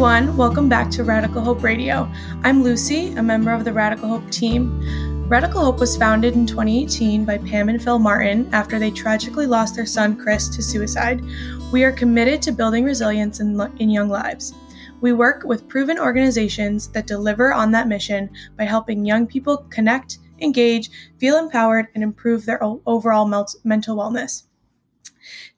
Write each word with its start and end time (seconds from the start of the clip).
everyone, 0.00 0.34
welcome 0.34 0.66
back 0.66 0.90
to 0.90 1.04
Radical 1.04 1.42
Hope 1.42 1.62
Radio. 1.62 2.10
I'm 2.42 2.62
Lucy, 2.62 3.12
a 3.16 3.22
member 3.22 3.52
of 3.52 3.66
the 3.66 3.72
Radical 3.74 4.08
Hope 4.08 4.30
team. 4.30 5.28
Radical 5.28 5.62
Hope 5.62 5.78
was 5.78 5.94
founded 5.94 6.32
in 6.32 6.46
2018 6.46 7.26
by 7.26 7.36
Pam 7.36 7.68
and 7.68 7.84
Phil 7.84 7.98
Martin 7.98 8.48
after 8.54 8.78
they 8.78 8.90
tragically 8.90 9.46
lost 9.46 9.76
their 9.76 9.84
son 9.84 10.16
Chris 10.16 10.48
to 10.56 10.62
suicide. 10.62 11.22
We 11.70 11.84
are 11.84 11.92
committed 11.92 12.40
to 12.40 12.50
building 12.50 12.82
resilience 12.82 13.40
in, 13.40 13.60
in 13.78 13.90
young 13.90 14.08
lives. 14.08 14.54
We 15.02 15.12
work 15.12 15.44
with 15.44 15.68
proven 15.68 15.98
organizations 15.98 16.88
that 16.92 17.06
deliver 17.06 17.52
on 17.52 17.70
that 17.72 17.86
mission 17.86 18.30
by 18.56 18.64
helping 18.64 19.04
young 19.04 19.26
people 19.26 19.66
connect, 19.68 20.16
engage, 20.40 20.88
feel 21.18 21.36
empowered, 21.36 21.88
and 21.94 22.02
improve 22.02 22.46
their 22.46 22.64
overall 22.86 23.26
mental 23.64 23.98
wellness. 23.98 24.44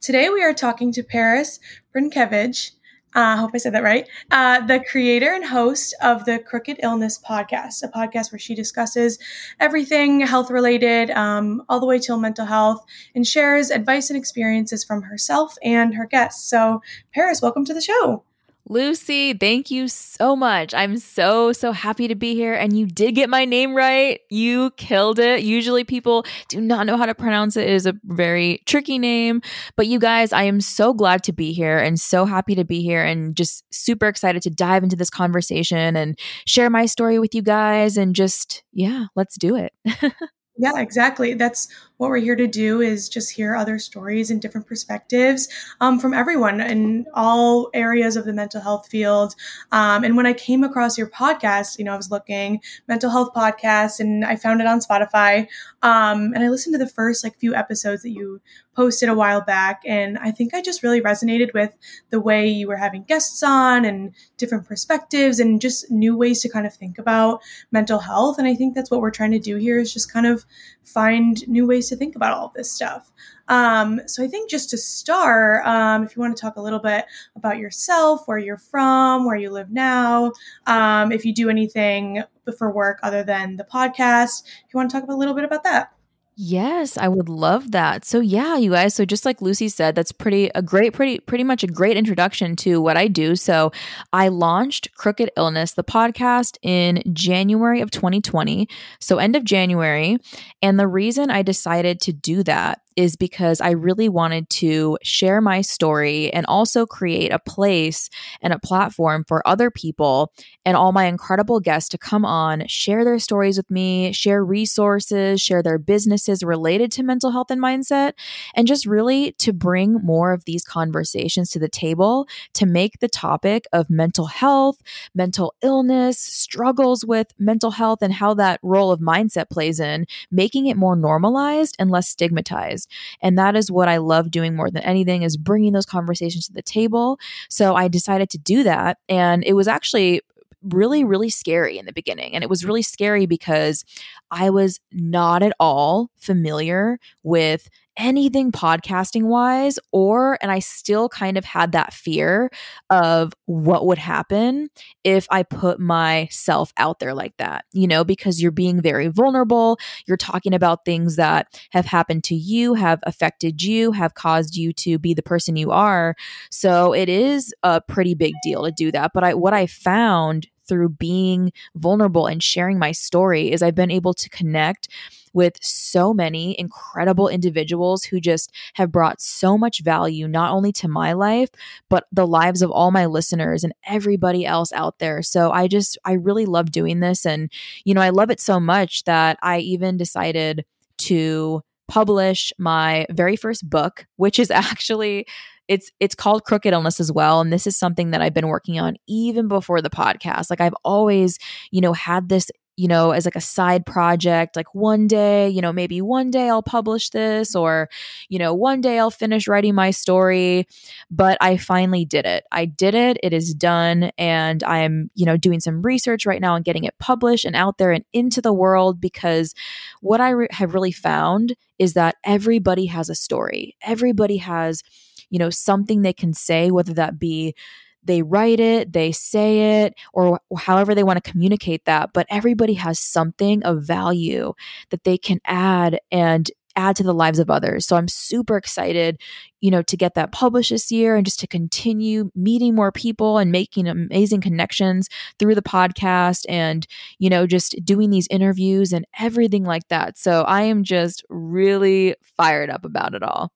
Today 0.00 0.30
we 0.30 0.42
are 0.42 0.52
talking 0.52 0.90
to 0.90 1.04
Paris 1.04 1.60
Brinkevich 1.94 2.72
I 3.14 3.34
uh, 3.34 3.36
hope 3.36 3.50
I 3.54 3.58
said 3.58 3.74
that 3.74 3.82
right. 3.82 4.08
Uh, 4.30 4.60
the 4.64 4.80
creator 4.90 5.32
and 5.32 5.44
host 5.44 5.94
of 6.02 6.24
the 6.24 6.38
Crooked 6.38 6.80
Illness 6.82 7.18
podcast, 7.18 7.82
a 7.82 7.88
podcast 7.88 8.32
where 8.32 8.38
she 8.38 8.54
discusses 8.54 9.18
everything 9.60 10.20
health 10.20 10.50
related, 10.50 11.10
um, 11.10 11.62
all 11.68 11.78
the 11.78 11.86
way 11.86 11.98
till 11.98 12.18
mental 12.18 12.46
health, 12.46 12.84
and 13.14 13.26
shares 13.26 13.70
advice 13.70 14.08
and 14.08 14.16
experiences 14.16 14.82
from 14.82 15.02
herself 15.02 15.56
and 15.62 15.94
her 15.94 16.06
guests. 16.06 16.48
So, 16.48 16.80
Paris, 17.12 17.42
welcome 17.42 17.66
to 17.66 17.74
the 17.74 17.82
show. 17.82 18.24
Lucy, 18.68 19.34
thank 19.34 19.70
you 19.70 19.88
so 19.88 20.36
much. 20.36 20.72
I'm 20.72 20.96
so, 20.96 21.52
so 21.52 21.72
happy 21.72 22.06
to 22.06 22.14
be 22.14 22.34
here. 22.34 22.54
And 22.54 22.78
you 22.78 22.86
did 22.86 23.14
get 23.16 23.28
my 23.28 23.44
name 23.44 23.74
right. 23.74 24.20
You 24.30 24.70
killed 24.76 25.18
it. 25.18 25.42
Usually 25.42 25.82
people 25.82 26.24
do 26.48 26.60
not 26.60 26.86
know 26.86 26.96
how 26.96 27.06
to 27.06 27.14
pronounce 27.14 27.56
it. 27.56 27.68
It 27.68 27.74
is 27.74 27.86
a 27.86 27.94
very 28.04 28.62
tricky 28.64 28.98
name. 28.98 29.42
But 29.76 29.88
you 29.88 29.98
guys, 29.98 30.32
I 30.32 30.44
am 30.44 30.60
so 30.60 30.94
glad 30.94 31.24
to 31.24 31.32
be 31.32 31.52
here 31.52 31.78
and 31.78 31.98
so 31.98 32.24
happy 32.24 32.54
to 32.54 32.64
be 32.64 32.82
here 32.82 33.04
and 33.04 33.36
just 33.36 33.64
super 33.74 34.06
excited 34.06 34.42
to 34.42 34.50
dive 34.50 34.84
into 34.84 34.96
this 34.96 35.10
conversation 35.10 35.96
and 35.96 36.18
share 36.46 36.70
my 36.70 36.86
story 36.86 37.18
with 37.18 37.34
you 37.34 37.42
guys. 37.42 37.96
And 37.96 38.14
just, 38.14 38.62
yeah, 38.72 39.06
let's 39.16 39.36
do 39.36 39.56
it. 39.56 39.72
Yeah, 40.58 40.78
exactly. 40.80 41.32
That's 41.32 41.66
what 41.96 42.10
we're 42.10 42.18
here 42.18 42.36
to 42.36 42.46
do 42.46 42.82
is 42.82 43.08
just 43.08 43.30
hear 43.30 43.54
other 43.56 43.78
stories 43.78 44.30
and 44.30 44.40
different 44.40 44.66
perspectives 44.66 45.48
um, 45.80 45.98
from 45.98 46.12
everyone 46.12 46.60
in 46.60 47.06
all 47.14 47.70
areas 47.72 48.16
of 48.16 48.26
the 48.26 48.34
mental 48.34 48.60
health 48.60 48.86
field. 48.88 49.34
Um, 49.72 50.04
and 50.04 50.14
when 50.14 50.26
I 50.26 50.34
came 50.34 50.62
across 50.62 50.98
your 50.98 51.08
podcast, 51.08 51.78
you 51.78 51.84
know, 51.86 51.94
I 51.94 51.96
was 51.96 52.10
looking 52.10 52.60
mental 52.86 53.08
health 53.10 53.32
podcasts 53.34 53.98
and 53.98 54.24
I 54.26 54.36
found 54.36 54.60
it 54.60 54.66
on 54.66 54.80
Spotify. 54.80 55.46
Um, 55.82 56.32
and 56.34 56.40
I 56.44 56.48
listened 56.50 56.74
to 56.74 56.78
the 56.78 56.88
first 56.88 57.24
like 57.24 57.38
few 57.38 57.54
episodes 57.54 58.02
that 58.02 58.10
you 58.10 58.40
posted 58.74 59.08
a 59.08 59.14
while 59.14 59.40
back. 59.40 59.82
And 59.86 60.18
I 60.18 60.30
think 60.30 60.54
I 60.54 60.62
just 60.62 60.82
really 60.82 61.00
resonated 61.00 61.52
with 61.52 61.76
the 62.10 62.20
way 62.20 62.48
you 62.48 62.68
were 62.68 62.76
having 62.76 63.02
guests 63.04 63.42
on 63.42 63.84
and 63.84 64.14
different 64.36 64.66
perspectives 64.66 65.40
and 65.40 65.60
just 65.60 65.90
new 65.90 66.16
ways 66.16 66.40
to 66.42 66.48
kind 66.48 66.66
of 66.66 66.74
think 66.74 66.98
about 66.98 67.40
mental 67.70 67.98
health. 67.98 68.38
And 68.38 68.46
I 68.46 68.54
think 68.54 68.74
that's 68.74 68.90
what 68.90 69.00
we're 69.00 69.10
trying 69.10 69.32
to 69.32 69.38
do 69.38 69.56
here 69.56 69.78
is 69.78 69.92
just 69.92 70.12
kind 70.12 70.26
of 70.26 70.44
find 70.84 71.46
new 71.48 71.66
ways 71.66 71.88
to 71.88 71.96
think 71.96 72.16
about 72.16 72.32
all 72.32 72.52
this 72.54 72.72
stuff. 72.72 73.12
Um, 73.48 74.00
so 74.06 74.22
I 74.22 74.28
think 74.28 74.50
just 74.50 74.70
to 74.70 74.78
start, 74.78 75.66
um, 75.66 76.04
if 76.04 76.16
you 76.16 76.22
want 76.22 76.36
to 76.36 76.40
talk 76.40 76.56
a 76.56 76.62
little 76.62 76.78
bit 76.78 77.04
about 77.36 77.58
yourself, 77.58 78.22
where 78.26 78.38
you're 78.38 78.56
from, 78.56 79.26
where 79.26 79.36
you 79.36 79.50
live 79.50 79.70
now, 79.70 80.32
um, 80.66 81.12
if 81.12 81.24
you 81.24 81.34
do 81.34 81.50
anything 81.50 82.22
for 82.56 82.70
work 82.70 82.98
other 83.02 83.22
than 83.22 83.56
the 83.56 83.64
podcast, 83.64 84.44
if 84.44 84.72
you 84.72 84.78
want 84.78 84.90
to 84.90 85.00
talk 85.00 85.08
a 85.08 85.14
little 85.14 85.34
bit 85.34 85.44
about 85.44 85.64
that. 85.64 85.92
Yes, 86.34 86.96
I 86.96 87.08
would 87.08 87.28
love 87.28 87.72
that. 87.72 88.06
So 88.06 88.20
yeah, 88.20 88.56
you 88.56 88.70
guys, 88.70 88.94
so 88.94 89.04
just 89.04 89.26
like 89.26 89.42
Lucy 89.42 89.68
said, 89.68 89.94
that's 89.94 90.12
pretty 90.12 90.50
a 90.54 90.62
great 90.62 90.94
pretty 90.94 91.18
pretty 91.18 91.44
much 91.44 91.62
a 91.62 91.66
great 91.66 91.96
introduction 91.96 92.56
to 92.56 92.80
what 92.80 92.96
I 92.96 93.06
do. 93.08 93.36
So 93.36 93.70
I 94.14 94.28
launched 94.28 94.94
Crooked 94.94 95.30
Illness 95.36 95.72
the 95.72 95.84
podcast 95.84 96.56
in 96.62 97.02
January 97.12 97.82
of 97.82 97.90
2020, 97.90 98.66
so 98.98 99.18
end 99.18 99.36
of 99.36 99.44
January, 99.44 100.16
and 100.62 100.80
the 100.80 100.88
reason 100.88 101.30
I 101.30 101.42
decided 101.42 102.00
to 102.02 102.12
do 102.14 102.42
that 102.44 102.80
is 102.96 103.16
because 103.16 103.60
I 103.60 103.70
really 103.70 104.08
wanted 104.08 104.48
to 104.50 104.98
share 105.02 105.40
my 105.40 105.60
story 105.60 106.32
and 106.32 106.46
also 106.46 106.86
create 106.86 107.32
a 107.32 107.38
place 107.38 108.10
and 108.40 108.52
a 108.52 108.58
platform 108.58 109.24
for 109.26 109.46
other 109.46 109.70
people 109.70 110.32
and 110.64 110.76
all 110.76 110.92
my 110.92 111.06
incredible 111.06 111.60
guests 111.60 111.88
to 111.90 111.98
come 111.98 112.24
on, 112.24 112.66
share 112.66 113.04
their 113.04 113.18
stories 113.18 113.56
with 113.56 113.70
me, 113.70 114.12
share 114.12 114.44
resources, 114.44 115.40
share 115.40 115.62
their 115.62 115.78
businesses 115.78 116.42
related 116.42 116.92
to 116.92 117.02
mental 117.02 117.30
health 117.30 117.50
and 117.50 117.60
mindset, 117.60 118.12
and 118.54 118.66
just 118.66 118.86
really 118.86 119.32
to 119.38 119.52
bring 119.52 119.94
more 120.02 120.32
of 120.32 120.44
these 120.44 120.64
conversations 120.64 121.50
to 121.50 121.58
the 121.58 121.68
table 121.68 122.26
to 122.54 122.66
make 122.66 122.98
the 123.00 123.08
topic 123.08 123.66
of 123.72 123.90
mental 123.90 124.26
health, 124.26 124.78
mental 125.14 125.54
illness, 125.62 126.18
struggles 126.18 127.04
with 127.04 127.28
mental 127.38 127.72
health, 127.72 128.02
and 128.02 128.12
how 128.12 128.34
that 128.34 128.60
role 128.62 128.90
of 128.90 129.00
mindset 129.00 129.50
plays 129.50 129.80
in, 129.80 130.06
making 130.30 130.66
it 130.66 130.76
more 130.76 130.96
normalized 130.96 131.76
and 131.78 131.90
less 131.90 132.08
stigmatized. 132.08 132.81
And 133.20 133.38
that 133.38 133.56
is 133.56 133.70
what 133.70 133.88
I 133.88 133.98
love 133.98 134.30
doing 134.30 134.54
more 134.54 134.70
than 134.70 134.82
anything 134.82 135.22
is 135.22 135.36
bringing 135.36 135.72
those 135.72 135.86
conversations 135.86 136.46
to 136.46 136.52
the 136.52 136.62
table. 136.62 137.18
So 137.48 137.74
I 137.74 137.88
decided 137.88 138.30
to 138.30 138.38
do 138.38 138.62
that. 138.64 138.98
And 139.08 139.44
it 139.44 139.54
was 139.54 139.68
actually 139.68 140.22
really, 140.62 141.04
really 141.04 141.30
scary 141.30 141.78
in 141.78 141.86
the 141.86 141.92
beginning. 141.92 142.34
And 142.34 142.44
it 142.44 142.50
was 142.50 142.64
really 142.64 142.82
scary 142.82 143.26
because 143.26 143.84
I 144.30 144.50
was 144.50 144.80
not 144.92 145.42
at 145.42 145.52
all 145.58 146.10
familiar 146.16 146.98
with 147.22 147.68
anything 147.96 148.50
podcasting 148.50 149.24
wise 149.24 149.78
or 149.92 150.38
and 150.40 150.50
I 150.50 150.60
still 150.60 151.08
kind 151.08 151.36
of 151.36 151.44
had 151.44 151.72
that 151.72 151.92
fear 151.92 152.50
of 152.90 153.32
what 153.46 153.86
would 153.86 153.98
happen 153.98 154.68
if 155.04 155.26
I 155.30 155.42
put 155.42 155.78
myself 155.78 156.72
out 156.76 157.00
there 157.00 157.14
like 157.14 157.36
that 157.36 157.64
you 157.72 157.86
know 157.86 158.04
because 158.04 158.40
you're 158.40 158.50
being 158.50 158.80
very 158.80 159.08
vulnerable. 159.08 159.78
You're 160.06 160.16
talking 160.16 160.54
about 160.54 160.84
things 160.84 161.16
that 161.16 161.60
have 161.70 161.86
happened 161.86 162.24
to 162.24 162.34
you 162.34 162.74
have 162.74 163.00
affected 163.04 163.62
you 163.62 163.92
have 163.92 164.14
caused 164.14 164.56
you 164.56 164.72
to 164.74 164.98
be 164.98 165.14
the 165.14 165.22
person 165.22 165.56
you 165.56 165.70
are. 165.70 166.14
So 166.50 166.94
it 166.94 167.08
is 167.08 167.54
a 167.62 167.80
pretty 167.80 168.14
big 168.14 168.34
deal 168.42 168.64
to 168.64 168.72
do 168.72 168.90
that. 168.92 169.12
But 169.12 169.24
I 169.24 169.34
what 169.34 169.52
I 169.52 169.66
found 169.66 170.48
through 170.66 170.90
being 170.90 171.52
vulnerable 171.74 172.26
and 172.26 172.42
sharing 172.42 172.78
my 172.78 172.92
story 172.92 173.50
is 173.52 173.62
I've 173.62 173.74
been 173.74 173.90
able 173.90 174.14
to 174.14 174.28
connect 174.28 174.88
with 175.32 175.56
so 175.62 176.12
many 176.12 176.58
incredible 176.58 177.28
individuals 177.28 178.04
who 178.04 178.20
just 178.20 178.52
have 178.74 178.92
brought 178.92 179.20
so 179.20 179.56
much 179.56 179.82
value, 179.82 180.28
not 180.28 180.52
only 180.52 180.72
to 180.72 180.88
my 180.88 181.12
life, 181.12 181.50
but 181.88 182.04
the 182.12 182.26
lives 182.26 182.62
of 182.62 182.70
all 182.70 182.90
my 182.90 183.06
listeners 183.06 183.64
and 183.64 183.72
everybody 183.86 184.44
else 184.44 184.72
out 184.72 184.98
there. 184.98 185.22
So 185.22 185.50
I 185.50 185.68
just, 185.68 185.98
I 186.04 186.12
really 186.12 186.46
love 186.46 186.70
doing 186.70 187.00
this. 187.00 187.24
And, 187.26 187.50
you 187.84 187.94
know, 187.94 188.00
I 188.02 188.10
love 188.10 188.30
it 188.30 188.40
so 188.40 188.60
much 188.60 189.04
that 189.04 189.38
I 189.42 189.58
even 189.58 189.96
decided 189.96 190.64
to 190.98 191.62
publish 191.88 192.52
my 192.58 193.06
very 193.10 193.36
first 193.36 193.68
book, 193.68 194.06
which 194.16 194.38
is 194.38 194.50
actually 194.50 195.26
it's 195.68 195.90
it's 196.00 196.14
called 196.14 196.44
crooked 196.44 196.72
illness 196.72 196.98
as 196.98 197.12
well 197.12 197.40
and 197.40 197.52
this 197.52 197.66
is 197.68 197.76
something 197.76 198.10
that 198.10 198.20
i've 198.20 198.34
been 198.34 198.48
working 198.48 198.80
on 198.80 198.96
even 199.06 199.46
before 199.46 199.80
the 199.80 199.88
podcast 199.88 200.50
like 200.50 200.60
i've 200.60 200.74
always 200.84 201.38
you 201.70 201.80
know 201.80 201.92
had 201.92 202.28
this 202.28 202.50
you 202.82 202.88
know, 202.88 203.12
as 203.12 203.24
like 203.24 203.36
a 203.36 203.40
side 203.40 203.86
project, 203.86 204.56
like 204.56 204.74
one 204.74 205.06
day, 205.06 205.48
you 205.48 205.62
know, 205.62 205.72
maybe 205.72 206.00
one 206.02 206.32
day 206.32 206.48
I'll 206.48 206.64
publish 206.64 207.10
this 207.10 207.54
or, 207.54 207.88
you 208.28 208.40
know, 208.40 208.52
one 208.52 208.80
day 208.80 208.98
I'll 208.98 209.08
finish 209.08 209.46
writing 209.46 209.76
my 209.76 209.92
story. 209.92 210.66
But 211.08 211.38
I 211.40 211.58
finally 211.58 212.04
did 212.04 212.26
it. 212.26 212.42
I 212.50 212.64
did 212.64 212.96
it. 212.96 213.18
It 213.22 213.32
is 213.32 213.54
done. 213.54 214.10
And 214.18 214.64
I'm, 214.64 215.12
you 215.14 215.24
know, 215.24 215.36
doing 215.36 215.60
some 215.60 215.80
research 215.80 216.26
right 216.26 216.40
now 216.40 216.56
and 216.56 216.64
getting 216.64 216.82
it 216.82 216.98
published 216.98 217.44
and 217.44 217.54
out 217.54 217.78
there 217.78 217.92
and 217.92 218.04
into 218.12 218.42
the 218.42 218.52
world 218.52 219.00
because 219.00 219.54
what 220.00 220.20
I 220.20 220.30
re- 220.30 220.48
have 220.50 220.74
really 220.74 220.90
found 220.90 221.54
is 221.78 221.92
that 221.92 222.16
everybody 222.24 222.86
has 222.86 223.08
a 223.08 223.14
story. 223.14 223.76
Everybody 223.84 224.38
has, 224.38 224.82
you 225.30 225.38
know, 225.38 225.50
something 225.50 226.02
they 226.02 226.12
can 226.12 226.34
say, 226.34 226.72
whether 226.72 226.94
that 226.94 227.16
be, 227.16 227.54
they 228.04 228.22
write 228.22 228.60
it, 228.60 228.92
they 228.92 229.12
say 229.12 229.82
it, 229.82 229.94
or 230.12 230.40
however 230.56 230.94
they 230.94 231.04
want 231.04 231.22
to 231.22 231.30
communicate 231.30 231.84
that. 231.84 232.12
But 232.12 232.26
everybody 232.30 232.74
has 232.74 232.98
something 232.98 233.62
of 233.64 233.82
value 233.82 234.54
that 234.90 235.04
they 235.04 235.18
can 235.18 235.40
add 235.46 236.00
and 236.10 236.50
add 236.76 236.96
to 236.96 237.02
the 237.02 237.14
lives 237.14 237.38
of 237.38 237.50
others. 237.50 237.86
So 237.86 237.96
I'm 237.96 238.08
super 238.08 238.56
excited, 238.56 239.20
you 239.60 239.70
know, 239.70 239.82
to 239.82 239.96
get 239.96 240.14
that 240.14 240.32
published 240.32 240.70
this 240.70 240.90
year 240.90 241.16
and 241.16 241.26
just 241.26 241.40
to 241.40 241.46
continue 241.46 242.30
meeting 242.34 242.74
more 242.74 242.90
people 242.90 243.38
and 243.38 243.52
making 243.52 243.86
amazing 243.86 244.40
connections 244.40 245.08
through 245.38 245.54
the 245.54 245.62
podcast 245.62 246.44
and, 246.48 246.86
you 247.18 247.28
know, 247.28 247.46
just 247.46 247.76
doing 247.84 248.10
these 248.10 248.28
interviews 248.30 248.92
and 248.92 249.06
everything 249.18 249.64
like 249.64 249.86
that. 249.88 250.16
So 250.16 250.42
I 250.42 250.62
am 250.62 250.82
just 250.82 251.24
really 251.28 252.14
fired 252.38 252.70
up 252.70 252.84
about 252.84 253.14
it 253.14 253.22
all. 253.22 253.52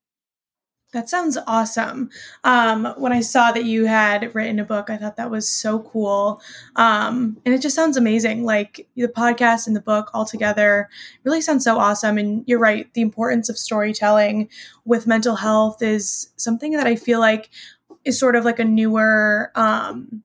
That 0.97 1.11
sounds 1.11 1.37
awesome. 1.47 2.09
Um, 2.43 2.87
when 2.97 3.13
I 3.13 3.21
saw 3.21 3.53
that 3.53 3.67
you 3.67 3.85
had 3.85 4.35
written 4.35 4.59
a 4.59 4.65
book, 4.65 4.89
I 4.89 4.97
thought 4.97 5.17
that 5.17 5.31
was 5.31 5.47
so 5.47 5.81
cool. 5.81 6.41
Um, 6.77 7.37
and 7.45 7.55
it 7.55 7.61
just 7.61 7.77
sounds 7.77 7.99
amazing. 7.99 8.45
Like 8.45 8.89
the 8.97 9.07
podcast 9.07 9.67
and 9.67 9.77
the 9.77 9.83
book 9.83 10.11
all 10.15 10.25
together 10.25 10.89
really 11.25 11.43
sounds 11.43 11.65
so 11.65 11.77
awesome. 11.77 12.17
And 12.17 12.45
you're 12.47 12.59
right, 12.59 12.91
the 12.95 13.03
importance 13.03 13.51
of 13.51 13.59
storytelling 13.59 14.49
with 14.87 15.07
mental 15.07 15.37
health 15.37 15.83
is 15.83 16.33
something 16.37 16.73
that 16.73 16.87
I 16.87 16.97
feel 16.97 17.21
like 17.21 17.51
is 18.07 18.19
sort 18.19 18.35
of 18.35 18.47
like 18.47 18.59
a 18.59 18.65
newer 18.65 19.53
um, 19.55 20.23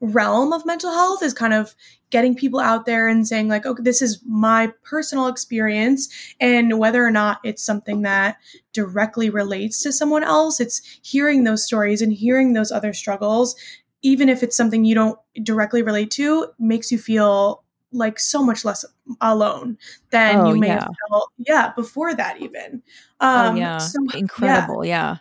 realm 0.00 0.52
of 0.52 0.64
mental 0.64 0.92
health 0.92 1.24
is 1.24 1.34
kind 1.34 1.54
of 1.54 1.74
getting 2.10 2.36
people 2.36 2.60
out 2.60 2.86
there 2.86 3.08
and 3.08 3.26
saying 3.26 3.48
like 3.48 3.66
okay 3.66 3.82
this 3.82 4.02
is 4.02 4.20
my 4.26 4.72
personal 4.84 5.26
experience 5.26 6.08
and 6.38 6.78
whether 6.78 7.04
or 7.04 7.10
not 7.10 7.40
it's 7.42 7.64
something 7.64 8.02
that 8.02 8.36
directly 8.74 9.30
relates 9.30 9.82
to 9.82 9.92
someone 9.92 10.22
else 10.22 10.60
it's 10.60 10.82
hearing 11.02 11.44
those 11.44 11.64
stories 11.64 12.02
and 12.02 12.12
hearing 12.12 12.52
those 12.52 12.70
other 12.70 12.92
struggles 12.92 13.56
even 14.02 14.28
if 14.28 14.42
it's 14.42 14.56
something 14.56 14.84
you 14.84 14.94
don't 14.94 15.18
directly 15.42 15.82
relate 15.82 16.10
to 16.10 16.48
makes 16.58 16.92
you 16.92 16.98
feel 16.98 17.64
like 17.92 18.18
so 18.18 18.44
much 18.44 18.64
less 18.64 18.84
alone 19.20 19.78
than 20.10 20.36
oh, 20.36 20.52
you 20.52 20.56
may 20.56 20.66
yeah. 20.66 20.80
have 20.80 20.92
felt 21.08 21.32
yeah 21.38 21.72
before 21.74 22.14
that 22.14 22.40
even 22.40 22.82
oh, 23.20 23.48
um 23.48 23.54
oh, 23.54 23.58
yeah 23.58 23.78
so, 23.78 23.98
incredible 24.14 24.84
yeah. 24.84 25.12
yeah 25.12 25.16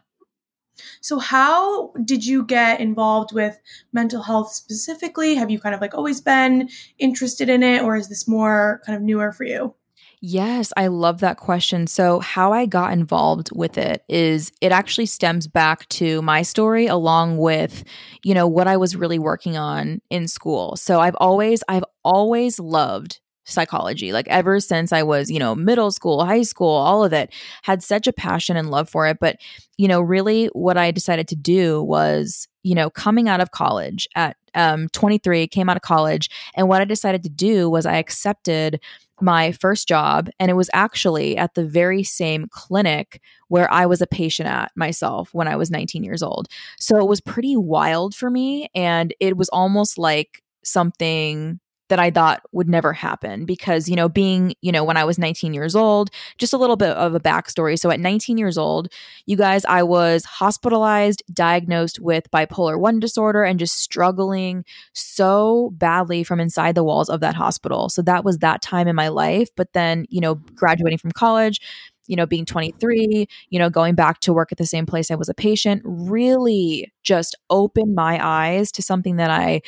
so, 1.01 1.19
how 1.19 1.91
did 2.03 2.25
you 2.25 2.43
get 2.43 2.79
involved 2.79 3.33
with 3.33 3.59
mental 3.91 4.21
health 4.21 4.51
specifically? 4.51 5.35
Have 5.35 5.51
you 5.51 5.59
kind 5.59 5.75
of 5.75 5.81
like 5.81 5.93
always 5.93 6.21
been 6.21 6.69
interested 6.97 7.49
in 7.49 7.63
it, 7.63 7.83
or 7.83 7.95
is 7.95 8.09
this 8.09 8.27
more 8.27 8.81
kind 8.85 8.95
of 8.95 9.01
newer 9.01 9.31
for 9.31 9.43
you? 9.43 9.75
Yes, 10.25 10.71
I 10.77 10.87
love 10.87 11.19
that 11.19 11.35
question. 11.35 11.85
So, 11.85 12.21
how 12.21 12.53
I 12.53 12.65
got 12.65 12.93
involved 12.93 13.49
with 13.53 13.77
it 13.77 14.05
is 14.07 14.53
it 14.61 14.71
actually 14.71 15.07
stems 15.07 15.47
back 15.49 15.85
to 15.89 16.21
my 16.21 16.43
story 16.43 16.87
along 16.87 17.39
with, 17.39 17.83
you 18.23 18.33
know, 18.33 18.47
what 18.47 18.65
I 18.65 18.77
was 18.77 18.95
really 18.95 19.19
working 19.19 19.57
on 19.57 19.99
in 20.09 20.29
school. 20.29 20.77
So, 20.77 21.01
I've 21.01 21.17
always 21.19 21.61
I've 21.67 21.83
always 22.05 22.57
loved 22.57 23.19
psychology. 23.43 24.13
Like 24.13 24.29
ever 24.29 24.61
since 24.61 24.93
I 24.93 25.03
was, 25.03 25.29
you 25.29 25.39
know, 25.39 25.55
middle 25.55 25.91
school, 25.91 26.23
high 26.23 26.43
school, 26.43 26.69
all 26.69 27.03
of 27.03 27.11
it, 27.11 27.33
had 27.63 27.83
such 27.83 28.07
a 28.07 28.13
passion 28.13 28.55
and 28.55 28.71
love 28.71 28.87
for 28.87 29.05
it. 29.07 29.17
But, 29.19 29.35
you 29.77 29.89
know, 29.89 29.99
really 29.99 30.45
what 30.53 30.77
I 30.77 30.91
decided 30.91 31.27
to 31.27 31.35
do 31.35 31.83
was, 31.83 32.47
you 32.63 32.75
know, 32.75 32.89
coming 32.89 33.27
out 33.27 33.41
of 33.41 33.51
college 33.51 34.07
at 34.15 34.37
um, 34.55 34.87
23, 34.89 35.47
came 35.47 35.69
out 35.69 35.75
of 35.75 35.81
college. 35.81 36.29
And 36.55 36.69
what 36.69 36.81
I 36.81 36.85
decided 36.85 37.23
to 37.23 37.29
do 37.29 37.69
was 37.69 37.85
I 37.85 37.97
accepted 37.97 38.79
my 39.23 39.53
first 39.53 39.87
job. 39.87 40.29
And 40.39 40.51
it 40.51 40.55
was 40.55 40.69
actually 40.73 41.37
at 41.37 41.55
the 41.55 41.65
very 41.65 42.03
same 42.03 42.47
clinic 42.51 43.21
where 43.47 43.71
I 43.71 43.85
was 43.85 44.01
a 44.01 44.07
patient 44.07 44.49
at 44.49 44.71
myself 44.75 45.33
when 45.33 45.47
I 45.47 45.55
was 45.55 45.71
19 45.71 46.03
years 46.03 46.21
old. 46.21 46.47
So 46.79 46.97
it 46.99 47.07
was 47.07 47.21
pretty 47.21 47.55
wild 47.55 48.13
for 48.13 48.29
me. 48.29 48.67
And 48.75 49.13
it 49.19 49.37
was 49.37 49.49
almost 49.49 49.97
like 49.97 50.43
something 50.63 51.59
that 51.93 51.99
I 51.99 52.09
thought 52.09 52.41
would 52.53 52.67
never 52.67 52.91
happen 52.91 53.45
because, 53.45 53.87
you 53.87 53.95
know, 53.95 54.09
being, 54.09 54.55
you 54.61 54.71
know, 54.71 54.83
when 54.83 54.97
I 54.97 55.03
was 55.03 55.19
19 55.19 55.53
years 55.53 55.75
old, 55.75 56.09
just 56.39 56.51
a 56.51 56.57
little 56.57 56.75
bit 56.75 56.89
of 56.89 57.13
a 57.13 57.19
backstory. 57.19 57.77
So 57.77 57.91
at 57.91 57.99
19 57.99 58.39
years 58.39 58.57
old, 58.57 58.91
you 59.27 59.37
guys, 59.37 59.63
I 59.65 59.83
was 59.83 60.25
hospitalized, 60.25 61.21
diagnosed 61.31 61.99
with 61.99 62.31
bipolar 62.31 62.79
1 62.79 62.99
disorder, 62.99 63.43
and 63.43 63.59
just 63.59 63.77
struggling 63.77 64.65
so 64.93 65.69
badly 65.75 66.23
from 66.23 66.39
inside 66.39 66.73
the 66.73 66.83
walls 66.83 67.09
of 67.09 67.19
that 67.19 67.35
hospital. 67.35 67.89
So 67.89 68.01
that 68.01 68.25
was 68.25 68.39
that 68.39 68.63
time 68.63 68.87
in 68.87 68.95
my 68.95 69.09
life. 69.09 69.49
But 69.55 69.73
then, 69.73 70.07
you 70.09 70.19
know, 70.19 70.33
graduating 70.55 70.97
from 70.97 71.11
college, 71.11 71.61
you 72.07 72.15
know, 72.15 72.25
being 72.25 72.43
23, 72.43 73.27
you 73.51 73.59
know, 73.59 73.69
going 73.69 73.93
back 73.93 74.19
to 74.21 74.33
work 74.33 74.51
at 74.51 74.57
the 74.57 74.65
same 74.65 74.87
place 74.87 75.11
I 75.11 75.15
was 75.15 75.29
a 75.29 75.35
patient 75.35 75.83
really 75.85 76.91
just 77.03 77.35
opened 77.51 77.93
my 77.93 78.19
eyes 78.19 78.71
to 78.71 78.81
something 78.81 79.17
that 79.17 79.29
I 79.29 79.61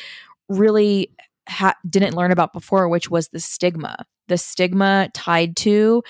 really 0.50 1.12
ha- 1.48 1.76
didn't 1.90 2.16
learn 2.16 2.32
about 2.32 2.54
before, 2.54 2.88
which 2.90 3.10
was 3.10 3.30
the 3.30 3.40
stigma, 3.40 4.06
the 4.28 4.38
stigma 4.38 5.10
tied 5.14 5.56
to 5.58 6.04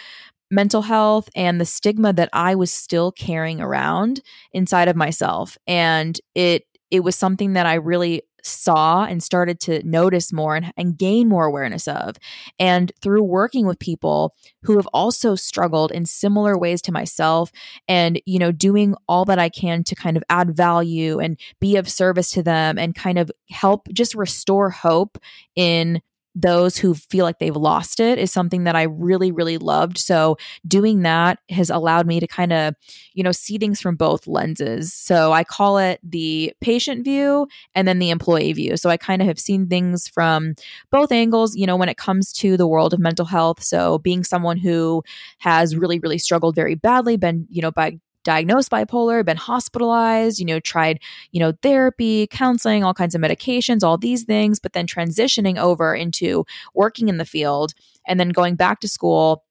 mental 0.51 0.83
health 0.83 1.29
and 1.35 1.59
the 1.59 1.65
stigma 1.65 2.13
that 2.13 2.29
I 2.33 2.55
was 2.55 2.71
still 2.71 3.11
carrying 3.11 3.59
around 3.59 4.21
inside 4.53 4.87
of 4.87 4.95
myself. 4.95 5.57
And 5.67 6.19
it 6.35 6.63
it 6.91 7.03
was 7.03 7.15
something 7.15 7.53
that 7.53 7.65
I 7.65 7.75
really 7.75 8.21
saw 8.45 9.05
and 9.05 9.21
started 9.23 9.59
to 9.61 9.81
notice 9.87 10.31
more 10.31 10.55
and, 10.55 10.71
and 10.77 10.97
gain 10.97 11.27
more 11.27 11.45
awareness 11.45 11.87
of. 11.87 12.15
And 12.59 12.91
through 13.01 13.23
working 13.23 13.65
with 13.65 13.79
people 13.79 14.35
who 14.63 14.77
have 14.77 14.87
also 14.93 15.35
struggled 15.35 15.91
in 15.91 16.05
similar 16.05 16.57
ways 16.57 16.81
to 16.83 16.91
myself 16.91 17.51
and, 17.87 18.21
you 18.25 18.39
know, 18.39 18.51
doing 18.51 18.95
all 19.07 19.25
that 19.25 19.39
I 19.39 19.49
can 19.49 19.83
to 19.85 19.95
kind 19.95 20.17
of 20.17 20.23
add 20.29 20.55
value 20.55 21.19
and 21.19 21.39
be 21.59 21.75
of 21.75 21.89
service 21.89 22.31
to 22.31 22.43
them 22.43 22.77
and 22.77 22.95
kind 22.95 23.17
of 23.17 23.31
help 23.49 23.87
just 23.93 24.15
restore 24.15 24.69
hope 24.69 25.17
in 25.55 26.01
those 26.35 26.77
who 26.77 26.93
feel 26.93 27.23
like 27.23 27.39
they've 27.39 27.55
lost 27.55 28.01
it 28.01 28.19
is 28.19 28.31
something 28.31 28.65
that 28.65 28.75
I 28.75 28.83
really, 28.83 29.31
really 29.31 29.57
loved. 29.57 29.97
So 29.97 30.37
doing 30.67 31.01
that 31.03 31.39
has 31.49 31.69
allowed 31.69 32.05
me 32.05 32.19
to 32.19 32.27
kind 32.27 32.51
of, 32.51 32.75
you 33.13 33.23
know, 33.23 33.31
see 33.31 33.57
things 33.57 33.79
from 33.79 33.95
both 33.95 34.27
lenses. 34.27 34.93
So 34.93 35.31
I 35.31 35.45
call 35.45 35.77
it 35.77 35.99
the 36.03 36.53
patient 36.59 37.05
view 37.05 37.47
and 37.73 37.87
then 37.87 37.99
the 37.99 38.09
employee 38.09 38.51
view. 38.51 38.75
So 38.75 38.89
I 38.89 38.97
kind 38.97 39.21
of 39.21 39.27
have 39.29 39.39
seen 39.39 39.67
things 39.67 40.09
from 40.09 40.55
both 40.91 41.11
angles, 41.11 41.55
you 41.55 41.65
know, 41.65 41.77
when 41.77 41.89
it 41.89 41.97
comes 41.97 42.33
to 42.33 42.57
the 42.57 42.67
world 42.67 42.93
of 42.93 42.99
mental 42.99 43.25
health. 43.25 43.63
So 43.63 43.99
being 43.99 44.23
someone 44.25 44.57
who 44.57 45.03
has 45.39 45.75
really, 45.75 45.99
really 45.99 46.17
struggled 46.17 46.55
very 46.55 46.75
badly, 46.75 47.15
been, 47.15 47.47
you 47.49 47.61
know, 47.61 47.71
by 47.71 47.99
diagnosed 48.25 48.69
bipolar, 48.69 49.23
been 49.23 49.37
hospitalized, 49.37 50.39
you 50.39 50.45
know, 50.45 50.59
tried, 50.59 50.99
you 51.31 51.39
know, 51.39 51.53
therapy, 51.61 52.27
counseling, 52.27 52.83
all 52.83 52.93
kinds 52.93 53.15
of 53.15 53.21
medications, 53.21 53.83
all 53.83 53.97
these 53.97 54.23
things, 54.23 54.59
but 54.59 54.73
then 54.73 54.85
transitioning 54.85 55.57
over 55.57 55.95
into 55.95 56.45
working 56.73 57.07
in 57.07 57.17
the 57.17 57.25
field 57.25 57.73
and 58.05 58.19
then 58.19 58.29
going 58.29 58.55
back 58.55 58.81
to 58.81 58.89
school 58.89 59.45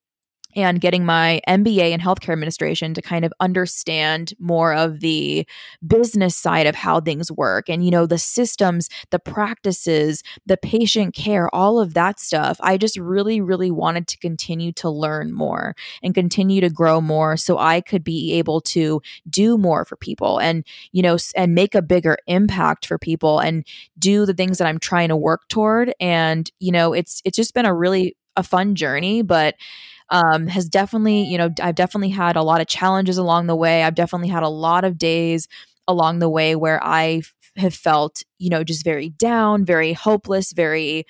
and 0.56 0.80
getting 0.80 1.04
my 1.04 1.40
MBA 1.48 1.90
in 1.90 2.00
healthcare 2.00 2.32
administration 2.32 2.94
to 2.94 3.02
kind 3.02 3.24
of 3.24 3.32
understand 3.40 4.34
more 4.38 4.74
of 4.74 5.00
the 5.00 5.46
business 5.86 6.36
side 6.36 6.66
of 6.66 6.74
how 6.74 7.00
things 7.00 7.30
work 7.32 7.68
and, 7.68 7.84
you 7.84 7.90
know, 7.90 8.06
the 8.06 8.18
systems, 8.18 8.88
the 9.10 9.18
practices, 9.18 10.22
the 10.46 10.56
patient 10.56 11.14
care, 11.14 11.52
all 11.54 11.78
of 11.80 11.94
that 11.94 12.20
stuff. 12.20 12.56
I 12.60 12.76
just 12.76 12.98
really, 12.98 13.40
really 13.40 13.70
wanted 13.70 14.06
to 14.08 14.18
continue 14.18 14.72
to 14.72 14.90
learn 14.90 15.32
more 15.32 15.74
and 16.02 16.14
continue 16.14 16.60
to 16.60 16.70
grow 16.70 17.00
more 17.00 17.36
so 17.36 17.58
I 17.58 17.80
could 17.80 18.04
be 18.04 18.32
able 18.34 18.60
to 18.62 19.02
do 19.28 19.58
more 19.58 19.84
for 19.84 19.96
people 19.96 20.38
and, 20.38 20.64
you 20.92 21.02
know, 21.02 21.16
and 21.36 21.54
make 21.54 21.74
a 21.74 21.82
bigger 21.82 22.16
impact 22.26 22.86
for 22.86 22.98
people 22.98 23.38
and 23.38 23.66
do 23.98 24.26
the 24.26 24.34
things 24.34 24.58
that 24.58 24.66
I'm 24.68 24.78
trying 24.78 25.08
to 25.08 25.16
work 25.16 25.48
toward. 25.48 25.94
And, 26.00 26.50
you 26.60 26.72
know, 26.72 26.92
it's, 26.92 27.20
it's 27.24 27.36
just 27.36 27.54
been 27.54 27.66
a 27.66 27.74
really, 27.74 28.16
a 28.36 28.42
fun 28.42 28.74
journey, 28.74 29.22
but 29.22 29.54
um, 30.10 30.46
has 30.46 30.68
definitely, 30.68 31.22
you 31.22 31.38
know, 31.38 31.50
I've 31.62 31.74
definitely 31.74 32.10
had 32.10 32.36
a 32.36 32.42
lot 32.42 32.60
of 32.60 32.66
challenges 32.66 33.18
along 33.18 33.46
the 33.46 33.56
way. 33.56 33.82
I've 33.82 33.94
definitely 33.94 34.28
had 34.28 34.42
a 34.42 34.48
lot 34.48 34.84
of 34.84 34.98
days 34.98 35.48
along 35.88 36.18
the 36.18 36.28
way 36.28 36.56
where 36.56 36.82
I 36.82 37.22
have 37.56 37.74
felt, 37.74 38.22
you 38.38 38.50
know, 38.50 38.64
just 38.64 38.84
very 38.84 39.10
down, 39.10 39.64
very 39.64 39.92
hopeless, 39.92 40.52
very, 40.52 41.06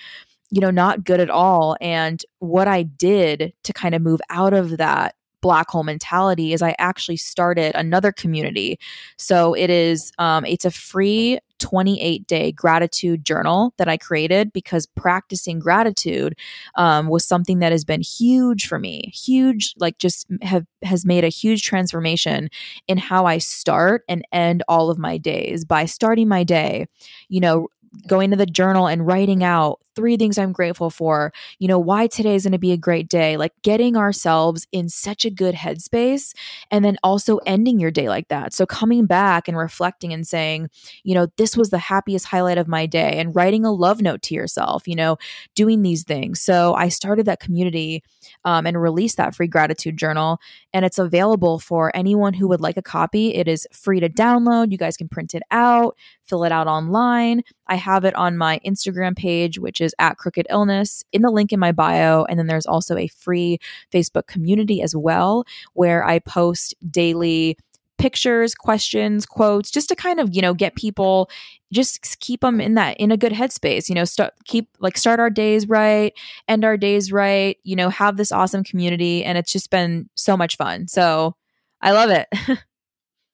you 0.50 0.60
know, 0.60 0.70
not 0.70 1.04
good 1.04 1.20
at 1.20 1.30
all. 1.30 1.76
And 1.80 2.22
what 2.38 2.68
I 2.68 2.82
did 2.82 3.52
to 3.64 3.72
kind 3.72 3.94
of 3.94 4.02
move 4.02 4.20
out 4.30 4.52
of 4.52 4.76
that 4.76 5.14
black 5.40 5.68
hole 5.68 5.84
mentality 5.84 6.54
is 6.54 6.62
I 6.62 6.74
actually 6.78 7.18
started 7.18 7.74
another 7.74 8.12
community. 8.12 8.78
So 9.18 9.52
it 9.54 9.68
is 9.68 10.10
um, 10.18 10.46
it's 10.46 10.64
a 10.64 10.70
free 10.70 11.38
28 11.64 12.26
day 12.26 12.52
gratitude 12.52 13.24
journal 13.24 13.72
that 13.78 13.88
I 13.88 13.96
created 13.96 14.52
because 14.52 14.84
practicing 14.84 15.58
gratitude 15.58 16.38
um, 16.74 17.08
was 17.08 17.24
something 17.24 17.60
that 17.60 17.72
has 17.72 17.86
been 17.86 18.02
huge 18.02 18.66
for 18.66 18.78
me. 18.78 19.10
Huge, 19.14 19.72
like 19.78 19.96
just 19.96 20.26
have 20.42 20.66
has 20.82 21.06
made 21.06 21.24
a 21.24 21.28
huge 21.28 21.62
transformation 21.62 22.50
in 22.86 22.98
how 22.98 23.24
I 23.24 23.38
start 23.38 24.02
and 24.10 24.22
end 24.30 24.62
all 24.68 24.90
of 24.90 24.98
my 24.98 25.16
days 25.16 25.64
by 25.64 25.86
starting 25.86 26.28
my 26.28 26.44
day, 26.44 26.84
you 27.30 27.40
know, 27.40 27.68
going 28.06 28.30
to 28.30 28.36
the 28.36 28.44
journal 28.44 28.86
and 28.86 29.06
writing 29.06 29.42
out 29.42 29.80
three 29.94 30.16
things 30.16 30.38
I'm 30.38 30.52
grateful 30.52 30.90
for, 30.90 31.32
you 31.58 31.68
know, 31.68 31.78
why 31.78 32.06
today 32.06 32.34
is 32.34 32.44
going 32.44 32.52
to 32.52 32.58
be 32.58 32.72
a 32.72 32.76
great 32.76 33.08
day, 33.08 33.36
like 33.36 33.52
getting 33.62 33.96
ourselves 33.96 34.66
in 34.72 34.88
such 34.88 35.24
a 35.24 35.30
good 35.30 35.54
headspace 35.54 36.34
and 36.70 36.84
then 36.84 36.96
also 37.02 37.38
ending 37.46 37.78
your 37.78 37.90
day 37.90 38.08
like 38.08 38.28
that. 38.28 38.52
So 38.52 38.66
coming 38.66 39.06
back 39.06 39.48
and 39.48 39.56
reflecting 39.56 40.12
and 40.12 40.26
saying, 40.26 40.70
you 41.02 41.14
know, 41.14 41.28
this 41.36 41.56
was 41.56 41.70
the 41.70 41.78
happiest 41.78 42.26
highlight 42.26 42.58
of 42.58 42.68
my 42.68 42.86
day 42.86 43.18
and 43.18 43.34
writing 43.34 43.64
a 43.64 43.72
love 43.72 44.00
note 44.00 44.22
to 44.22 44.34
yourself, 44.34 44.88
you 44.88 44.96
know, 44.96 45.16
doing 45.54 45.82
these 45.82 46.04
things. 46.04 46.40
So 46.40 46.74
I 46.74 46.88
started 46.88 47.26
that 47.26 47.40
community 47.40 48.02
um, 48.44 48.66
and 48.66 48.80
released 48.80 49.16
that 49.16 49.34
free 49.34 49.48
gratitude 49.48 49.96
journal 49.96 50.40
and 50.72 50.84
it's 50.84 50.98
available 50.98 51.58
for 51.58 51.94
anyone 51.94 52.34
who 52.34 52.48
would 52.48 52.60
like 52.60 52.76
a 52.76 52.82
copy. 52.82 53.34
It 53.34 53.48
is 53.48 53.66
free 53.72 54.00
to 54.00 54.08
download. 54.08 54.72
You 54.72 54.78
guys 54.78 54.96
can 54.96 55.08
print 55.08 55.34
it 55.34 55.42
out, 55.50 55.96
fill 56.24 56.44
it 56.44 56.52
out 56.52 56.66
online. 56.66 57.42
I 57.66 57.76
have 57.76 58.04
it 58.04 58.14
on 58.14 58.36
my 58.36 58.60
Instagram 58.66 59.16
page, 59.16 59.58
which 59.58 59.80
is 59.80 59.83
at 59.98 60.16
Crooked 60.16 60.46
Illness, 60.48 61.04
in 61.12 61.22
the 61.22 61.30
link 61.30 61.52
in 61.52 61.60
my 61.60 61.72
bio. 61.72 62.24
And 62.24 62.38
then 62.38 62.46
there's 62.46 62.66
also 62.66 62.96
a 62.96 63.08
free 63.08 63.58
Facebook 63.92 64.26
community 64.26 64.80
as 64.80 64.94
well, 64.96 65.44
where 65.74 66.04
I 66.04 66.20
post 66.20 66.74
daily 66.90 67.58
pictures, 67.98 68.54
questions, 68.54 69.24
quotes, 69.26 69.70
just 69.70 69.88
to 69.88 69.96
kind 69.96 70.20
of, 70.20 70.34
you 70.34 70.42
know, 70.42 70.54
get 70.54 70.74
people 70.74 71.30
just 71.72 72.20
keep 72.20 72.40
them 72.40 72.60
in 72.60 72.74
that 72.74 72.96
in 72.98 73.10
a 73.10 73.16
good 73.16 73.32
headspace, 73.32 73.88
you 73.88 73.94
know, 73.94 74.04
start 74.04 74.32
keep 74.44 74.68
like 74.80 74.96
start 74.96 75.20
our 75.20 75.30
days 75.30 75.68
right, 75.68 76.12
end 76.48 76.64
our 76.64 76.76
days 76.76 77.12
right, 77.12 77.58
you 77.64 77.76
know, 77.76 77.88
have 77.88 78.16
this 78.16 78.32
awesome 78.32 78.64
community 78.64 79.24
and 79.24 79.38
it's 79.38 79.52
just 79.52 79.70
been 79.70 80.08
so 80.14 80.36
much 80.36 80.56
fun. 80.56 80.88
So, 80.88 81.36
I 81.80 81.92
love 81.92 82.10
it. 82.10 82.28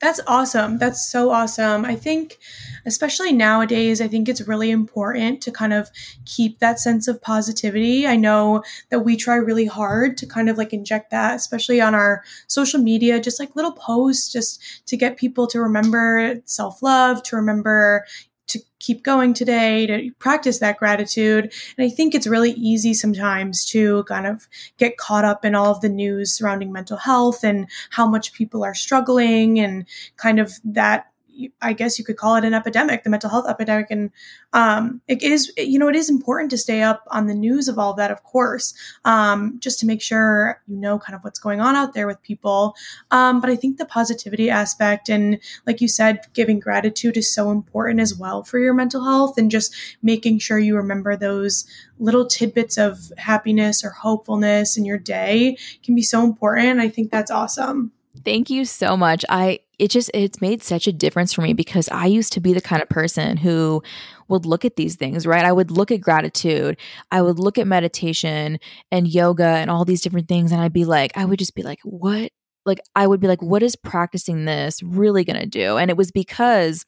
That's 0.00 0.21
awesome. 0.26 0.78
That's 0.78 1.04
so 1.11 1.30
awesome. 1.30 1.85
I 1.85 1.95
think, 1.95 2.38
especially 2.87 3.33
nowadays, 3.35 4.00
I 4.00 4.09
think 4.09 4.30
it's 4.30 4.40
really 4.49 4.71
important 4.71 5.42
to 5.42 5.50
kind 5.52 5.75
of 5.75 5.90
keep 6.25 6.59
that 6.61 6.80
sense 6.80 7.07
of 7.07 7.21
positivity. 7.21 8.07
I 8.07 8.16
know 8.16 8.62
that 8.88 9.00
we 9.00 9.14
try 9.14 9.37
really 9.37 9.66
hard 9.66 10.16
to 10.16 10.26
kind 10.26 10.49
of 10.49 10.57
like 10.57 10.73
inject 10.73 11.11
that, 11.11 11.35
especially 11.37 11.83
on 11.83 11.95
our 11.95 12.25
social 12.47 12.80
media, 12.80 13.21
just 13.21 13.38
like 13.38 13.54
little 13.54 13.73
posts, 13.73 14.33
just 14.33 14.62
to 14.87 14.97
get 14.97 15.19
people 15.19 15.47
to 15.49 15.61
remember 15.61 16.37
self 16.47 16.83
love, 16.83 17.23
to 17.25 17.37
remember, 17.37 18.07
to 18.50 18.61
keep 18.78 19.02
going 19.02 19.35
today, 19.35 19.87
to 19.87 20.11
practice 20.19 20.59
that 20.59 20.78
gratitude. 20.78 21.52
And 21.76 21.87
I 21.87 21.90
think 21.90 22.14
it's 22.14 22.26
really 22.26 22.52
easy 22.52 22.95
sometimes 22.95 23.64
to 23.66 24.04
kind 24.04 24.26
of 24.26 24.49
get 24.78 24.97
caught 24.97 25.25
up 25.25 25.45
in 25.45 25.54
all 25.54 25.73
of 25.73 25.80
the 25.80 25.88
news 25.88 26.33
surrounding 26.33 26.73
mental 26.73 26.97
health 26.97 27.45
and 27.45 27.69
how 27.90 28.07
much 28.07 28.33
people 28.33 28.64
are 28.64 28.75
struggling 28.75 29.59
and 29.59 29.87
kind 30.16 30.38
of 30.38 30.52
that 30.64 31.10
I 31.63 31.73
guess 31.73 31.99
you 31.99 32.05
could 32.05 32.17
call 32.17 32.37
it 32.37 32.45
an 32.45 32.55
epidemic, 32.55 33.05
the 33.05 33.11
mental 33.11 33.31
health 33.31 33.49
epidemic. 33.49 33.87
And 33.91 34.11
um, 34.53 35.01
it 35.09 35.23
is, 35.23 35.53
you 35.57 35.79
know, 35.79 35.89
it 35.89 35.97
is 35.97 36.11
important 36.11 36.51
to 36.51 36.59
stay 36.59 36.83
up 36.83 37.05
on 37.11 37.27
the 37.27 37.35
news 37.35 37.69
of 37.69 37.79
all 37.79 37.93
of 37.93 37.97
that, 37.97 38.11
of 38.11 38.23
course, 38.25 38.75
um, 39.05 39.57
just 39.61 39.79
to 39.81 39.87
make 39.87 40.03
sure 40.03 40.61
you 40.67 40.77
know 40.77 40.99
kind 40.99 41.15
of 41.15 41.23
what's 41.23 41.39
going 41.39 41.61
on 41.61 41.77
out 41.77 41.95
there 41.95 42.07
with 42.07 42.23
people. 42.23 42.75
Um, 43.11 43.41
but 43.41 43.51
I 43.51 43.57
think 43.57 43.79
the 43.79 43.87
positivity 43.87 44.51
aspect 44.51 45.09
and, 45.09 45.39
like 45.67 45.81
you 45.81 45.89
said, 45.89 46.21
giving 46.35 46.61
gratitude 46.61 47.17
is 47.17 47.33
so 47.33 47.51
important 47.51 48.01
as 48.01 48.15
well 48.15 48.43
for 48.43 48.59
your 48.59 48.75
mental 48.75 49.05
health 49.05 49.39
and 49.39 49.51
just 49.51 49.75
making 50.03 50.39
sure 50.39 50.59
you 50.59 50.77
remember 50.77 51.17
those 51.17 51.67
little 51.99 52.27
tidbits 52.27 52.79
of 52.79 53.13
happiness 53.19 53.85
or 53.85 53.91
hopefulness 53.91 54.77
in 54.77 54.85
your 54.85 54.99
day 54.99 55.57
can 55.83 55.95
be 55.95 56.03
so 56.03 56.25
important. 56.25 56.81
I 56.81 56.89
think 56.89 57.11
that's 57.11 57.31
awesome. 57.31 57.93
Thank 58.25 58.50
you 58.50 58.65
so 58.65 58.97
much. 58.97 59.25
I 59.29 59.61
it 59.79 59.91
just 59.91 60.11
it's 60.12 60.43
made 60.43 60.62
such 60.62 60.87
a 60.87 60.93
difference 60.93 61.33
for 61.33 61.41
me 61.41 61.55
because 61.55 61.89
I 61.89 62.07
used 62.07 62.35
to 62.35 62.41
be 62.41 62.53
the 62.53 62.61
kind 62.61 62.83
of 62.83 62.89
person 62.89 63.39
who 63.39 63.83
would 64.29 64.45
look 64.45 64.65
at 64.65 64.77
these 64.77 64.97
things, 64.97 65.27
right? 65.27 65.45
I 65.45 65.53
would 65.53 65.71
look 65.71 65.91
at 65.91 66.03
gratitude, 66.03 66.77
I 67.11 67.23
would 67.23 67.39
look 67.39 67.57
at 67.57 67.67
meditation 67.67 68.59
and 68.93 69.09
yoga 69.09 69.45
and 69.45 69.71
all 69.71 69.85
these 69.87 70.03
different 70.03 70.29
things 70.29 70.53
and 70.53 70.61
I'd 70.61 70.73
be 70.73 70.85
like 70.85 71.12
I 71.17 71.25
would 71.25 71.39
just 71.39 71.55
be 71.55 71.62
like 71.62 71.81
what 71.83 72.31
like 72.71 72.81
I 72.97 73.07
would 73.07 73.21
be 73.21 73.27
like 73.27 73.43
what 73.43 73.62
is 73.62 73.77
practicing 73.77 74.45
this 74.45 74.83
really 74.83 75.25
going 75.25 75.41
to 75.41 75.47
do? 75.47 75.77
And 75.77 75.91
it 75.91 75.97
was 75.97 76.11
because 76.11 76.87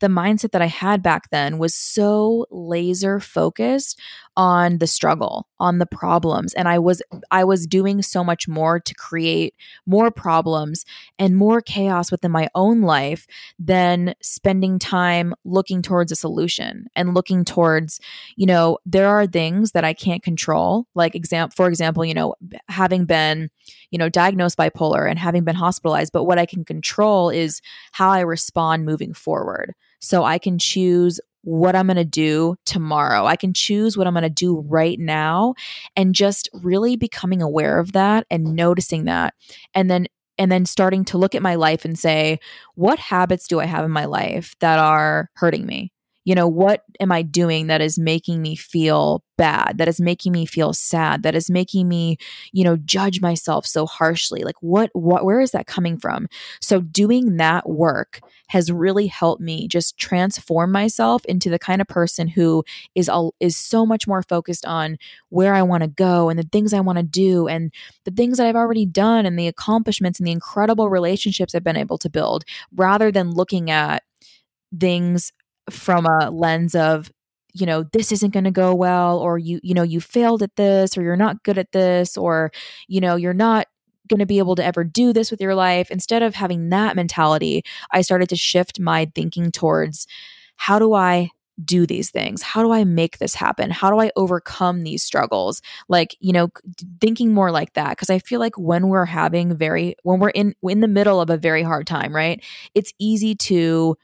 the 0.00 0.08
mindset 0.08 0.50
that 0.50 0.62
I 0.62 0.66
had 0.66 1.02
back 1.02 1.30
then 1.30 1.58
was 1.58 1.74
so 1.74 2.46
laser 2.50 3.20
focused 3.20 3.98
on 4.36 4.78
the 4.78 4.86
struggle, 4.86 5.46
on 5.60 5.78
the 5.78 5.86
problems, 5.86 6.52
and 6.54 6.68
I 6.68 6.78
was 6.78 7.02
I 7.30 7.44
was 7.44 7.66
doing 7.66 8.02
so 8.02 8.24
much 8.24 8.48
more 8.48 8.80
to 8.80 8.94
create 8.94 9.54
more 9.86 10.10
problems 10.10 10.84
and 11.18 11.36
more 11.36 11.60
chaos 11.60 12.10
within 12.10 12.30
my 12.30 12.48
own 12.54 12.82
life 12.82 13.26
than 13.58 14.14
spending 14.20 14.78
time 14.78 15.34
looking 15.44 15.82
towards 15.82 16.10
a 16.12 16.16
solution 16.16 16.86
and 16.96 17.14
looking 17.14 17.44
towards, 17.44 18.00
you 18.36 18.46
know, 18.46 18.78
there 18.84 19.08
are 19.08 19.26
things 19.26 19.72
that 19.72 19.84
I 19.84 19.94
can't 19.94 20.22
control, 20.22 20.86
like 20.94 21.14
exam 21.14 21.50
for 21.50 21.68
example, 21.68 22.04
you 22.04 22.14
know, 22.14 22.34
having 22.68 23.04
been, 23.04 23.50
you 23.90 23.98
know, 23.98 24.08
diagnosed 24.08 24.58
bipolar 24.58 25.08
and 25.14 25.18
having 25.20 25.44
been 25.44 25.54
hospitalized, 25.54 26.12
but 26.12 26.24
what 26.24 26.40
I 26.40 26.44
can 26.44 26.64
control 26.64 27.30
is 27.30 27.60
how 27.92 28.10
I 28.10 28.20
respond 28.20 28.84
moving 28.84 29.14
forward 29.14 29.72
so 30.00 30.24
I 30.24 30.38
can 30.38 30.58
choose 30.58 31.20
what 31.42 31.76
I'm 31.76 31.86
going 31.86 31.98
to 31.98 32.04
do 32.04 32.56
tomorrow. 32.66 33.26
I 33.26 33.36
can 33.36 33.54
choose 33.54 33.96
what 33.96 34.08
I'm 34.08 34.14
going 34.14 34.24
to 34.24 34.28
do 34.28 34.58
right 34.68 34.98
now 34.98 35.54
and 35.94 36.16
just 36.16 36.48
really 36.52 36.96
becoming 36.96 37.42
aware 37.42 37.78
of 37.78 37.92
that 37.92 38.26
and 38.28 38.56
noticing 38.56 39.04
that. 39.04 39.34
And 39.72 39.88
then 39.88 40.08
and 40.36 40.50
then 40.50 40.66
starting 40.66 41.04
to 41.04 41.16
look 41.16 41.36
at 41.36 41.42
my 41.42 41.54
life 41.54 41.84
and 41.84 41.96
say, 41.96 42.40
what 42.74 42.98
habits 42.98 43.46
do 43.46 43.60
I 43.60 43.66
have 43.66 43.84
in 43.84 43.92
my 43.92 44.06
life 44.06 44.56
that 44.58 44.80
are 44.80 45.30
hurting 45.34 45.64
me? 45.64 45.93
You 46.24 46.34
know 46.34 46.48
what 46.48 46.84
am 47.00 47.12
i 47.12 47.22
doing 47.22 47.66
that 47.66 47.80
is 47.80 47.98
making 47.98 48.40
me 48.42 48.56
feel 48.56 49.22
bad 49.36 49.78
that 49.78 49.88
is 49.88 50.00
making 50.00 50.32
me 50.32 50.46
feel 50.46 50.72
sad 50.72 51.22
that 51.24 51.34
is 51.34 51.50
making 51.50 51.88
me 51.88 52.16
you 52.52 52.62
know 52.62 52.76
judge 52.76 53.20
myself 53.20 53.66
so 53.66 53.86
harshly? 53.86 54.42
Like 54.42 54.56
what 54.60 54.90
what 54.92 55.24
where 55.24 55.40
is 55.40 55.52
that 55.52 55.66
coming 55.66 55.98
from? 55.98 56.28
So 56.60 56.80
doing 56.80 57.36
that 57.36 57.68
work 57.68 58.20
has 58.48 58.70
really 58.70 59.06
helped 59.06 59.40
me 59.40 59.66
just 59.68 59.98
transform 59.98 60.70
myself 60.70 61.24
into 61.24 61.50
the 61.50 61.58
kind 61.58 61.80
of 61.80 61.88
person 61.88 62.28
who 62.28 62.64
is 62.94 63.08
all 63.08 63.34
is 63.40 63.56
so 63.56 63.84
much 63.86 64.06
more 64.06 64.22
focused 64.22 64.66
on 64.66 64.98
where 65.30 65.54
I 65.54 65.62
want 65.62 65.82
to 65.82 65.88
go 65.88 66.28
and 66.28 66.38
the 66.38 66.48
things 66.50 66.72
I 66.72 66.80
want 66.80 66.98
to 66.98 67.04
do 67.04 67.48
and 67.48 67.72
the 68.04 68.10
things 68.10 68.38
that 68.38 68.46
I've 68.46 68.56
already 68.56 68.86
done 68.86 69.26
and 69.26 69.38
the 69.38 69.48
accomplishments 69.48 70.18
and 70.18 70.26
the 70.26 70.32
incredible 70.32 70.90
relationships 70.90 71.54
I've 71.54 71.64
been 71.64 71.76
able 71.76 71.98
to 71.98 72.10
build 72.10 72.44
rather 72.74 73.10
than 73.10 73.32
looking 73.32 73.70
at 73.70 74.02
things 74.78 75.32
from 75.70 76.06
a 76.06 76.30
lens 76.30 76.74
of 76.74 77.10
you 77.54 77.66
know 77.66 77.84
this 77.92 78.12
isn't 78.12 78.32
going 78.32 78.44
to 78.44 78.50
go 78.50 78.74
well 78.74 79.18
or 79.18 79.38
you 79.38 79.60
you 79.62 79.74
know 79.74 79.82
you 79.82 80.00
failed 80.00 80.42
at 80.42 80.56
this 80.56 80.98
or 80.98 81.02
you're 81.02 81.16
not 81.16 81.42
good 81.44 81.56
at 81.56 81.72
this 81.72 82.16
or 82.16 82.50
you 82.88 83.00
know 83.00 83.16
you're 83.16 83.32
not 83.32 83.68
going 84.08 84.20
to 84.20 84.26
be 84.26 84.38
able 84.38 84.54
to 84.54 84.64
ever 84.64 84.84
do 84.84 85.14
this 85.14 85.30
with 85.30 85.40
your 85.40 85.54
life. 85.54 85.90
Instead 85.90 86.22
of 86.22 86.34
having 86.34 86.68
that 86.70 86.96
mentality 86.96 87.62
i 87.92 88.02
started 88.02 88.28
to 88.28 88.36
shift 88.36 88.80
my 88.80 89.10
thinking 89.14 89.50
towards 89.50 90.06
how 90.56 90.78
do 90.78 90.92
i 90.94 91.30
do 91.64 91.86
these 91.86 92.10
things? 92.10 92.42
How 92.42 92.64
do 92.64 92.72
i 92.72 92.82
make 92.82 93.18
this 93.18 93.36
happen? 93.36 93.70
How 93.70 93.88
do 93.90 94.00
i 94.00 94.10
overcome 94.16 94.82
these 94.82 95.04
struggles? 95.04 95.62
Like 95.88 96.16
you 96.18 96.32
know 96.32 96.48
thinking 97.00 97.32
more 97.32 97.52
like 97.52 97.74
that 97.74 97.90
because 97.90 98.10
i 98.10 98.18
feel 98.18 98.40
like 98.40 98.58
when 98.58 98.88
we're 98.88 99.04
having 99.04 99.56
very 99.56 99.94
when 100.02 100.18
we're 100.18 100.30
in 100.30 100.54
in 100.64 100.80
the 100.80 100.88
middle 100.88 101.20
of 101.20 101.30
a 101.30 101.36
very 101.36 101.62
hard 101.62 101.86
time 101.86 102.14
right 102.14 102.42
it's 102.74 102.92
easy 102.98 103.34
to 103.36 103.96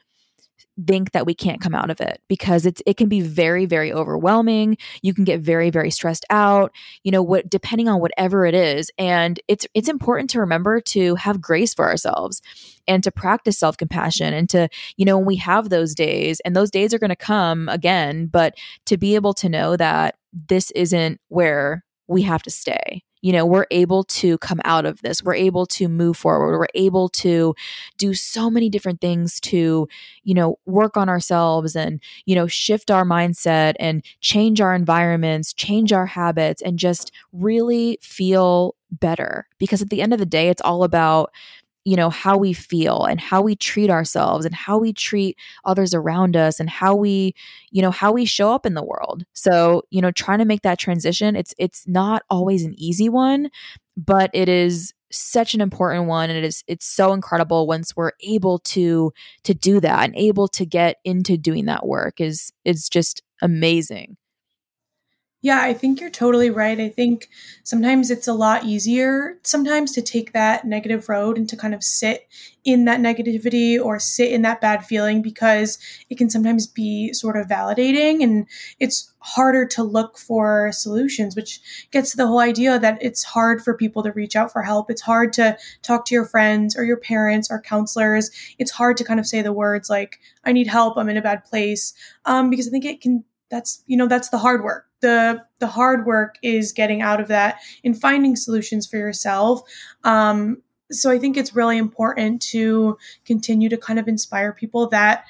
think 0.86 1.12
that 1.12 1.26
we 1.26 1.34
can't 1.34 1.60
come 1.60 1.74
out 1.74 1.90
of 1.90 2.00
it 2.00 2.20
because 2.28 2.66
it's 2.66 2.82
it 2.86 2.96
can 2.96 3.08
be 3.08 3.20
very 3.20 3.66
very 3.66 3.92
overwhelming. 3.92 4.76
You 5.02 5.14
can 5.14 5.24
get 5.24 5.40
very 5.40 5.70
very 5.70 5.90
stressed 5.90 6.24
out 6.30 6.72
you 7.02 7.10
know 7.10 7.22
what 7.22 7.48
depending 7.48 7.88
on 7.88 8.00
whatever 8.00 8.46
it 8.46 8.54
is. 8.54 8.90
And 8.98 9.40
it's 9.48 9.66
it's 9.74 9.88
important 9.88 10.30
to 10.30 10.40
remember 10.40 10.80
to 10.80 11.14
have 11.16 11.40
grace 11.40 11.74
for 11.74 11.88
ourselves 11.88 12.42
and 12.86 13.04
to 13.04 13.10
practice 13.10 13.58
self-compassion 13.58 14.34
and 14.34 14.48
to 14.50 14.68
you 14.96 15.04
know 15.04 15.16
when 15.16 15.26
we 15.26 15.36
have 15.36 15.68
those 15.68 15.94
days 15.94 16.40
and 16.40 16.56
those 16.56 16.70
days 16.70 16.92
are 16.92 16.98
going 16.98 17.10
to 17.10 17.16
come 17.16 17.68
again 17.68 18.26
but 18.26 18.54
to 18.86 18.96
be 18.96 19.14
able 19.14 19.34
to 19.34 19.48
know 19.48 19.76
that 19.76 20.16
this 20.32 20.70
isn't 20.72 21.20
where 21.28 21.84
we 22.08 22.22
have 22.22 22.42
to 22.42 22.50
stay 22.50 23.02
you 23.22 23.32
know 23.32 23.44
we're 23.46 23.66
able 23.70 24.04
to 24.04 24.38
come 24.38 24.60
out 24.64 24.86
of 24.86 25.00
this. 25.02 25.22
We're 25.22 25.34
able 25.34 25.66
to 25.66 25.88
move 25.88 26.16
forward. 26.16 26.58
We're 26.58 26.66
able 26.74 27.08
to 27.10 27.54
do 27.98 28.14
so 28.14 28.50
many 28.50 28.68
different 28.68 29.00
things 29.00 29.40
to 29.40 29.88
you 30.24 30.34
know 30.34 30.58
work 30.66 30.96
on 30.96 31.08
ourselves 31.08 31.76
and 31.76 32.00
you 32.26 32.34
know 32.34 32.46
shift 32.46 32.90
our 32.90 33.04
mindset 33.04 33.74
and 33.80 34.04
change 34.20 34.60
our 34.60 34.74
environments 34.74 35.52
change 35.52 35.92
our 35.92 36.06
habits 36.06 36.62
and 36.62 36.78
just 36.78 37.12
really 37.32 37.98
feel 38.02 38.74
better. 38.90 39.46
Because 39.58 39.82
at 39.82 39.90
the 39.90 40.02
end 40.02 40.12
of 40.12 40.18
the 40.18 40.26
day 40.26 40.48
it's 40.48 40.62
all 40.62 40.84
about 40.84 41.32
you 41.84 41.96
know 41.96 42.10
how 42.10 42.36
we 42.36 42.52
feel 42.52 43.04
and 43.04 43.20
how 43.20 43.40
we 43.40 43.56
treat 43.56 43.90
ourselves 43.90 44.44
and 44.44 44.54
how 44.54 44.78
we 44.78 44.92
treat 44.92 45.36
others 45.64 45.94
around 45.94 46.36
us 46.36 46.60
and 46.60 46.68
how 46.68 46.94
we 46.94 47.34
you 47.70 47.82
know 47.82 47.90
how 47.90 48.12
we 48.12 48.24
show 48.24 48.52
up 48.52 48.66
in 48.66 48.74
the 48.74 48.84
world. 48.84 49.24
So 49.32 49.82
you 49.90 50.00
know 50.00 50.10
trying 50.10 50.38
to 50.40 50.44
make 50.44 50.62
that 50.62 50.78
transition 50.78 51.36
it's 51.36 51.54
it's 51.58 51.86
not 51.86 52.22
always 52.30 52.64
an 52.64 52.74
easy 52.76 53.08
one 53.08 53.50
but 53.96 54.30
it 54.32 54.48
is 54.48 54.92
such 55.12 55.54
an 55.54 55.60
important 55.60 56.06
one 56.06 56.30
and 56.30 56.38
it 56.38 56.44
is 56.44 56.62
it's 56.68 56.86
so 56.86 57.12
incredible 57.12 57.66
once 57.66 57.96
we're 57.96 58.12
able 58.22 58.58
to 58.60 59.12
to 59.42 59.54
do 59.54 59.80
that 59.80 60.04
and 60.04 60.14
able 60.16 60.46
to 60.46 60.64
get 60.64 60.98
into 61.04 61.36
doing 61.36 61.66
that 61.66 61.86
work 61.86 62.20
is 62.20 62.52
is 62.64 62.88
just 62.88 63.22
amazing 63.42 64.16
yeah, 65.42 65.62
I 65.62 65.72
think 65.72 66.00
you're 66.00 66.10
totally 66.10 66.50
right. 66.50 66.78
I 66.78 66.90
think 66.90 67.30
sometimes 67.64 68.10
it's 68.10 68.28
a 68.28 68.34
lot 68.34 68.64
easier 68.64 69.38
sometimes 69.42 69.92
to 69.92 70.02
take 70.02 70.32
that 70.32 70.66
negative 70.66 71.08
road 71.08 71.38
and 71.38 71.48
to 71.48 71.56
kind 71.56 71.72
of 71.74 71.82
sit 71.82 72.28
in 72.62 72.84
that 72.84 73.00
negativity 73.00 73.82
or 73.82 73.98
sit 73.98 74.32
in 74.32 74.42
that 74.42 74.60
bad 74.60 74.84
feeling 74.84 75.22
because 75.22 75.78
it 76.10 76.18
can 76.18 76.28
sometimes 76.28 76.66
be 76.66 77.14
sort 77.14 77.38
of 77.38 77.46
validating 77.46 78.22
and 78.22 78.46
it's 78.78 79.10
harder 79.20 79.64
to 79.64 79.82
look 79.82 80.18
for 80.18 80.70
solutions, 80.72 81.34
which 81.34 81.88
gets 81.90 82.10
to 82.10 82.18
the 82.18 82.26
whole 82.26 82.40
idea 82.40 82.78
that 82.78 82.98
it's 83.00 83.24
hard 83.24 83.62
for 83.62 83.74
people 83.74 84.02
to 84.02 84.12
reach 84.12 84.36
out 84.36 84.52
for 84.52 84.62
help. 84.62 84.90
It's 84.90 85.00
hard 85.00 85.32
to 85.34 85.56
talk 85.82 86.04
to 86.06 86.14
your 86.14 86.26
friends 86.26 86.76
or 86.76 86.84
your 86.84 86.98
parents 86.98 87.50
or 87.50 87.62
counselors. 87.62 88.30
It's 88.58 88.70
hard 88.70 88.98
to 88.98 89.04
kind 89.04 89.18
of 89.18 89.26
say 89.26 89.40
the 89.40 89.54
words 89.54 89.88
like, 89.88 90.20
I 90.44 90.52
need 90.52 90.66
help, 90.66 90.98
I'm 90.98 91.08
in 91.08 91.16
a 91.16 91.22
bad 91.22 91.44
place, 91.44 91.94
um, 92.26 92.50
because 92.50 92.68
I 92.68 92.70
think 92.70 92.84
it 92.84 93.00
can 93.00 93.24
that's 93.50 93.82
you 93.86 93.96
know 93.96 94.06
that's 94.06 94.28
the 94.30 94.38
hard 94.38 94.62
work. 94.64 94.86
The 95.00 95.44
the 95.58 95.66
hard 95.66 96.06
work 96.06 96.36
is 96.42 96.72
getting 96.72 97.02
out 97.02 97.20
of 97.20 97.28
that 97.28 97.60
and 97.84 98.00
finding 98.00 98.36
solutions 98.36 98.86
for 98.86 98.96
yourself. 98.96 99.62
Um, 100.04 100.62
so 100.92 101.10
i 101.10 101.18
think 101.18 101.36
it's 101.36 101.54
really 101.54 101.78
important 101.78 102.42
to 102.42 102.98
continue 103.24 103.68
to 103.68 103.76
kind 103.76 103.98
of 103.98 104.08
inspire 104.08 104.52
people 104.52 104.88
that 104.88 105.24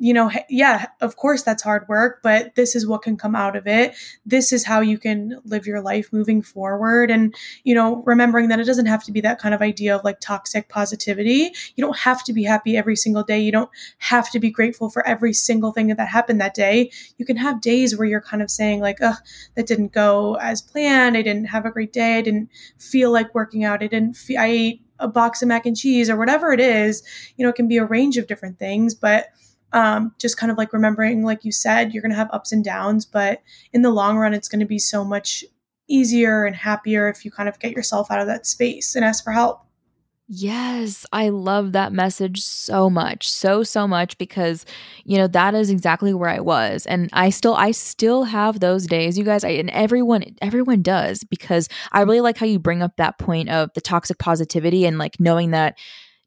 you 0.00 0.14
know, 0.14 0.30
yeah, 0.48 0.86
of 1.02 1.16
course 1.16 1.42
that's 1.42 1.62
hard 1.62 1.86
work, 1.86 2.20
but 2.22 2.54
this 2.54 2.74
is 2.74 2.86
what 2.86 3.02
can 3.02 3.18
come 3.18 3.36
out 3.36 3.54
of 3.54 3.66
it. 3.66 3.94
This 4.24 4.50
is 4.50 4.64
how 4.64 4.80
you 4.80 4.96
can 4.96 5.38
live 5.44 5.66
your 5.66 5.82
life 5.82 6.10
moving 6.10 6.40
forward. 6.40 7.10
And, 7.10 7.34
you 7.64 7.74
know, 7.74 8.02
remembering 8.06 8.48
that 8.48 8.58
it 8.58 8.64
doesn't 8.64 8.86
have 8.86 9.04
to 9.04 9.12
be 9.12 9.20
that 9.20 9.38
kind 9.38 9.54
of 9.54 9.60
idea 9.60 9.94
of 9.94 10.02
like 10.02 10.18
toxic 10.18 10.70
positivity. 10.70 11.52
You 11.76 11.84
don't 11.84 11.98
have 11.98 12.24
to 12.24 12.32
be 12.32 12.44
happy 12.44 12.78
every 12.78 12.96
single 12.96 13.22
day. 13.22 13.40
You 13.40 13.52
don't 13.52 13.68
have 13.98 14.30
to 14.30 14.40
be 14.40 14.50
grateful 14.50 14.88
for 14.88 15.06
every 15.06 15.34
single 15.34 15.70
thing 15.70 15.88
that 15.88 16.08
happened 16.08 16.40
that 16.40 16.54
day. 16.54 16.90
You 17.18 17.26
can 17.26 17.36
have 17.36 17.60
days 17.60 17.94
where 17.94 18.08
you're 18.08 18.22
kind 18.22 18.42
of 18.42 18.50
saying, 18.50 18.80
like, 18.80 19.02
ugh, 19.02 19.18
that 19.54 19.66
didn't 19.66 19.92
go 19.92 20.36
as 20.36 20.62
planned. 20.62 21.18
I 21.18 21.22
didn't 21.22 21.44
have 21.44 21.66
a 21.66 21.70
great 21.70 21.92
day. 21.92 22.16
I 22.16 22.22
didn't 22.22 22.48
feel 22.78 23.12
like 23.12 23.34
working 23.34 23.64
out. 23.64 23.82
I 23.82 23.86
didn't 23.86 24.16
I 24.30 24.46
ate 24.46 24.82
a 24.98 25.08
box 25.08 25.42
of 25.42 25.48
mac 25.48 25.66
and 25.66 25.76
cheese 25.76 26.08
or 26.08 26.16
whatever 26.16 26.52
it 26.52 26.60
is. 26.60 27.02
You 27.36 27.44
know, 27.44 27.50
it 27.50 27.56
can 27.56 27.68
be 27.68 27.76
a 27.76 27.84
range 27.84 28.16
of 28.16 28.26
different 28.26 28.58
things, 28.58 28.94
but 28.94 29.26
um, 29.72 30.14
just 30.18 30.36
kind 30.36 30.50
of 30.50 30.58
like 30.58 30.72
remembering, 30.72 31.24
like 31.24 31.44
you 31.44 31.52
said, 31.52 31.92
you're 31.92 32.02
going 32.02 32.10
to 32.10 32.16
have 32.16 32.30
ups 32.32 32.52
and 32.52 32.64
downs, 32.64 33.04
but 33.04 33.42
in 33.72 33.82
the 33.82 33.90
long 33.90 34.16
run, 34.16 34.34
it's 34.34 34.48
going 34.48 34.60
to 34.60 34.66
be 34.66 34.78
so 34.78 35.04
much 35.04 35.44
easier 35.88 36.44
and 36.44 36.56
happier 36.56 37.08
if 37.08 37.24
you 37.24 37.30
kind 37.30 37.48
of 37.48 37.58
get 37.58 37.72
yourself 37.72 38.10
out 38.10 38.20
of 38.20 38.26
that 38.26 38.46
space 38.46 38.94
and 38.94 39.04
ask 39.04 39.24
for 39.24 39.32
help. 39.32 39.64
Yes, 40.32 41.04
I 41.12 41.30
love 41.30 41.72
that 41.72 41.92
message 41.92 42.40
so 42.40 42.88
much. 42.88 43.28
So 43.28 43.64
so 43.64 43.88
much 43.88 44.16
because 44.16 44.64
you 45.04 45.18
know 45.18 45.26
that 45.26 45.56
is 45.56 45.70
exactly 45.70 46.14
where 46.14 46.30
I 46.30 46.38
was 46.38 46.86
and 46.86 47.10
I 47.12 47.30
still 47.30 47.54
I 47.54 47.72
still 47.72 48.22
have 48.22 48.60
those 48.60 48.86
days 48.86 49.18
you 49.18 49.24
guys 49.24 49.42
I, 49.42 49.48
and 49.48 49.70
everyone 49.70 50.36
everyone 50.40 50.82
does 50.82 51.24
because 51.24 51.68
I 51.90 52.02
really 52.02 52.20
like 52.20 52.38
how 52.38 52.46
you 52.46 52.60
bring 52.60 52.80
up 52.80 52.96
that 52.96 53.18
point 53.18 53.48
of 53.48 53.72
the 53.74 53.80
toxic 53.80 54.18
positivity 54.18 54.86
and 54.86 54.98
like 54.98 55.18
knowing 55.18 55.50
that 55.50 55.76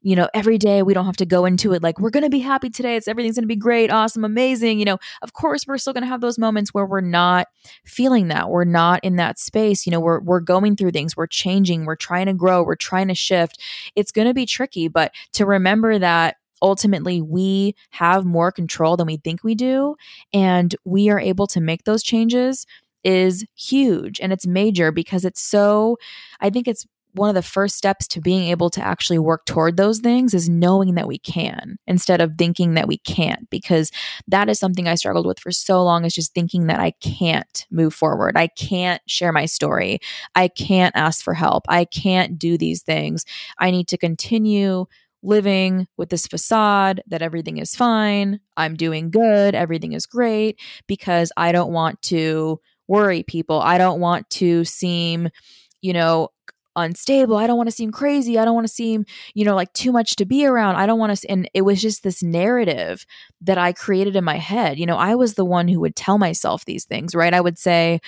you 0.04 0.14
know, 0.14 0.28
every 0.34 0.58
day 0.58 0.82
we 0.82 0.92
don't 0.92 1.06
have 1.06 1.16
to 1.16 1.26
go 1.26 1.46
into 1.46 1.72
it 1.72 1.82
like 1.82 1.98
we're 1.98 2.10
going 2.10 2.24
to 2.24 2.30
be 2.30 2.38
happy 2.38 2.68
today. 2.68 2.94
It's 2.94 3.08
everything's 3.08 3.36
going 3.36 3.44
to 3.44 3.48
be 3.48 3.56
great, 3.56 3.90
awesome, 3.90 4.22
amazing. 4.22 4.78
You 4.78 4.84
know, 4.84 4.98
of 5.22 5.32
course 5.32 5.66
we're 5.66 5.78
still 5.78 5.94
going 5.94 6.02
to 6.02 6.08
have 6.08 6.20
those 6.20 6.38
moments 6.38 6.74
where 6.74 6.84
we're 6.84 7.00
not 7.00 7.48
feeling 7.86 8.28
that. 8.28 8.50
We're 8.50 8.64
not 8.64 9.00
in 9.02 9.16
that 9.16 9.38
space. 9.38 9.86
You 9.86 9.92
know, 9.92 10.00
we're 10.00 10.20
we're 10.20 10.40
going 10.40 10.76
through 10.76 10.90
things, 10.90 11.16
we're 11.16 11.26
changing, 11.26 11.86
we're 11.86 11.96
trying 11.96 12.26
to 12.26 12.34
grow, 12.34 12.62
we're 12.62 12.76
trying 12.76 13.08
to 13.08 13.14
shift. 13.14 13.58
It's 13.96 14.12
going 14.12 14.28
to 14.28 14.34
be 14.34 14.44
tricky, 14.44 14.88
but 14.88 15.12
to 15.32 15.46
remember 15.46 15.98
that 15.98 16.36
ultimately 16.60 17.22
we 17.22 17.74
have 17.90 18.26
more 18.26 18.52
control 18.52 18.96
than 18.96 19.06
we 19.06 19.16
think 19.16 19.42
we 19.42 19.54
do 19.54 19.96
and 20.32 20.74
we 20.84 21.10
are 21.10 21.18
able 21.18 21.46
to 21.46 21.60
make 21.60 21.84
those 21.84 22.02
changes 22.02 22.66
is 23.02 23.44
huge 23.54 24.18
and 24.20 24.32
it's 24.32 24.46
major 24.46 24.90
because 24.90 25.24
it's 25.24 25.42
so 25.42 25.98
I 26.40 26.50
think 26.50 26.66
it's 26.66 26.86
one 27.14 27.28
of 27.28 27.34
the 27.34 27.42
first 27.42 27.76
steps 27.76 28.08
to 28.08 28.20
being 28.20 28.48
able 28.48 28.68
to 28.70 28.84
actually 28.84 29.18
work 29.18 29.46
toward 29.46 29.76
those 29.76 30.00
things 30.00 30.34
is 30.34 30.48
knowing 30.48 30.94
that 30.94 31.06
we 31.06 31.18
can 31.18 31.78
instead 31.86 32.20
of 32.20 32.34
thinking 32.36 32.74
that 32.74 32.88
we 32.88 32.98
can't 32.98 33.48
because 33.50 33.90
that 34.26 34.48
is 34.48 34.58
something 34.58 34.88
I 34.88 34.96
struggled 34.96 35.26
with 35.26 35.38
for 35.38 35.52
so 35.52 35.82
long 35.82 36.04
is 36.04 36.14
just 36.14 36.34
thinking 36.34 36.66
that 36.66 36.80
I 36.80 36.90
can't 37.00 37.66
move 37.70 37.94
forward. 37.94 38.36
I 38.36 38.48
can't 38.48 39.00
share 39.06 39.32
my 39.32 39.46
story. 39.46 40.00
I 40.34 40.48
can't 40.48 40.94
ask 40.96 41.22
for 41.22 41.34
help. 41.34 41.64
I 41.68 41.84
can't 41.84 42.38
do 42.38 42.58
these 42.58 42.82
things. 42.82 43.24
I 43.58 43.70
need 43.70 43.88
to 43.88 43.98
continue 43.98 44.86
living 45.22 45.86
with 45.96 46.10
this 46.10 46.26
facade 46.26 47.00
that 47.06 47.22
everything 47.22 47.56
is 47.56 47.74
fine, 47.74 48.40
I'm 48.58 48.74
doing 48.74 49.10
good, 49.10 49.54
everything 49.54 49.92
is 49.92 50.04
great 50.04 50.60
because 50.86 51.32
I 51.36 51.50
don't 51.50 51.72
want 51.72 52.02
to 52.02 52.60
worry 52.88 53.22
people. 53.22 53.58
I 53.58 53.78
don't 53.78 54.00
want 54.00 54.28
to 54.30 54.64
seem 54.66 55.30
you 55.84 55.92
know, 55.92 56.30
unstable. 56.76 57.36
I 57.36 57.46
don't 57.46 57.56
want 57.56 57.68
to 57.68 57.74
seem 57.74 57.92
crazy. 57.92 58.38
I 58.38 58.44
don't 58.44 58.54
want 58.54 58.66
to 58.66 58.72
seem, 58.72 59.04
you 59.34 59.44
know, 59.44 59.54
like 59.54 59.72
too 59.72 59.92
much 59.92 60.16
to 60.16 60.24
be 60.24 60.46
around. 60.46 60.76
I 60.76 60.86
don't 60.86 60.98
want 60.98 61.16
to. 61.16 61.30
And 61.30 61.48
it 61.54 61.62
was 61.62 61.80
just 61.80 62.02
this 62.02 62.22
narrative 62.22 63.06
that 63.42 63.58
I 63.58 63.72
created 63.72 64.16
in 64.16 64.24
my 64.24 64.36
head. 64.36 64.78
You 64.78 64.86
know, 64.86 64.96
I 64.96 65.14
was 65.14 65.34
the 65.34 65.44
one 65.44 65.68
who 65.68 65.80
would 65.80 65.96
tell 65.96 66.18
myself 66.18 66.64
these 66.64 66.84
things, 66.84 67.14
right? 67.14 67.34
I 67.34 67.40
would 67.40 67.58
say, 67.58 68.00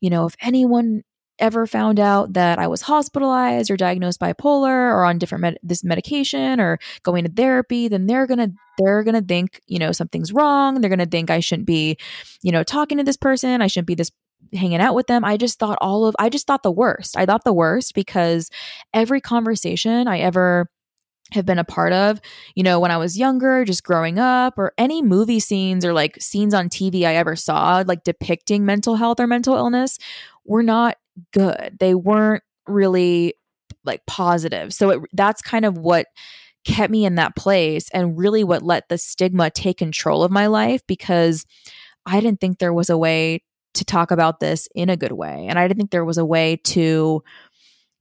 you 0.00 0.10
know, 0.10 0.26
if 0.26 0.36
anyone 0.40 1.02
ever 1.38 1.66
found 1.66 2.00
out 2.00 2.32
that 2.32 2.58
I 2.58 2.66
was 2.66 2.82
hospitalized 2.82 3.70
or 3.70 3.76
diagnosed 3.76 4.20
bipolar 4.20 4.92
or 4.92 5.04
on 5.04 5.18
different 5.18 5.42
med- 5.42 5.58
this 5.62 5.84
medication 5.84 6.60
or 6.60 6.78
going 7.02 7.24
to 7.24 7.30
therapy, 7.30 7.88
then 7.88 8.06
they're 8.06 8.26
gonna 8.26 8.48
they're 8.76 9.04
gonna 9.04 9.22
think 9.22 9.60
you 9.66 9.78
know 9.78 9.92
something's 9.92 10.32
wrong. 10.32 10.80
They're 10.80 10.90
gonna 10.90 11.06
think 11.06 11.30
I 11.30 11.40
shouldn't 11.40 11.66
be, 11.66 11.96
you 12.42 12.52
know, 12.52 12.62
talking 12.62 12.98
to 12.98 13.04
this 13.04 13.16
person. 13.16 13.62
I 13.62 13.66
shouldn't 13.66 13.86
be 13.86 13.94
this 13.94 14.10
hanging 14.54 14.80
out 14.80 14.94
with 14.94 15.06
them. 15.06 15.24
I 15.24 15.36
just 15.36 15.58
thought 15.58 15.78
all 15.80 16.06
of, 16.06 16.16
I 16.18 16.28
just 16.28 16.46
thought 16.46 16.62
the 16.62 16.70
worst. 16.70 17.16
I 17.16 17.26
thought 17.26 17.44
the 17.44 17.52
worst 17.52 17.94
because 17.94 18.50
every 18.92 19.20
conversation 19.20 20.08
I 20.08 20.20
ever 20.20 20.70
have 21.32 21.44
been 21.44 21.58
a 21.58 21.64
part 21.64 21.92
of, 21.92 22.20
you 22.54 22.62
know, 22.62 22.80
when 22.80 22.90
I 22.90 22.96
was 22.96 23.18
younger, 23.18 23.64
just 23.64 23.84
growing 23.84 24.18
up, 24.18 24.54
or 24.56 24.72
any 24.78 25.02
movie 25.02 25.40
scenes 25.40 25.84
or 25.84 25.92
like 25.92 26.16
scenes 26.20 26.54
on 26.54 26.68
TV 26.68 27.04
I 27.04 27.16
ever 27.16 27.36
saw, 27.36 27.84
like 27.86 28.04
depicting 28.04 28.64
mental 28.64 28.96
health 28.96 29.20
or 29.20 29.26
mental 29.26 29.54
illness, 29.54 29.98
were 30.44 30.62
not 30.62 30.96
good. 31.32 31.76
They 31.78 31.94
weren't 31.94 32.42
really 32.66 33.34
like 33.84 34.06
positive. 34.06 34.72
So 34.72 34.90
it, 34.90 35.00
that's 35.12 35.42
kind 35.42 35.64
of 35.64 35.76
what 35.76 36.06
kept 36.64 36.90
me 36.90 37.04
in 37.04 37.16
that 37.16 37.36
place 37.36 37.88
and 37.90 38.18
really 38.18 38.44
what 38.44 38.62
let 38.62 38.88
the 38.88 38.98
stigma 38.98 39.50
take 39.50 39.78
control 39.78 40.22
of 40.22 40.30
my 40.30 40.46
life 40.46 40.82
because 40.86 41.46
I 42.04 42.20
didn't 42.20 42.40
think 42.40 42.58
there 42.58 42.74
was 42.74 42.90
a 42.90 42.98
way 42.98 43.42
to 43.74 43.84
talk 43.84 44.10
about 44.10 44.40
this 44.40 44.68
in 44.74 44.90
a 44.90 44.96
good 44.96 45.12
way. 45.12 45.46
And 45.48 45.58
I 45.58 45.66
didn't 45.66 45.78
think 45.78 45.90
there 45.90 46.04
was 46.04 46.18
a 46.18 46.24
way 46.24 46.56
to 46.64 47.22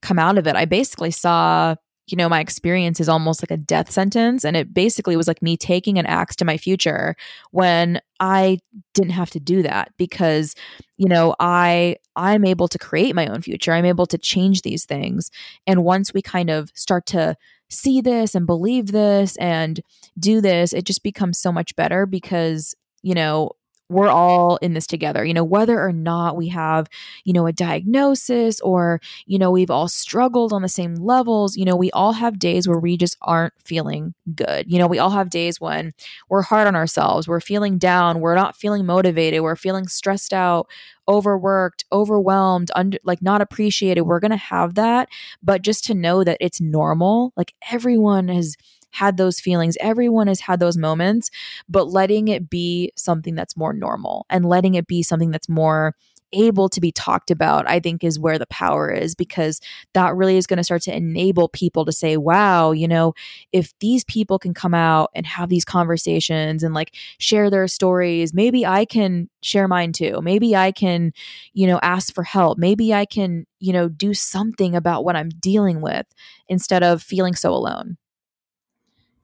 come 0.02 0.20
out 0.20 0.38
of 0.38 0.48
it. 0.48 0.56
I 0.56 0.66
basically 0.66 1.12
saw, 1.12 1.76
you 2.08 2.16
know, 2.16 2.30
my 2.30 2.40
experience 2.40 3.00
is 3.00 3.10
almost 3.10 3.44
like 3.44 3.52
a 3.52 3.62
death 3.62 3.92
sentence. 3.92 4.46
And 4.46 4.56
it 4.56 4.74
basically 4.74 5.18
was 5.18 5.28
like 5.28 5.42
me 5.42 5.58
taking 5.58 5.98
an 5.98 6.06
axe 6.06 6.36
to 6.38 6.46
my 6.46 6.58
future 6.58 7.16
when 7.52 8.00
I 8.20 8.60
didn't 8.94 9.12
have 9.12 9.30
to 9.32 9.40
do 9.40 9.62
that 9.64 9.92
because, 9.98 10.56
you 10.98 11.08
know, 11.08 11.36
I 11.40 11.98
I'm 12.16 12.46
able 12.46 12.68
to 12.70 12.80
create 12.80 13.16
my 13.16 13.28
own 13.28 13.42
future. 13.42 13.74
I'm 13.74 13.86
able 13.86 14.08
to 14.08 14.18
change 14.18 14.62
these 14.62 14.86
things. 14.86 15.30
And 15.66 15.84
once 15.84 16.14
we 16.14 16.22
kind 16.22 16.50
of 16.50 16.72
start 16.76 17.06
to 17.08 17.36
see 17.70 18.00
this 18.00 18.34
and 18.34 18.48
believe 18.48 18.94
this 18.94 19.36
and 19.38 19.82
do 20.18 20.40
this, 20.40 20.74
it 20.74 20.86
just 20.86 21.04
becomes 21.04 21.38
so 21.38 21.52
much 21.52 21.76
better 21.76 22.06
because 22.06 22.74
you 23.04 23.14
know, 23.14 23.52
we're 23.90 24.10
all 24.10 24.58
in 24.58 24.74
this 24.74 24.88
together 24.88 25.24
you 25.24 25.34
know 25.34 25.44
whether 25.44 25.82
or 25.82 25.94
not 25.94 26.36
we 26.36 26.48
have 26.50 26.88
you 27.24 27.34
know 27.34 27.48
a 27.48 27.54
diagnosis 27.54 28.60
or 28.62 29.00
you 29.26 29.40
know 29.40 29.52
we've 29.52 29.72
all 29.72 29.88
struggled 29.88 30.52
on 30.52 30.62
the 30.62 30.70
same 30.70 30.96
levels 30.96 31.56
you 31.56 31.66
know 31.66 31.76
we 31.76 31.92
all 31.92 32.14
have 32.14 32.40
days 32.40 32.68
where 32.68 32.80
we 32.80 32.98
just 32.98 33.18
aren't 33.22 33.54
feeling 33.64 34.14
good. 34.36 34.72
You 34.72 34.80
know 34.80 34.88
we 34.88 35.00
all 35.00 35.12
have 35.12 35.30
days 35.30 35.62
when 35.62 35.94
we're 36.30 36.42
hard 36.42 36.68
on 36.68 36.76
ourselves 36.76 37.28
we're 37.28 37.40
feeling 37.40 37.78
down 37.78 38.20
we're 38.20 38.36
not 38.36 38.56
feeling 38.56 38.86
motivated 38.86 39.42
we're 39.42 39.56
feeling 39.56 39.88
stressed 39.88 40.34
out 40.34 40.68
overworked 41.08 41.86
overwhelmed 41.92 42.70
under 42.76 42.98
like 43.04 43.22
not 43.22 43.42
appreciated. 43.42 44.02
We're 44.02 44.20
going 44.20 44.32
to 44.32 44.38
have 44.38 44.76
that 44.76 45.08
but 45.42 45.62
just 45.62 45.86
to 45.86 45.94
know 45.94 46.24
that 46.24 46.38
it's 46.42 46.60
normal 46.60 47.34
like 47.38 47.54
everyone 47.72 48.28
has 48.28 48.56
had 48.92 49.18
those 49.18 49.40
feelings. 49.40 49.78
Everyone 49.80 50.28
has 50.28 50.40
had 50.40 50.60
those 50.60 50.78
moments, 50.78 51.30
but 51.68 51.90
letting 51.90 52.28
it 52.28 52.50
be 52.50 52.92
something 52.96 53.36
that's 53.36 53.58
more 53.58 53.74
normal 53.74 54.26
and 54.30 54.46
letting 54.46 54.76
it 54.76 54.88
be 54.88 55.04
something 55.04 55.32
that's 55.32 55.50
more 55.50 55.94
able 56.34 56.70
to 56.70 56.82
be 56.82 56.92
talked 56.92 57.32
about, 57.32 57.68
I 57.70 57.80
think 57.80 58.04
is 58.04 58.20
where 58.20 58.38
the 58.38 58.48
power 58.48 58.92
is 58.92 59.16
because 59.16 59.62
that 59.94 60.16
really 60.16 60.38
is 60.38 60.48
going 60.48 60.58
to 60.58 60.64
start 60.64 60.82
to 60.84 60.96
enable 60.96 61.50
people 61.50 61.86
to 61.86 61.92
say, 61.92 62.18
wow, 62.18 62.72
you 62.72 62.88
know, 62.88 63.14
if 63.52 63.74
these 63.80 64.04
people 64.04 64.40
can 64.40 64.54
come 64.54 64.74
out 64.74 65.10
and 65.16 65.26
have 65.26 65.50
these 65.50 65.66
conversations 65.66 66.64
and 66.64 66.74
like 66.74 66.94
share 67.18 67.50
their 67.50 67.68
stories, 67.68 68.34
maybe 68.34 68.66
I 68.66 68.86
can 68.86 69.30
share 69.42 69.68
mine 69.68 69.94
too. 69.94 70.20
Maybe 70.22 70.56
I 70.56 70.72
can, 70.72 71.14
you 71.54 71.68
know, 71.68 71.80
ask 71.82 72.14
for 72.14 72.24
help. 72.24 72.58
Maybe 72.58 72.94
I 72.94 73.06
can, 73.06 73.46
you 73.60 73.74
know, 73.74 73.88
do 73.88 74.14
something 74.14 74.76
about 74.76 75.06
what 75.06 75.16
I'm 75.16 75.30
dealing 75.30 75.82
with 75.82 76.06
instead 76.48 76.84
of 76.84 77.02
feeling 77.02 77.36
so 77.36 77.54
alone. 77.54 77.98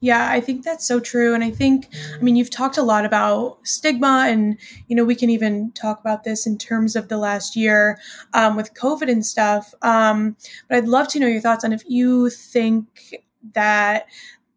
Yeah, 0.03 0.29
I 0.29 0.41
think 0.41 0.65
that's 0.65 0.85
so 0.85 0.99
true. 0.99 1.33
And 1.33 1.45
I 1.45 1.49
think, 1.49 1.87
I 2.13 2.21
mean, 2.21 2.35
you've 2.35 2.49
talked 2.49 2.77
a 2.77 2.83
lot 2.83 3.05
about 3.05 3.59
stigma, 3.63 4.25
and, 4.27 4.57
you 4.89 4.97
know, 4.97 5.05
we 5.05 5.15
can 5.15 5.29
even 5.29 5.71
talk 5.71 6.01
about 6.01 6.25
this 6.25 6.45
in 6.45 6.57
terms 6.57 6.97
of 6.97 7.07
the 7.07 7.17
last 7.17 7.55
year 7.55 7.97
um, 8.33 8.57
with 8.57 8.73
COVID 8.73 9.09
and 9.09 9.25
stuff. 9.25 9.73
Um, 9.81 10.35
but 10.67 10.77
I'd 10.77 10.89
love 10.89 11.07
to 11.07 11.19
know 11.19 11.27
your 11.27 11.39
thoughts 11.39 11.63
on 11.63 11.71
if 11.71 11.83
you 11.87 12.29
think 12.29 13.15
that 13.53 14.07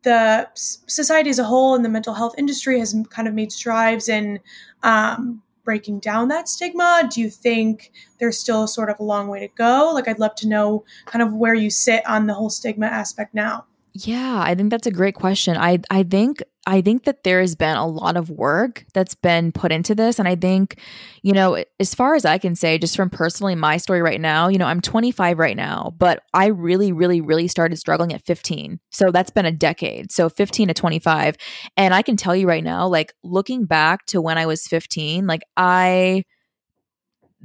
the 0.02 0.48
society 0.54 1.30
as 1.30 1.38
a 1.38 1.44
whole 1.44 1.76
and 1.76 1.84
the 1.84 1.90
mental 1.90 2.14
health 2.14 2.34
industry 2.36 2.80
has 2.80 2.92
kind 3.10 3.28
of 3.28 3.34
made 3.34 3.52
strides 3.52 4.08
in 4.08 4.40
um, 4.82 5.40
breaking 5.62 6.00
down 6.00 6.26
that 6.26 6.48
stigma? 6.48 7.08
Do 7.08 7.20
you 7.20 7.30
think 7.30 7.92
there's 8.18 8.36
still 8.36 8.66
sort 8.66 8.90
of 8.90 8.98
a 8.98 9.04
long 9.04 9.28
way 9.28 9.38
to 9.38 9.48
go? 9.54 9.92
Like, 9.94 10.08
I'd 10.08 10.18
love 10.18 10.34
to 10.36 10.48
know 10.48 10.84
kind 11.04 11.22
of 11.22 11.32
where 11.34 11.54
you 11.54 11.70
sit 11.70 12.04
on 12.04 12.26
the 12.26 12.34
whole 12.34 12.50
stigma 12.50 12.86
aspect 12.86 13.32
now. 13.32 13.64
Yeah, 13.98 14.42
I 14.44 14.54
think 14.54 14.70
that's 14.70 14.86
a 14.86 14.90
great 14.90 15.14
question. 15.14 15.56
I 15.56 15.78
I 15.90 16.02
think 16.02 16.42
I 16.66 16.82
think 16.82 17.04
that 17.04 17.22
there 17.24 17.40
has 17.40 17.54
been 17.54 17.76
a 17.76 17.86
lot 17.86 18.16
of 18.16 18.28
work 18.28 18.84
that's 18.92 19.14
been 19.14 19.52
put 19.52 19.72
into 19.72 19.94
this. 19.94 20.18
And 20.18 20.28
I 20.28 20.34
think, 20.36 20.78
you 21.22 21.32
know, 21.32 21.64
as 21.80 21.94
far 21.94 22.14
as 22.14 22.24
I 22.26 22.36
can 22.38 22.56
say, 22.56 22.76
just 22.76 22.96
from 22.96 23.08
personally 23.08 23.54
my 23.54 23.76
story 23.78 24.02
right 24.02 24.20
now, 24.20 24.48
you 24.48 24.58
know, 24.58 24.66
I'm 24.66 24.80
25 24.82 25.38
right 25.38 25.56
now, 25.56 25.94
but 25.98 26.22
I 26.34 26.46
really, 26.46 26.92
really, 26.92 27.20
really 27.22 27.48
started 27.48 27.78
struggling 27.78 28.12
at 28.12 28.26
15. 28.26 28.80
So 28.90 29.10
that's 29.12 29.30
been 29.30 29.46
a 29.46 29.52
decade. 29.52 30.12
So 30.12 30.28
15 30.28 30.68
to 30.68 30.74
25. 30.74 31.36
And 31.76 31.94
I 31.94 32.02
can 32.02 32.16
tell 32.16 32.36
you 32.36 32.46
right 32.48 32.64
now, 32.64 32.88
like 32.88 33.14
looking 33.22 33.64
back 33.64 34.04
to 34.06 34.20
when 34.20 34.36
I 34.36 34.44
was 34.46 34.66
15, 34.66 35.26
like 35.26 35.42
I 35.56 36.24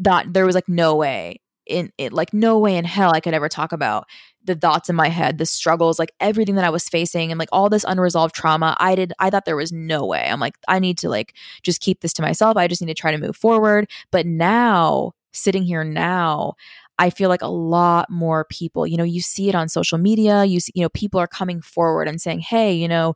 thought 0.03 0.33
there 0.33 0.45
was 0.45 0.55
like 0.55 0.67
no 0.67 0.95
way 0.95 1.37
in 1.71 1.91
it, 1.97 2.13
like 2.13 2.33
no 2.33 2.59
way 2.59 2.77
in 2.77 2.85
hell 2.85 3.11
I 3.13 3.19
could 3.19 3.33
ever 3.33 3.49
talk 3.49 3.71
about 3.71 4.07
the 4.43 4.55
thoughts 4.55 4.89
in 4.89 4.95
my 4.95 5.07
head, 5.07 5.37
the 5.37 5.45
struggles, 5.45 5.99
like 5.99 6.13
everything 6.19 6.55
that 6.55 6.65
I 6.65 6.69
was 6.69 6.89
facing 6.89 7.31
and 7.31 7.39
like 7.39 7.49
all 7.51 7.69
this 7.69 7.85
unresolved 7.87 8.35
trauma. 8.35 8.75
I 8.79 8.95
did 8.95 9.13
I 9.19 9.29
thought 9.29 9.45
there 9.45 9.55
was 9.55 9.71
no 9.71 10.05
way. 10.05 10.27
I'm 10.27 10.39
like 10.39 10.55
I 10.67 10.79
need 10.79 10.97
to 10.99 11.09
like 11.09 11.35
just 11.63 11.81
keep 11.81 12.01
this 12.01 12.13
to 12.13 12.21
myself. 12.21 12.57
I 12.57 12.67
just 12.67 12.81
need 12.81 12.87
to 12.87 12.99
try 12.99 13.11
to 13.11 13.17
move 13.17 13.35
forward. 13.35 13.89
But 14.11 14.25
now, 14.25 15.13
sitting 15.33 15.63
here 15.63 15.83
now, 15.83 16.55
I 16.99 17.09
feel 17.09 17.29
like 17.29 17.41
a 17.41 17.47
lot 17.47 18.09
more 18.09 18.45
people, 18.45 18.85
you 18.85 18.97
know, 18.97 19.03
you 19.03 19.21
see 19.21 19.49
it 19.49 19.55
on 19.55 19.69
social 19.69 19.97
media, 19.97 20.43
you 20.45 20.59
see, 20.59 20.71
you 20.75 20.83
know, 20.83 20.89
people 20.89 21.19
are 21.19 21.27
coming 21.27 21.61
forward 21.61 22.07
and 22.07 22.21
saying, 22.21 22.39
"Hey, 22.41 22.73
you 22.73 22.87
know, 22.87 23.15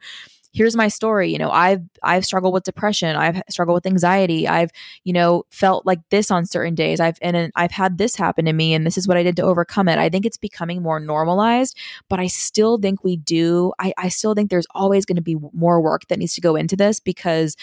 here's 0.56 0.76
my 0.76 0.88
story 0.88 1.32
you 1.32 1.38
know 1.38 1.52
i've 1.52 1.82
i've 2.02 2.26
struggled 2.26 2.54
with 2.54 2.64
depression 2.64 3.16
i've 3.16 3.42
struggled 3.50 3.76
with 3.76 3.86
anxiety 3.86 4.48
i've 4.48 4.72
you 5.04 5.12
know 5.12 5.44
felt 5.50 5.86
like 5.86 6.00
this 6.10 6.32
on 6.32 6.46
certain 6.46 6.74
days 6.74 7.00
i've 7.00 7.18
and 7.22 7.52
i've 7.56 7.72
had 7.72 7.98
this 7.98 8.16
happen 8.16 8.46
to 8.46 8.54
me 8.54 8.74
and 8.74 8.86
this 8.86 8.98
is 8.98 9.08
what 9.08 9.18
i 9.18 9.24
did 9.24 9.36
to 9.36 9.44
overcome 9.44 9.88
it. 9.90 10.00
I 10.00 10.10
think 10.10 10.26
it's 10.26 10.38
becoming 10.38 10.82
more 10.82 11.00
normalized 11.00 11.78
but 12.10 12.20
i 12.20 12.28
still 12.28 12.78
think 12.78 13.04
we 13.04 13.18
do 13.18 13.74
i, 13.80 13.94
I 13.98 14.10
still 14.10 14.34
think 14.34 14.50
there's 14.50 14.68
always 14.74 15.06
going 15.06 15.18
to 15.18 15.22
be 15.22 15.36
more 15.54 15.82
work 15.82 16.08
that 16.08 16.20
needs 16.20 16.36
to 16.36 16.42
go 16.42 16.56
into 16.56 16.78
this 16.78 17.00
because 17.00 17.56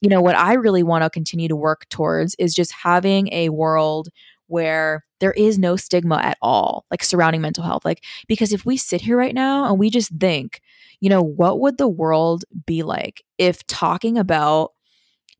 you 0.00 0.10
know 0.10 0.20
what 0.20 0.36
i 0.36 0.52
really 0.52 0.82
want 0.82 1.02
to 1.02 1.08
continue 1.08 1.48
to 1.48 1.56
work 1.56 1.88
towards 1.88 2.34
is 2.34 2.54
just 2.54 2.72
having 2.72 3.32
a 3.32 3.48
world 3.48 4.10
where 4.46 5.04
there 5.20 5.32
is 5.32 5.58
no 5.58 5.76
stigma 5.76 6.16
at 6.16 6.38
all 6.42 6.84
like 6.90 7.02
surrounding 7.02 7.40
mental 7.40 7.64
health 7.64 7.84
like 7.84 8.04
because 8.28 8.52
if 8.52 8.66
we 8.66 8.76
sit 8.76 9.00
here 9.00 9.16
right 9.16 9.34
now 9.34 9.64
and 9.68 9.78
we 9.78 9.90
just 9.90 10.10
think 10.20 10.60
you 11.04 11.10
know, 11.10 11.22
what 11.22 11.60
would 11.60 11.76
the 11.76 11.86
world 11.86 12.46
be 12.64 12.82
like 12.82 13.22
if 13.36 13.66
talking 13.66 14.16
about 14.16 14.72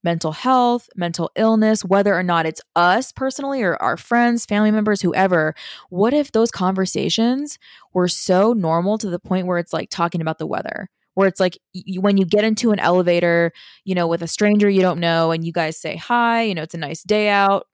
mental 0.02 0.32
health, 0.32 0.90
mental 0.94 1.30
illness, 1.36 1.82
whether 1.82 2.14
or 2.14 2.22
not 2.22 2.44
it's 2.44 2.60
us 2.76 3.12
personally 3.12 3.62
or 3.62 3.82
our 3.82 3.96
friends, 3.96 4.44
family 4.44 4.70
members, 4.70 5.00
whoever, 5.00 5.54
what 5.88 6.12
if 6.12 6.32
those 6.32 6.50
conversations 6.50 7.58
were 7.94 8.08
so 8.08 8.52
normal 8.52 8.98
to 8.98 9.08
the 9.08 9.18
point 9.18 9.46
where 9.46 9.56
it's 9.56 9.72
like 9.72 9.88
talking 9.88 10.20
about 10.20 10.38
the 10.38 10.46
weather? 10.46 10.90
Where 11.14 11.28
it's 11.28 11.40
like 11.40 11.56
you, 11.72 12.02
when 12.02 12.18
you 12.18 12.26
get 12.26 12.44
into 12.44 12.72
an 12.72 12.78
elevator, 12.80 13.50
you 13.84 13.94
know, 13.94 14.06
with 14.06 14.20
a 14.20 14.28
stranger 14.28 14.68
you 14.68 14.82
don't 14.82 15.00
know, 15.00 15.30
and 15.30 15.46
you 15.46 15.52
guys 15.52 15.78
say 15.80 15.96
hi, 15.96 16.42
you 16.42 16.54
know, 16.54 16.62
it's 16.62 16.74
a 16.74 16.78
nice 16.78 17.02
day 17.02 17.30
out, 17.30 17.66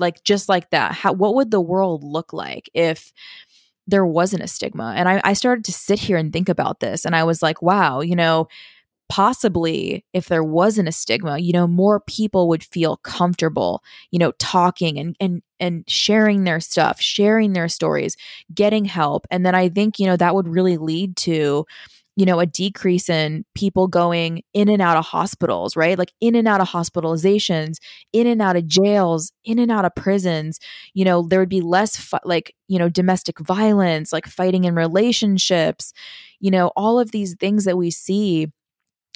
like 0.00 0.24
just 0.24 0.48
like 0.48 0.70
that. 0.70 0.92
How 0.92 1.12
what 1.12 1.34
would 1.34 1.50
the 1.50 1.60
world 1.60 2.02
look 2.04 2.32
like 2.32 2.70
if 2.74 3.12
there 3.86 4.06
wasn't 4.06 4.42
a 4.42 4.48
stigma. 4.48 4.94
And 4.96 5.08
I, 5.08 5.20
I 5.24 5.32
started 5.34 5.64
to 5.66 5.72
sit 5.72 5.98
here 5.98 6.16
and 6.16 6.32
think 6.32 6.48
about 6.48 6.80
this. 6.80 7.04
And 7.04 7.14
I 7.14 7.24
was 7.24 7.42
like, 7.42 7.60
wow, 7.60 8.00
you 8.00 8.16
know, 8.16 8.48
possibly 9.08 10.04
if 10.14 10.28
there 10.28 10.42
wasn't 10.42 10.88
a 10.88 10.92
stigma 10.92 11.36
you 11.38 11.52
know 11.52 11.66
more 11.66 12.00
people 12.00 12.48
would 12.48 12.64
feel 12.64 12.96
comfortable 12.96 13.82
you 14.10 14.18
know 14.18 14.32
talking 14.38 14.98
and 14.98 15.14
and 15.20 15.42
and 15.60 15.84
sharing 15.86 16.44
their 16.44 16.58
stuff 16.58 17.02
sharing 17.02 17.52
their 17.52 17.68
stories 17.68 18.16
getting 18.54 18.86
help 18.86 19.26
and 19.30 19.44
then 19.44 19.54
i 19.54 19.68
think 19.68 19.98
you 19.98 20.06
know 20.06 20.16
that 20.16 20.34
would 20.34 20.48
really 20.48 20.78
lead 20.78 21.14
to 21.18 21.66
you 22.16 22.24
know, 22.24 22.38
a 22.38 22.46
decrease 22.46 23.08
in 23.08 23.44
people 23.54 23.88
going 23.88 24.42
in 24.52 24.68
and 24.68 24.80
out 24.80 24.96
of 24.96 25.04
hospitals, 25.04 25.76
right? 25.76 25.98
Like 25.98 26.12
in 26.20 26.34
and 26.36 26.46
out 26.46 26.60
of 26.60 26.68
hospitalizations, 26.68 27.76
in 28.12 28.26
and 28.26 28.40
out 28.40 28.56
of 28.56 28.66
jails, 28.66 29.32
in 29.44 29.58
and 29.58 29.70
out 29.70 29.84
of 29.84 29.94
prisons. 29.94 30.60
You 30.94 31.04
know, 31.04 31.26
there 31.26 31.40
would 31.40 31.48
be 31.48 31.60
less 31.60 32.12
like, 32.24 32.54
you 32.68 32.78
know, 32.78 32.88
domestic 32.88 33.40
violence, 33.40 34.12
like 34.12 34.26
fighting 34.26 34.64
in 34.64 34.74
relationships, 34.74 35.92
you 36.38 36.50
know, 36.50 36.70
all 36.76 37.00
of 37.00 37.10
these 37.10 37.34
things 37.34 37.64
that 37.64 37.76
we 37.76 37.90
see 37.90 38.48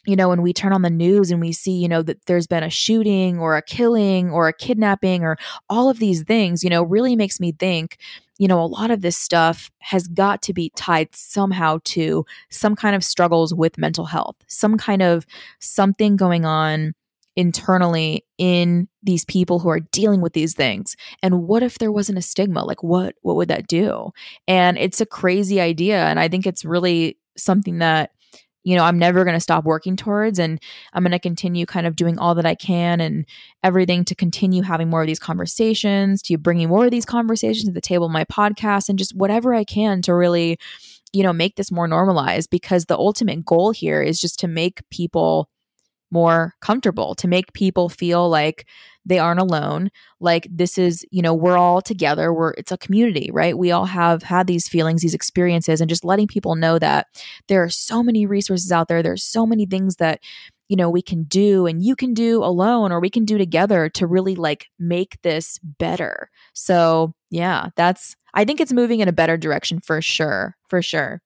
you 0.06 0.16
know, 0.16 0.30
when 0.30 0.40
we 0.40 0.54
turn 0.54 0.72
on 0.72 0.80
the 0.80 0.88
news 0.88 1.30
and 1.30 1.38
we 1.38 1.52
see, 1.52 1.72
you 1.72 1.88
know, 1.88 2.00
that 2.00 2.24
there's 2.24 2.46
been 2.46 2.62
a 2.62 2.70
shooting 2.70 3.38
or 3.38 3.58
a 3.58 3.62
killing 3.62 4.30
or 4.30 4.48
a 4.48 4.54
kidnapping 4.54 5.22
or 5.22 5.37
all 5.68 5.90
of 5.90 5.98
these 5.98 6.22
things, 6.22 6.64
you 6.64 6.70
know, 6.70 6.82
really 6.82 7.14
makes 7.14 7.38
me 7.38 7.52
think, 7.52 7.98
you 8.38 8.48
know, 8.48 8.61
a 8.61 8.66
lot 8.66 8.90
of 8.90 9.03
this 9.03 9.16
stuff 9.16 9.70
has 9.81 10.07
got 10.09 10.42
to 10.42 10.53
be 10.53 10.70
tied 10.77 11.14
somehow 11.14 11.81
to 11.85 12.24
some 12.51 12.77
kind 12.77 12.96
of 12.96 13.05
struggles 13.05 13.53
with 13.53 13.79
mental 13.79 14.07
health, 14.07 14.37
some 14.46 14.79
kind 14.79 15.03
of 15.03 15.27
something 15.59 16.16
going 16.16 16.44
on 16.44 16.94
internally 17.37 18.24
in 18.37 18.88
these 19.03 19.24
people 19.24 19.61
who 19.61 19.68
are 19.68 19.79
dealing 19.79 20.20
with 20.20 20.33
these 20.33 20.55
things. 20.55 20.96
And 21.22 21.46
what 21.46 21.62
if 21.62 21.79
there 21.79 21.92
wasn't 21.92 22.18
a 22.18 22.22
stigma? 22.22 22.64
Like 22.64 22.83
what 22.83 23.14
what 23.22 23.37
would 23.37 23.48
that 23.48 23.68
do? 23.68 24.11
And 24.48 24.77
it's 24.79 25.01
a 25.01 25.07
crazy 25.07 25.61
idea 25.61 26.05
and 26.07 26.18
i 26.18 26.29
think 26.29 26.46
it's 26.46 26.64
really 26.64 27.16
something 27.37 27.79
that 27.79 28.11
you 28.68 28.76
know, 28.76 28.85
I'm 28.85 28.98
never 28.98 29.24
going 29.24 29.37
to 29.37 29.40
stop 29.40 29.64
working 29.64 29.96
towards. 29.96 30.38
And 30.38 30.61
I'm 30.92 31.02
going 31.02 31.12
to 31.12 31.18
continue 31.18 31.64
kind 31.64 31.87
of 31.87 31.96
doing 31.96 32.18
all 32.18 32.35
that 32.35 32.44
I 32.44 32.54
can 32.54 33.00
and 33.00 33.24
everything 33.64 34.04
to 34.04 34.14
continue 34.14 34.61
having 34.62 34.90
more 34.90 35.00
of 35.00 35.07
these 35.07 35.18
conversations, 35.18 36.20
to 36.24 36.37
bringing 36.37 36.68
more 36.68 36.85
of 36.85 36.90
these 36.90 37.07
conversations 37.07 37.64
to 37.64 37.72
the 37.72 37.81
table 37.81 38.11
my 38.11 38.24
podcast, 38.24 38.90
and 38.90 38.98
just 38.98 39.16
whatever 39.16 39.54
I 39.54 39.64
can 39.64 40.02
to 40.02 40.14
really, 40.14 40.59
you 41.14 41.22
know, 41.22 41.33
make 41.33 41.57
this 41.57 41.72
more 41.72 41.88
normalized 41.88 42.50
because 42.50 42.85
the 42.85 42.98
ultimate 42.98 43.42
goal 43.42 43.70
here 43.70 44.02
is 44.02 44.20
just 44.20 44.38
to 44.40 44.48
make 44.48 44.83
people 44.90 45.48
more 46.11 46.55
comfortable, 46.61 47.14
to 47.16 47.29
make 47.29 47.53
people 47.53 47.88
feel 47.88 48.29
like 48.29 48.66
they 49.05 49.18
aren't 49.18 49.40
alone 49.40 49.90
like 50.21 50.47
this 50.51 50.77
is 50.77 51.05
you 51.11 51.23
know 51.23 51.33
we're 51.33 51.57
all 51.57 51.81
together 51.81 52.33
we're 52.33 52.51
it's 52.53 52.73
a 52.73 52.79
community 52.79 53.31
right? 53.33 53.57
We 53.57 53.71
all 53.71 53.87
have 53.87 54.23
had 54.23 54.47
these 54.47 54.68
feelings 54.68 55.03
these 55.03 55.14
experiences 55.14 55.81
and 55.81 55.88
just 55.88 56.05
letting 56.05 56.27
people 56.27 56.55
know 56.55 56.79
that 56.79 57.07
there 57.49 57.62
are 57.62 57.71
so 57.71 58.03
many 58.03 58.27
resources 58.27 58.71
out 58.71 58.88
there 58.88 59.03
there's 59.03 59.25
so 59.25 59.47
many 59.47 59.66
things 59.66 59.97
that 59.97 60.21
you 60.68 60.77
know 60.77 60.90
we 60.90 61.03
can 61.03 61.25
do 61.25 61.66
and 61.66 61.83
you 61.83 61.97
can 61.97 62.12
do 62.14 62.44
alone 62.44 62.92
or 62.92 63.01
we 63.01 63.11
can 63.11 63.25
do 63.25 63.38
together 63.38 63.88
to 63.88 64.07
really 64.07 64.35
like 64.35 64.66
make 64.79 65.21
this 65.23 65.59
better. 65.62 66.31
So 66.53 67.14
yeah 67.31 67.68
that's 67.77 68.16
i 68.35 68.44
think 68.44 68.61
it's 68.61 68.73
moving 68.73 69.01
in 69.01 69.09
a 69.09 69.12
better 69.12 69.37
direction 69.37 69.81
for 69.81 70.01
sure 70.01 70.57
for 70.68 70.81
sure 70.83 71.21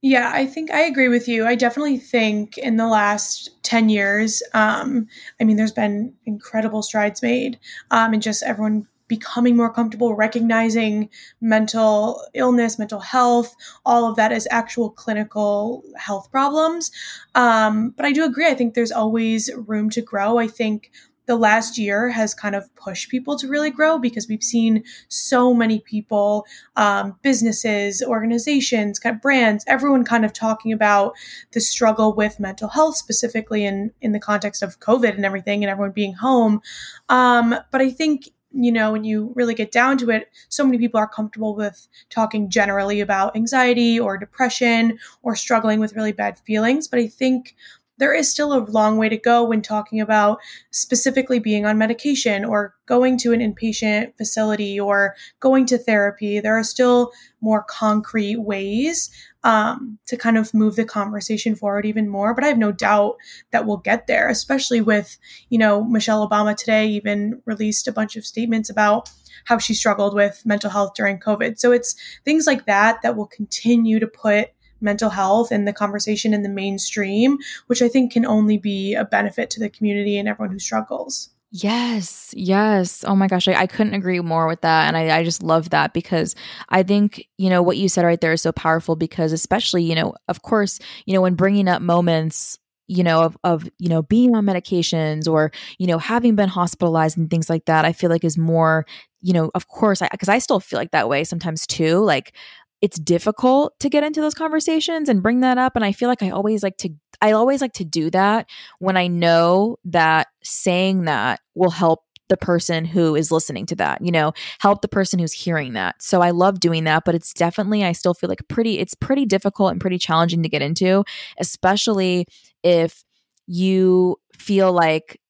yeah, 0.00 0.30
I 0.32 0.46
think 0.46 0.70
I 0.70 0.82
agree 0.82 1.08
with 1.08 1.26
you. 1.26 1.44
I 1.44 1.56
definitely 1.56 1.98
think 1.98 2.56
in 2.56 2.76
the 2.76 2.86
last 2.86 3.50
10 3.64 3.88
years, 3.88 4.42
um, 4.54 5.08
I 5.40 5.44
mean, 5.44 5.56
there's 5.56 5.72
been 5.72 6.14
incredible 6.24 6.82
strides 6.82 7.20
made 7.20 7.58
um, 7.90 8.12
and 8.12 8.22
just 8.22 8.44
everyone 8.44 8.86
becoming 9.08 9.56
more 9.56 9.72
comfortable 9.72 10.14
recognizing 10.14 11.08
mental 11.40 12.22
illness, 12.34 12.78
mental 12.78 13.00
health, 13.00 13.56
all 13.86 14.08
of 14.08 14.16
that 14.16 14.30
as 14.32 14.46
actual 14.50 14.90
clinical 14.90 15.82
health 15.96 16.30
problems. 16.30 16.92
Um, 17.34 17.90
but 17.96 18.04
I 18.04 18.12
do 18.12 18.24
agree. 18.24 18.46
I 18.46 18.54
think 18.54 18.74
there's 18.74 18.92
always 18.92 19.50
room 19.66 19.90
to 19.90 20.02
grow. 20.02 20.38
I 20.38 20.46
think 20.46 20.92
the 21.28 21.36
last 21.36 21.76
year 21.76 22.08
has 22.08 22.34
kind 22.34 22.56
of 22.56 22.74
pushed 22.74 23.10
people 23.10 23.38
to 23.38 23.46
really 23.46 23.70
grow 23.70 23.98
because 23.98 24.26
we've 24.26 24.42
seen 24.42 24.82
so 25.08 25.52
many 25.52 25.78
people, 25.80 26.46
um, 26.76 27.16
businesses, 27.22 28.02
organizations, 28.02 28.98
kind 28.98 29.14
of 29.14 29.22
brands, 29.22 29.62
everyone 29.68 30.04
kind 30.04 30.24
of 30.24 30.32
talking 30.32 30.72
about 30.72 31.12
the 31.52 31.60
struggle 31.60 32.14
with 32.14 32.40
mental 32.40 32.68
health, 32.68 32.96
specifically 32.96 33.64
in 33.64 33.92
in 34.00 34.12
the 34.12 34.18
context 34.18 34.62
of 34.62 34.80
COVID 34.80 35.14
and 35.14 35.26
everything, 35.26 35.62
and 35.62 35.70
everyone 35.70 35.92
being 35.92 36.14
home. 36.14 36.62
Um, 37.10 37.54
but 37.70 37.82
I 37.82 37.90
think 37.90 38.30
you 38.52 38.72
know, 38.72 38.92
when 38.92 39.04
you 39.04 39.30
really 39.36 39.54
get 39.54 39.70
down 39.70 39.98
to 39.98 40.10
it, 40.10 40.30
so 40.48 40.64
many 40.64 40.78
people 40.78 40.98
are 40.98 41.06
comfortable 41.06 41.54
with 41.54 41.86
talking 42.08 42.48
generally 42.48 43.00
about 43.00 43.36
anxiety 43.36 44.00
or 44.00 44.16
depression 44.16 44.98
or 45.22 45.36
struggling 45.36 45.80
with 45.80 45.94
really 45.94 46.12
bad 46.12 46.38
feelings. 46.38 46.88
But 46.88 46.98
I 46.98 47.08
think 47.08 47.54
there 47.98 48.14
is 48.14 48.30
still 48.30 48.52
a 48.52 48.64
long 48.64 48.96
way 48.96 49.08
to 49.08 49.16
go 49.16 49.44
when 49.44 49.62
talking 49.62 50.00
about 50.00 50.38
specifically 50.70 51.38
being 51.38 51.66
on 51.66 51.78
medication 51.78 52.44
or 52.44 52.74
going 52.86 53.18
to 53.18 53.32
an 53.32 53.40
inpatient 53.40 54.16
facility 54.16 54.78
or 54.80 55.14
going 55.40 55.66
to 55.66 55.78
therapy. 55.78 56.40
There 56.40 56.58
are 56.58 56.64
still 56.64 57.12
more 57.40 57.62
concrete 57.62 58.40
ways 58.40 59.10
um, 59.44 59.98
to 60.06 60.16
kind 60.16 60.36
of 60.36 60.52
move 60.54 60.76
the 60.76 60.84
conversation 60.84 61.54
forward 61.54 61.86
even 61.86 62.08
more. 62.08 62.34
But 62.34 62.44
I 62.44 62.48
have 62.48 62.58
no 62.58 62.72
doubt 62.72 63.16
that 63.50 63.66
we'll 63.66 63.76
get 63.76 64.06
there, 64.06 64.28
especially 64.28 64.80
with, 64.80 65.18
you 65.48 65.58
know, 65.58 65.84
Michelle 65.84 66.28
Obama 66.28 66.56
today 66.56 66.86
even 66.88 67.42
released 67.44 67.88
a 67.88 67.92
bunch 67.92 68.16
of 68.16 68.26
statements 68.26 68.70
about 68.70 69.10
how 69.44 69.58
she 69.58 69.74
struggled 69.74 70.14
with 70.14 70.42
mental 70.44 70.70
health 70.70 70.92
during 70.94 71.18
COVID. 71.18 71.58
So 71.58 71.72
it's 71.72 71.94
things 72.24 72.46
like 72.46 72.66
that 72.66 73.02
that 73.02 73.16
will 73.16 73.26
continue 73.26 73.98
to 74.00 74.06
put 74.06 74.48
mental 74.80 75.10
health 75.10 75.50
and 75.50 75.66
the 75.66 75.72
conversation 75.72 76.34
in 76.34 76.42
the 76.42 76.48
mainstream, 76.48 77.38
which 77.66 77.82
I 77.82 77.88
think 77.88 78.12
can 78.12 78.26
only 78.26 78.58
be 78.58 78.94
a 78.94 79.04
benefit 79.04 79.50
to 79.50 79.60
the 79.60 79.70
community 79.70 80.18
and 80.18 80.28
everyone 80.28 80.52
who 80.52 80.58
struggles. 80.58 81.30
Yes, 81.50 82.34
yes. 82.36 83.04
Oh 83.06 83.16
my 83.16 83.26
gosh, 83.26 83.48
I, 83.48 83.54
I 83.54 83.66
couldn't 83.66 83.94
agree 83.94 84.20
more 84.20 84.46
with 84.46 84.60
that. 84.60 84.86
And 84.86 84.96
I, 84.96 85.18
I 85.18 85.24
just 85.24 85.42
love 85.42 85.70
that 85.70 85.94
because 85.94 86.34
I 86.68 86.82
think, 86.82 87.26
you 87.38 87.48
know, 87.48 87.62
what 87.62 87.78
you 87.78 87.88
said 87.88 88.04
right 88.04 88.20
there 88.20 88.32
is 88.32 88.42
so 88.42 88.52
powerful 88.52 88.96
because, 88.96 89.32
especially, 89.32 89.82
you 89.82 89.94
know, 89.94 90.14
of 90.28 90.42
course, 90.42 90.78
you 91.06 91.14
know, 91.14 91.22
when 91.22 91.34
bringing 91.34 91.68
up 91.68 91.80
moments 91.80 92.58
you 92.88 93.04
know 93.04 93.20
of, 93.20 93.36
of 93.44 93.68
you 93.78 93.88
know 93.90 94.02
being 94.02 94.34
on 94.34 94.46
medications 94.46 95.30
or 95.30 95.52
you 95.78 95.86
know 95.86 95.98
having 95.98 96.34
been 96.34 96.48
hospitalized 96.48 97.18
and 97.18 97.28
things 97.30 97.50
like 97.50 97.66
that 97.66 97.84
i 97.84 97.92
feel 97.92 98.08
like 98.08 98.24
is 98.24 98.38
more 98.38 98.86
you 99.20 99.34
know 99.34 99.50
of 99.54 99.68
course 99.68 100.00
i 100.00 100.08
because 100.10 100.28
I, 100.28 100.36
I 100.36 100.38
still 100.38 100.58
feel 100.58 100.78
like 100.78 100.90
that 100.92 101.08
way 101.08 101.22
sometimes 101.22 101.66
too 101.66 101.98
like 101.98 102.34
it's 102.80 102.98
difficult 102.98 103.78
to 103.80 103.88
get 103.88 104.04
into 104.04 104.20
those 104.20 104.34
conversations 104.34 105.08
and 105.08 105.22
bring 105.22 105.40
that 105.40 105.58
up 105.58 105.76
and 105.76 105.84
i 105.84 105.92
feel 105.92 106.08
like 106.08 106.22
i 106.22 106.30
always 106.30 106.62
like 106.62 106.76
to 106.76 106.90
i 107.20 107.32
always 107.32 107.60
like 107.60 107.72
to 107.72 107.84
do 107.84 108.10
that 108.10 108.48
when 108.78 108.96
i 108.96 109.06
know 109.06 109.76
that 109.84 110.28
saying 110.42 111.04
that 111.04 111.40
will 111.54 111.70
help 111.70 112.02
the 112.28 112.36
person 112.36 112.84
who 112.84 113.16
is 113.16 113.32
listening 113.32 113.66
to 113.66 113.76
that, 113.76 114.04
you 114.04 114.12
know, 114.12 114.32
help 114.58 114.82
the 114.82 114.88
person 114.88 115.18
who's 115.18 115.32
hearing 115.32 115.72
that. 115.72 116.00
So 116.02 116.20
I 116.20 116.30
love 116.30 116.60
doing 116.60 116.84
that, 116.84 117.04
but 117.04 117.14
it's 117.14 117.32
definitely, 117.32 117.84
I 117.84 117.92
still 117.92 118.14
feel 118.14 118.28
like 118.28 118.46
pretty, 118.48 118.78
it's 118.78 118.94
pretty 118.94 119.24
difficult 119.24 119.72
and 119.72 119.80
pretty 119.80 119.98
challenging 119.98 120.42
to 120.42 120.48
get 120.48 120.62
into, 120.62 121.04
especially 121.38 122.26
if 122.62 123.02
you 123.46 124.16
feel 124.34 124.72
like 124.72 125.20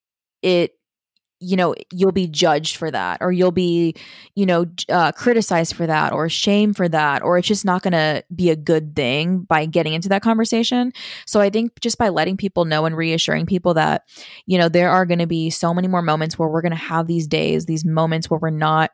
it 0.43 0.73
you 1.41 1.57
know 1.57 1.75
you'll 1.93 2.13
be 2.13 2.27
judged 2.27 2.77
for 2.77 2.91
that 2.91 3.19
or 3.21 3.31
you'll 3.31 3.53
be 3.53 3.95
you 4.35 4.45
know 4.45 4.67
uh, 4.89 5.13
criticized 5.13 5.75
for 5.75 5.87
that 5.87 6.13
or 6.13 6.29
shame 6.29 6.75
for 6.75 6.89
that 6.89 7.23
or 7.23 7.39
it's 7.39 7.49
just 7.49 7.65
not 7.65 7.83
going 7.83 7.93
to 7.93 8.23
be 8.35 8.51
a 8.51 8.57
good 8.57 8.97
thing 8.97 9.41
by 9.41 9.67
getting 9.67 9.95
into 9.95 10.09
that 10.09 10.23
conversation. 10.23 10.93
So 11.27 11.41
i 11.41 11.51
think 11.51 11.81
just 11.81 11.99
by 11.99 12.09
letting 12.09 12.37
people 12.37 12.65
know 12.65 12.85
and 12.87 12.97
reassuring 12.97 13.47
people 13.47 13.75
that 13.75 14.05
you 14.47 14.59
know 14.59 14.69
there 14.69 14.91
are 14.91 15.07
going 15.07 15.19
to 15.19 15.27
be 15.27 15.51
so 15.51 15.73
many 15.73 15.89
more 15.89 16.03
moments 16.03 16.39
where 16.39 16.49
we're 16.49 16.63
going 16.63 16.71
to 16.71 16.77
have 16.77 17.07
these 17.07 17.27
days 17.27 17.67
these 17.67 17.85
moments 17.85 18.31
where 18.31 18.41
we're 18.41 18.51
not 18.51 18.91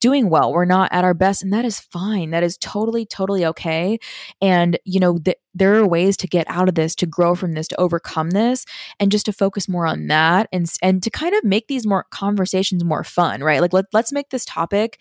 doing 0.00 0.30
well. 0.30 0.52
We're 0.52 0.64
not 0.64 0.92
at 0.92 1.04
our 1.04 1.14
best. 1.14 1.42
And 1.42 1.52
that 1.52 1.64
is 1.64 1.80
fine. 1.80 2.30
That 2.30 2.42
is 2.42 2.56
totally, 2.58 3.04
totally 3.04 3.44
okay. 3.46 3.98
And, 4.40 4.78
you 4.84 5.00
know, 5.00 5.18
th- 5.18 5.38
there 5.54 5.74
are 5.76 5.86
ways 5.86 6.16
to 6.18 6.26
get 6.26 6.48
out 6.48 6.68
of 6.68 6.74
this, 6.74 6.94
to 6.96 7.06
grow 7.06 7.34
from 7.34 7.52
this, 7.52 7.68
to 7.68 7.80
overcome 7.80 8.30
this, 8.30 8.64
and 9.00 9.10
just 9.10 9.26
to 9.26 9.32
focus 9.32 9.68
more 9.68 9.86
on 9.86 10.06
that 10.06 10.48
and, 10.52 10.70
and 10.82 11.02
to 11.02 11.10
kind 11.10 11.34
of 11.34 11.44
make 11.44 11.66
these 11.66 11.86
more 11.86 12.06
conversations 12.10 12.84
more 12.84 13.04
fun, 13.04 13.42
right? 13.42 13.60
Like, 13.60 13.72
let, 13.72 13.86
let's 13.92 14.12
make 14.12 14.30
this 14.30 14.44
topic, 14.44 14.98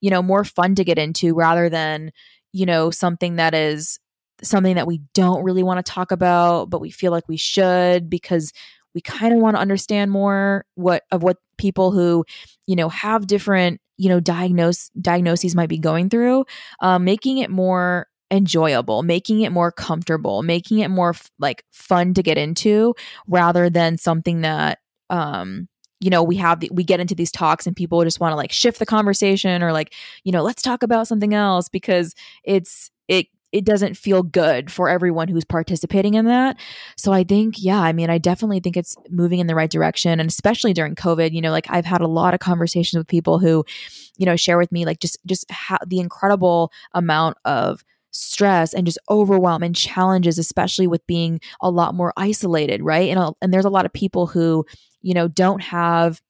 you 0.00 0.10
know, 0.10 0.22
more 0.22 0.44
fun 0.44 0.74
to 0.76 0.84
get 0.84 0.98
into 0.98 1.34
rather 1.34 1.68
than, 1.68 2.12
you 2.52 2.64
know, 2.66 2.90
something 2.90 3.36
that 3.36 3.54
is 3.54 3.98
something 4.42 4.76
that 4.76 4.86
we 4.86 5.00
don't 5.14 5.42
really 5.42 5.62
want 5.62 5.84
to 5.84 5.92
talk 5.92 6.12
about, 6.12 6.70
but 6.70 6.80
we 6.80 6.90
feel 6.90 7.10
like 7.10 7.28
we 7.28 7.36
should 7.36 8.08
because 8.08 8.52
we 8.98 9.02
kind 9.02 9.32
of 9.32 9.38
want 9.38 9.54
to 9.54 9.60
understand 9.60 10.10
more 10.10 10.64
what 10.74 11.04
of 11.12 11.22
what 11.22 11.36
people 11.56 11.92
who 11.92 12.24
you 12.66 12.74
know 12.74 12.88
have 12.88 13.28
different 13.28 13.80
you 13.96 14.08
know 14.08 14.18
diagnose 14.18 14.88
diagnoses 15.00 15.54
might 15.54 15.68
be 15.68 15.78
going 15.78 16.10
through 16.10 16.44
um, 16.80 17.04
making 17.04 17.38
it 17.38 17.48
more 17.48 18.08
enjoyable 18.32 19.04
making 19.04 19.42
it 19.42 19.52
more 19.52 19.70
comfortable 19.70 20.42
making 20.42 20.80
it 20.80 20.88
more 20.88 21.10
f- 21.10 21.30
like 21.38 21.64
fun 21.70 22.12
to 22.12 22.24
get 22.24 22.36
into 22.36 22.92
rather 23.28 23.70
than 23.70 23.96
something 23.96 24.40
that 24.40 24.80
um 25.10 25.68
you 26.00 26.10
know 26.10 26.22
we 26.24 26.34
have 26.34 26.58
the, 26.58 26.68
we 26.72 26.82
get 26.82 26.98
into 26.98 27.14
these 27.14 27.30
talks 27.30 27.68
and 27.68 27.76
people 27.76 28.02
just 28.02 28.18
want 28.18 28.32
to 28.32 28.36
like 28.36 28.50
shift 28.50 28.80
the 28.80 28.86
conversation 28.86 29.62
or 29.62 29.72
like 29.72 29.94
you 30.24 30.32
know 30.32 30.42
let's 30.42 30.60
talk 30.60 30.82
about 30.82 31.06
something 31.06 31.34
else 31.34 31.68
because 31.68 32.16
it's 32.42 32.90
it 33.06 33.28
it 33.52 33.64
doesn't 33.64 33.96
feel 33.96 34.22
good 34.22 34.70
for 34.70 34.88
everyone 34.88 35.28
who's 35.28 35.44
participating 35.44 36.14
in 36.14 36.26
that. 36.26 36.58
So 36.96 37.12
I 37.12 37.24
think, 37.24 37.54
yeah, 37.58 37.80
I 37.80 37.92
mean, 37.92 38.10
I 38.10 38.18
definitely 38.18 38.60
think 38.60 38.76
it's 38.76 38.96
moving 39.08 39.38
in 39.38 39.46
the 39.46 39.54
right 39.54 39.70
direction. 39.70 40.20
And 40.20 40.28
especially 40.28 40.74
during 40.74 40.94
COVID, 40.94 41.32
you 41.32 41.40
know, 41.40 41.50
like 41.50 41.66
I've 41.70 41.86
had 41.86 42.00
a 42.00 42.06
lot 42.06 42.34
of 42.34 42.40
conversations 42.40 42.98
with 42.98 43.06
people 43.06 43.38
who, 43.38 43.64
you 44.18 44.26
know, 44.26 44.36
share 44.36 44.58
with 44.58 44.70
me 44.70 44.84
like 44.84 45.00
just, 45.00 45.18
just 45.24 45.50
how 45.50 45.78
the 45.86 45.98
incredible 45.98 46.70
amount 46.92 47.38
of 47.44 47.84
stress 48.10 48.74
and 48.74 48.86
just 48.86 48.98
overwhelm 49.08 49.62
and 49.62 49.76
challenges, 49.76 50.38
especially 50.38 50.86
with 50.86 51.06
being 51.06 51.40
a 51.60 51.70
lot 51.70 51.94
more 51.94 52.12
isolated, 52.16 52.82
right? 52.82 53.08
And, 53.08 53.34
and 53.40 53.52
there's 53.52 53.64
a 53.64 53.70
lot 53.70 53.86
of 53.86 53.92
people 53.92 54.26
who, 54.26 54.66
you 55.00 55.14
know, 55.14 55.28
don't 55.28 55.62
have 55.62 56.20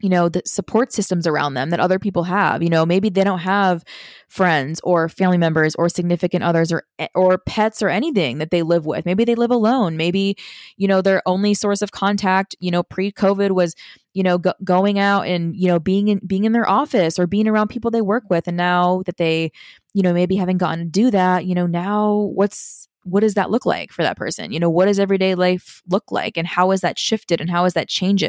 you 0.00 0.08
know 0.08 0.28
the 0.28 0.42
support 0.44 0.92
systems 0.92 1.26
around 1.26 1.54
them 1.54 1.70
that 1.70 1.80
other 1.80 1.98
people 1.98 2.24
have. 2.24 2.62
You 2.62 2.68
know 2.70 2.84
maybe 2.86 3.08
they 3.08 3.24
don't 3.24 3.38
have 3.40 3.84
friends 4.28 4.80
or 4.84 5.08
family 5.08 5.38
members 5.38 5.74
or 5.76 5.88
significant 5.88 6.42
others 6.44 6.72
or 6.72 6.84
eh, 6.98 7.08
or 7.14 7.38
pets 7.38 7.82
or 7.82 7.88
anything 7.88 8.38
that 8.38 8.50
they 8.50 8.62
live 8.62 8.86
with. 8.86 9.06
Maybe 9.06 9.24
they 9.24 9.34
live 9.34 9.50
alone. 9.50 9.96
Maybe 9.96 10.36
you 10.76 10.88
know 10.88 11.00
their 11.02 11.22
only 11.26 11.54
source 11.54 11.82
of 11.82 11.92
contact 11.92 12.54
you 12.60 12.70
know 12.70 12.82
pre 12.82 13.12
covid 13.12 13.52
was 13.52 13.74
you 14.14 14.22
know 14.22 14.38
go- 14.38 14.52
going 14.64 14.98
out 14.98 15.22
and 15.26 15.56
you 15.56 15.68
know 15.68 15.78
being 15.78 16.08
in 16.08 16.20
being 16.26 16.44
in 16.44 16.52
their 16.52 16.68
office 16.68 17.18
or 17.18 17.26
being 17.26 17.48
around 17.48 17.68
people 17.68 17.90
they 17.90 18.02
work 18.02 18.24
with. 18.30 18.46
And 18.48 18.56
now 18.56 19.02
that 19.06 19.16
they 19.16 19.52
you 19.94 20.02
know 20.02 20.12
maybe 20.12 20.36
haven't 20.36 20.58
gotten 20.58 20.80
to 20.80 20.90
do 20.90 21.10
that 21.10 21.46
you 21.46 21.54
know 21.54 21.66
now 21.66 22.30
what's 22.34 22.85
what 23.06 23.20
does 23.20 23.34
that 23.34 23.50
look 23.50 23.64
like 23.64 23.92
for 23.92 24.02
that 24.02 24.16
person? 24.16 24.50
You 24.50 24.58
know, 24.58 24.68
what 24.68 24.86
does 24.86 24.98
everyday 24.98 25.36
life 25.36 25.80
look 25.88 26.10
like 26.10 26.36
and 26.36 26.46
how 26.46 26.70
has 26.70 26.80
that 26.80 26.98
shifted 26.98 27.40
and 27.40 27.48
how 27.48 27.62
has 27.62 27.74
that 27.74 27.88
changed 27.88 28.26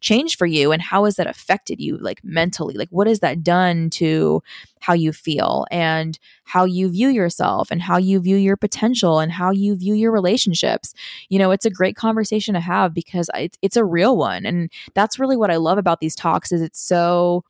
changed 0.00 0.38
for 0.38 0.46
you 0.46 0.70
and 0.70 0.80
how 0.80 1.04
has 1.04 1.16
that 1.16 1.26
affected 1.26 1.80
you 1.80 1.98
like 1.98 2.22
mentally? 2.22 2.74
Like 2.74 2.88
what 2.90 3.08
has 3.08 3.20
that 3.20 3.42
done 3.42 3.90
to 3.90 4.40
how 4.80 4.92
you 4.92 5.12
feel 5.12 5.66
and 5.70 6.18
how 6.44 6.64
you 6.64 6.88
view 6.90 7.08
yourself 7.08 7.72
and 7.72 7.82
how 7.82 7.96
you 7.96 8.20
view 8.20 8.36
your 8.36 8.56
potential 8.56 9.18
and 9.18 9.32
how 9.32 9.50
you 9.50 9.74
view 9.74 9.94
your 9.94 10.12
relationships? 10.12 10.94
You 11.28 11.40
know, 11.40 11.50
it's 11.50 11.66
a 11.66 11.70
great 11.70 11.96
conversation 11.96 12.54
to 12.54 12.60
have 12.60 12.94
because 12.94 13.28
it's, 13.34 13.58
it's 13.62 13.76
a 13.76 13.84
real 13.84 14.16
one 14.16 14.46
and 14.46 14.70
that's 14.94 15.18
really 15.18 15.36
what 15.36 15.50
I 15.50 15.56
love 15.56 15.78
about 15.78 16.00
these 16.00 16.14
talks 16.14 16.52
is 16.52 16.62
it's 16.62 16.80
so 16.80 17.42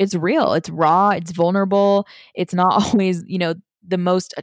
it's 0.00 0.16
real, 0.16 0.54
it's 0.54 0.68
raw, 0.70 1.10
it's 1.10 1.30
vulnerable. 1.30 2.06
It's 2.34 2.52
not 2.52 2.82
always, 2.92 3.22
you 3.28 3.38
know, 3.38 3.54
the 3.86 3.98
most 3.98 4.34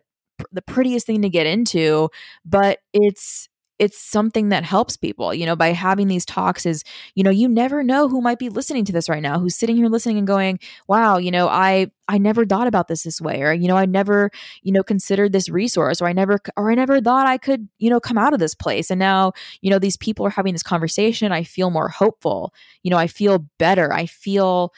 the 0.52 0.62
prettiest 0.62 1.06
thing 1.08 1.22
to 1.22 1.30
get 1.30 1.48
into, 1.48 2.10
but 2.46 2.80
it's 2.94 3.48
it's 3.82 4.00
something 4.00 4.50
that 4.50 4.64
helps 4.64 4.96
people 4.96 5.34
you 5.34 5.44
know 5.44 5.56
by 5.56 5.70
having 5.70 6.08
these 6.08 6.24
talks 6.24 6.68
is 6.68 6.84
you 7.16 7.24
know 7.24 7.32
you 7.32 7.50
never 7.50 7.82
know 7.82 8.08
who 8.08 8.22
might 8.22 8.38
be 8.38 8.48
listening 8.48 8.86
to 8.86 8.92
this 8.92 9.10
right 9.10 9.24
now 9.24 9.40
who's 9.40 9.56
sitting 9.56 9.76
here 9.76 9.88
listening 9.88 10.20
and 10.20 10.28
going 10.28 10.60
wow 10.88 11.18
you 11.18 11.32
know 11.32 11.48
i 11.48 11.88
i 12.08 12.20
never 12.20 12.46
thought 12.46 12.68
about 12.68 12.88
this 12.88 13.02
this 13.02 13.20
way 13.20 13.42
or 13.42 13.52
you 13.52 13.68
know 13.68 13.76
i 13.76 13.88
never 13.88 14.30
you 14.62 14.72
know 14.72 14.84
considered 14.84 15.32
this 15.32 15.50
resource 15.50 16.00
or 16.00 16.08
i 16.08 16.14
never 16.14 16.38
or 16.56 16.70
i 16.70 16.76
never 16.76 17.02
thought 17.02 17.26
i 17.26 17.40
could 17.40 17.68
you 17.80 17.90
know 17.90 18.00
come 18.00 18.20
out 18.20 18.34
of 18.34 18.40
this 18.40 18.54
place 18.54 18.92
and 18.92 19.00
now 19.00 19.32
you 19.62 19.72
know 19.72 19.80
these 19.80 19.98
people 19.98 20.28
are 20.28 20.30
having 20.30 20.54
this 20.54 20.62
conversation 20.62 21.32
i 21.32 21.44
feel 21.44 21.72
more 21.72 21.90
hopeful 21.90 22.54
you 22.84 22.92
know 22.92 22.98
i 22.98 23.08
feel 23.08 23.48
better 23.58 23.92
i 23.92 24.06
feel 24.06 24.72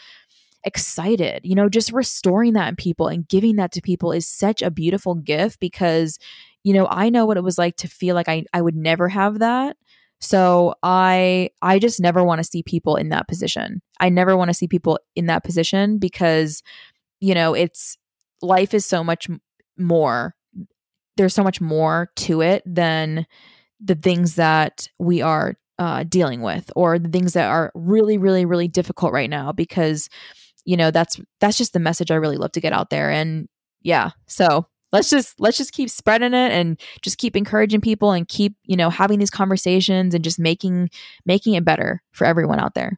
excited. 0.65 1.41
You 1.43 1.55
know, 1.55 1.69
just 1.69 1.91
restoring 1.91 2.53
that 2.53 2.69
in 2.69 2.75
people 2.75 3.07
and 3.07 3.27
giving 3.27 3.57
that 3.57 3.71
to 3.73 3.81
people 3.81 4.11
is 4.11 4.27
such 4.27 4.61
a 4.61 4.71
beautiful 4.71 5.15
gift 5.15 5.59
because, 5.59 6.19
you 6.63 6.73
know, 6.73 6.87
I 6.89 7.09
know 7.09 7.25
what 7.25 7.37
it 7.37 7.43
was 7.43 7.57
like 7.57 7.77
to 7.77 7.87
feel 7.87 8.15
like 8.15 8.29
I, 8.29 8.45
I 8.53 8.61
would 8.61 8.75
never 8.75 9.09
have 9.09 9.39
that. 9.39 9.77
So 10.19 10.73
I 10.83 11.49
I 11.61 11.79
just 11.79 11.99
never 11.99 12.23
want 12.23 12.39
to 12.39 12.45
see 12.45 12.63
people 12.63 12.95
in 12.95 13.09
that 13.09 13.27
position. 13.27 13.81
I 13.99 14.09
never 14.09 14.37
want 14.37 14.49
to 14.49 14.53
see 14.53 14.67
people 14.67 14.99
in 15.15 15.25
that 15.25 15.43
position 15.43 15.97
because 15.97 16.63
you 17.19 17.33
know, 17.33 17.53
it's 17.53 17.97
life 18.41 18.73
is 18.73 18.85
so 18.85 19.03
much 19.03 19.27
more 19.77 20.35
there's 21.17 21.33
so 21.33 21.43
much 21.43 21.61
more 21.61 22.09
to 22.15 22.41
it 22.41 22.63
than 22.65 23.25
the 23.79 23.95
things 23.95 24.35
that 24.35 24.87
we 24.99 25.21
are 25.21 25.55
uh, 25.79 26.03
dealing 26.03 26.41
with 26.41 26.71
or 26.75 26.99
the 26.99 27.09
things 27.09 27.33
that 27.33 27.49
are 27.49 27.71
really 27.75 28.17
really 28.17 28.45
really 28.45 28.67
difficult 28.67 29.11
right 29.11 29.29
now 29.29 29.51
because 29.51 30.07
you 30.65 30.77
know 30.77 30.91
that's 30.91 31.19
that's 31.39 31.57
just 31.57 31.73
the 31.73 31.79
message 31.79 32.11
i 32.11 32.15
really 32.15 32.37
love 32.37 32.51
to 32.51 32.61
get 32.61 32.73
out 32.73 32.89
there 32.89 33.09
and 33.09 33.47
yeah 33.81 34.11
so 34.27 34.65
let's 34.93 35.09
just 35.09 35.37
let's 35.41 35.57
just 35.57 35.73
keep 35.73 35.89
spreading 35.89 36.33
it 36.33 36.51
and 36.51 36.79
just 37.01 37.17
keep 37.17 37.35
encouraging 37.35 37.81
people 37.81 38.13
and 38.13 38.29
keep 38.29 38.55
you 38.63 38.77
know 38.77 38.89
having 38.89 39.19
these 39.19 39.31
conversations 39.31 40.13
and 40.13 40.23
just 40.23 40.39
making 40.39 40.89
making 41.25 41.55
it 41.55 41.65
better 41.65 42.01
for 42.13 42.25
everyone 42.25 42.59
out 42.59 42.75
there. 42.75 42.97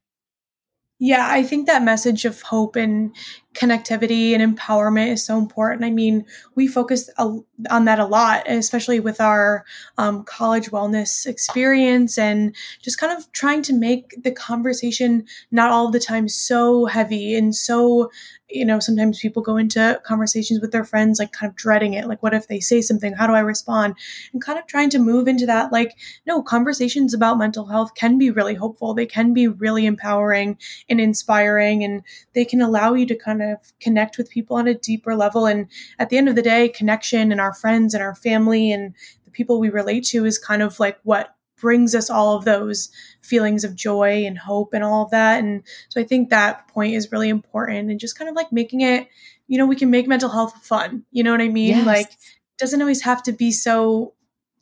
Yeah, 1.00 1.28
I 1.30 1.44
think 1.44 1.68
that 1.68 1.84
message 1.84 2.24
of 2.24 2.42
hope 2.42 2.76
and 2.76 3.14
connectivity 3.56 4.38
and 4.38 4.58
empowerment 4.58 5.08
is 5.08 5.26
so 5.26 5.38
important. 5.38 5.84
I 5.84 5.90
mean, 5.90 6.26
we 6.56 6.68
focus 6.68 7.10
on 7.18 7.86
that 7.86 8.00
a 8.00 8.06
lot, 8.06 8.44
especially 8.48 9.00
with 9.00 9.20
our 9.22 9.66
um, 9.98 10.24
college 10.24 10.72
wellness 10.72 11.26
experience 11.26 12.18
and 12.18 12.56
just 12.82 13.00
kind 13.00 13.18
of 13.18 13.32
trying 13.32 13.62
to 13.64 13.74
make 13.74 14.14
the 14.22 14.32
conversation 14.32 15.26
not 15.52 15.72
all 15.72 15.90
the 15.90 16.00
time 16.00 16.28
so 16.28 16.86
heavy 16.86 17.36
and 17.36 17.56
so 17.56 18.10
you 18.50 18.66
know, 18.66 18.80
sometimes 18.80 19.20
people 19.20 19.42
go 19.42 19.58
into 19.58 20.00
conversations 20.06 20.62
with 20.62 20.72
their 20.72 20.84
friends, 20.84 21.20
like 21.20 21.32
kind 21.32 21.50
of 21.50 21.56
dreading 21.56 21.94
it. 21.94 22.08
Like, 22.08 22.22
what 22.22 22.34
if 22.34 22.48
they 22.48 22.60
say 22.60 22.82
something? 22.82 23.14
How 23.14 23.26
do 23.26 23.34
I 23.34 23.40
respond? 23.40 23.96
And 24.34 24.42
kind 24.42 24.60
of 24.60 24.68
trying 24.68 24.90
to 24.92 25.00
move 25.00 25.28
into 25.28 25.46
that, 25.48 25.72
like, 25.72 25.98
no, 26.28 26.44
conversations 26.44 27.14
about 27.14 27.40
mental 27.40 27.66
health 27.66 27.96
can 27.96 28.18
be 28.18 28.30
really 28.30 28.54
hopeful. 28.54 28.94
They 28.94 29.08
can 29.08 29.34
be 29.34 29.48
really 29.48 29.86
empowering 29.86 30.58
and 30.90 31.02
inspiring, 31.02 31.84
and 31.84 32.04
they 32.34 32.46
can 32.46 32.62
allow 32.62 32.94
you 32.94 33.06
to 33.08 33.16
kind 33.16 33.42
of 33.42 33.45
connect 33.80 34.18
with 34.18 34.30
people 34.30 34.58
on 34.58 34.68
a 34.68 34.74
deeper 34.74 35.16
level. 35.16 35.46
And 35.46 35.68
at 36.00 36.10
the 36.10 36.18
end 36.18 36.30
of 36.30 36.36
the 36.36 36.42
day, 36.42 36.70
connection 36.70 37.32
and 37.32 37.42
our 37.42 37.54
friends 37.54 37.94
and 37.94 38.04
our 38.04 38.16
family 38.16 38.72
and 38.72 38.94
the 39.26 39.32
people 39.32 39.60
we 39.60 39.70
relate 39.70 40.04
to 40.06 40.26
is 40.26 40.38
kind 40.38 40.62
of 40.62 40.80
like 40.80 41.00
what 41.04 41.36
brings 41.58 41.96
us 41.96 42.10
all 42.10 42.36
of 42.36 42.46
those 42.46 42.90
feelings 43.22 43.64
of 43.64 43.76
joy 43.76 44.26
and 44.26 44.38
hope 44.38 44.74
and 44.74 44.84
all 44.84 45.06
of 45.06 45.12
that. 45.12 45.40
And 45.40 45.64
so 45.90 46.02
I 46.02 46.04
think 46.04 46.30
that 46.30 46.68
point 46.68 46.94
is 46.94 47.12
really 47.12 47.30
important 47.30 47.90
and 47.90 48.00
just 48.00 48.18
kind 48.18 48.30
of 48.30 48.36
like 48.36 48.52
making 48.52 48.82
it, 48.82 49.08
you 49.48 49.58
know, 49.58 49.66
we 49.66 49.76
can 49.76 49.90
make 49.90 50.08
mental 50.08 50.30
health 50.30 50.66
fun. 50.66 51.04
You 51.12 51.24
know 51.24 51.32
what 51.32 51.42
I 51.42 51.48
mean? 51.48 51.70
Yes. 51.70 51.86
Like, 51.86 52.10
doesn't 52.58 52.82
always 52.82 53.02
have 53.02 53.22
to 53.24 53.34
be 53.34 53.52
so 53.52 54.14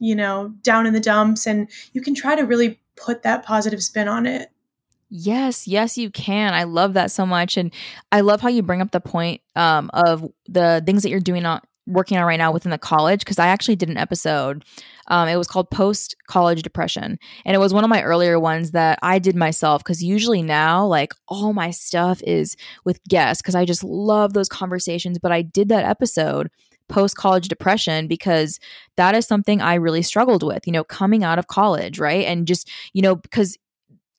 you 0.04 0.16
know, 0.16 0.54
down 0.62 0.86
in 0.86 0.92
the 0.92 1.00
dumps 1.00 1.48
and 1.48 1.70
you 1.94 2.02
can 2.02 2.14
try 2.14 2.36
to 2.36 2.44
really 2.44 2.78
put 2.98 3.24
that 3.24 3.46
positive 3.46 3.82
spin 3.82 4.10
on 4.10 4.26
it. 4.26 4.52
Yes, 5.16 5.68
yes, 5.68 5.96
you 5.96 6.10
can. 6.10 6.54
I 6.56 6.64
love 6.64 6.94
that 6.96 7.12
so 7.12 7.24
much. 7.26 7.56
And 7.56 7.72
I 8.12 8.22
love 8.22 8.42
how 8.42 8.50
you 8.50 8.64
bring 8.64 8.82
up 8.82 8.90
the 8.92 9.00
point 9.00 9.42
um, 9.56 9.92
of 9.94 10.28
the 10.48 10.82
things 10.88 11.04
that 11.04 11.10
you're 11.10 11.20
doing 11.20 11.46
on 11.46 11.62
working 11.86 12.18
on 12.18 12.24
right 12.26 12.38
now 12.38 12.52
within 12.52 12.72
the 12.72 12.78
college 12.80 13.20
because 13.20 13.38
I 13.38 13.48
actually 13.48 13.76
did 13.76 13.90
an 13.90 13.98
episode. 13.98 14.64
Um, 15.10 15.28
it 15.28 15.36
was 15.36 15.48
called 15.48 15.70
Post 15.70 16.16
College 16.28 16.64
Depression. 16.64 17.20
And 17.46 17.56
it 17.56 17.60
was 17.60 17.74
one 17.76 17.84
of 17.84 17.90
my 17.92 18.02
earlier 18.02 18.40
ones 18.40 18.72
that 18.72 18.98
I 19.04 19.20
did 19.20 19.36
myself 19.36 19.84
because 19.84 20.02
usually 20.02 20.42
now, 20.42 20.84
like, 20.88 21.14
all 21.28 21.54
my 21.54 21.70
stuff 21.70 22.20
is 22.26 22.56
with 22.84 23.04
guests 23.04 23.42
because 23.42 23.54
I 23.56 23.66
just 23.66 23.84
love 23.84 24.34
those 24.34 24.50
conversations. 24.50 25.20
But 25.20 25.32
I 25.32 25.44
did 25.44 25.70
that 25.70 25.86
episode 25.86 26.50
post 26.90 27.16
college 27.18 27.48
depression 27.48 28.08
because 28.08 28.60
that 28.98 29.16
is 29.16 29.26
something 29.26 29.62
I 29.62 29.76
really 29.76 30.02
struggled 30.02 30.44
with, 30.44 30.66
you 30.66 30.74
know, 30.74 30.84
coming 30.84 31.24
out 31.24 31.40
of 31.40 31.48
college, 31.48 32.00
right? 32.00 32.26
And 32.26 32.48
just, 32.48 32.70
you 32.94 33.02
know, 33.02 33.16
because 33.16 33.58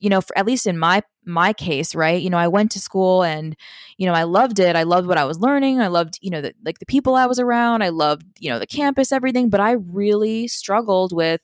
you 0.01 0.11
know, 0.11 0.21
for, 0.21 0.37
at 0.37 0.47
least 0.47 0.67
in 0.67 0.79
my 0.79 1.03
my 1.27 1.53
case, 1.53 1.95
right? 1.95 2.21
You 2.21 2.31
know, 2.31 2.37
I 2.37 2.49
went 2.49 2.71
to 2.73 2.81
school 2.81 3.23
and 3.23 3.57
you 3.97 4.07
know, 4.07 4.13
I 4.13 4.25
loved 4.25 4.59
it. 4.59 4.77
I 4.77 4.83
loved 4.83 5.09
what 5.09 5.19
I 5.19 5.25
was 5.25 5.41
learning. 5.41 5.81
I 5.81 5.89
loved, 5.89 6.19
you 6.21 6.31
know, 6.31 6.41
the, 6.41 6.55
like 6.65 6.79
the 6.79 6.87
people 6.87 7.15
I 7.15 7.27
was 7.27 7.39
around. 7.39 7.83
I 7.83 7.89
loved, 7.89 8.25
you 8.39 8.51
know, 8.51 8.59
the 8.59 8.67
campus, 8.67 9.13
everything, 9.13 9.49
but 9.49 9.61
I 9.61 9.73
really 9.73 10.49
struggled 10.49 11.13
with 11.13 11.41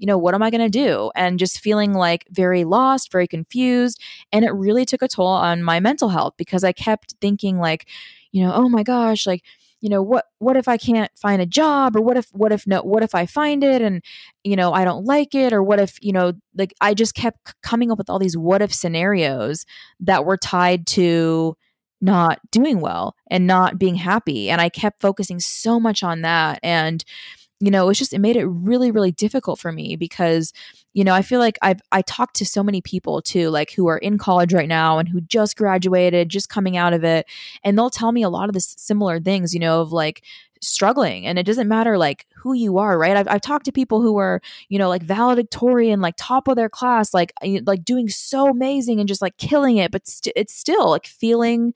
you 0.00 0.06
know, 0.06 0.16
what 0.16 0.34
am 0.34 0.42
I 0.42 0.50
going 0.50 0.62
to 0.62 0.70
do? 0.70 1.10
And 1.14 1.38
just 1.38 1.60
feeling 1.60 1.92
like 1.92 2.26
very 2.30 2.64
lost, 2.64 3.12
very 3.12 3.28
confused. 3.28 4.00
And 4.32 4.46
it 4.46 4.50
really 4.50 4.86
took 4.86 5.02
a 5.02 5.08
toll 5.08 5.26
on 5.26 5.62
my 5.62 5.78
mental 5.78 6.08
health 6.08 6.34
because 6.38 6.64
I 6.64 6.72
kept 6.72 7.16
thinking, 7.20 7.58
like, 7.58 7.86
you 8.32 8.42
know, 8.42 8.52
oh 8.54 8.70
my 8.70 8.82
gosh, 8.82 9.26
like, 9.26 9.44
you 9.80 9.88
know 9.88 10.02
what 10.02 10.26
what 10.38 10.56
if 10.56 10.68
i 10.68 10.76
can't 10.76 11.10
find 11.16 11.40
a 11.42 11.46
job? 11.46 11.96
Or 11.96 12.00
what 12.00 12.16
if 12.16 12.28
what 12.32 12.52
if 12.52 12.66
no 12.66 12.82
what 12.82 13.02
if 13.02 13.14
i 13.14 13.26
find 13.26 13.64
it 13.64 13.82
and 13.82 14.02
you 14.44 14.56
know 14.56 14.72
i 14.72 14.84
don't 14.84 15.04
like 15.04 15.34
it? 15.34 15.52
Or 15.52 15.62
what 15.62 15.80
if 15.80 15.98
you 16.02 16.12
know 16.12 16.32
like 16.56 16.74
i 16.80 16.94
just 16.94 17.14
kept 17.14 17.54
coming 17.62 17.90
up 17.90 17.98
with 17.98 18.10
all 18.10 18.18
these 18.18 18.36
what 18.36 18.62
if 18.62 18.74
scenarios 18.74 19.64
that 20.00 20.24
were 20.24 20.36
tied 20.36 20.86
to 20.88 21.56
not 22.00 22.38
doing 22.50 22.80
well 22.80 23.14
and 23.30 23.46
not 23.46 23.78
being 23.78 23.96
happy. 23.96 24.50
And 24.50 24.60
i 24.60 24.68
kept 24.68 25.00
focusing 25.00 25.40
so 25.40 25.78
much 25.80 26.02
on 26.02 26.22
that. 26.22 26.60
And 26.62 27.04
you 27.60 27.70
know, 27.70 27.88
it's 27.90 27.98
just 27.98 28.12
it 28.14 28.20
made 28.20 28.36
it 28.36 28.46
really 28.46 28.90
really 28.90 29.12
difficult 29.12 29.58
for 29.58 29.70
me 29.70 29.96
because 29.96 30.52
you 30.92 31.04
know, 31.04 31.14
I 31.14 31.22
feel 31.22 31.38
like 31.38 31.58
I've 31.62 31.80
I 31.92 32.02
talked 32.02 32.36
to 32.36 32.46
so 32.46 32.62
many 32.62 32.80
people 32.80 33.22
too 33.22 33.50
like 33.50 33.72
who 33.72 33.86
are 33.86 33.98
in 33.98 34.18
college 34.18 34.52
right 34.52 34.68
now 34.68 34.98
and 34.98 35.08
who 35.08 35.20
just 35.20 35.56
graduated, 35.56 36.28
just 36.28 36.48
coming 36.48 36.76
out 36.76 36.92
of 36.92 37.04
it, 37.04 37.26
and 37.62 37.78
they'll 37.78 37.90
tell 37.90 38.12
me 38.12 38.22
a 38.22 38.30
lot 38.30 38.48
of 38.48 38.54
the 38.54 38.60
similar 38.60 39.20
things, 39.20 39.54
you 39.54 39.60
know, 39.60 39.82
of 39.82 39.92
like 39.92 40.24
struggling. 40.62 41.26
And 41.26 41.38
it 41.38 41.46
doesn't 41.46 41.68
matter 41.68 41.96
like 41.96 42.26
who 42.36 42.52
you 42.54 42.78
are 42.78 42.98
right? 42.98 43.16
I've, 43.16 43.28
I've 43.28 43.40
talked 43.40 43.66
to 43.66 43.72
people 43.72 44.02
who 44.02 44.16
are 44.18 44.40
you 44.68 44.78
know 44.78 44.88
like 44.88 45.02
valedictorian 45.02 46.00
like 46.00 46.14
top 46.16 46.48
of 46.48 46.56
their 46.56 46.68
class 46.68 47.14
like 47.14 47.32
like 47.64 47.84
doing 47.84 48.08
so 48.08 48.48
amazing 48.48 48.98
and 49.00 49.08
just 49.08 49.22
like 49.22 49.36
killing 49.36 49.76
it 49.76 49.90
but 49.90 50.06
st- 50.06 50.32
it's 50.36 50.54
still 50.54 50.88
like 50.90 51.06
feeling 51.06 51.74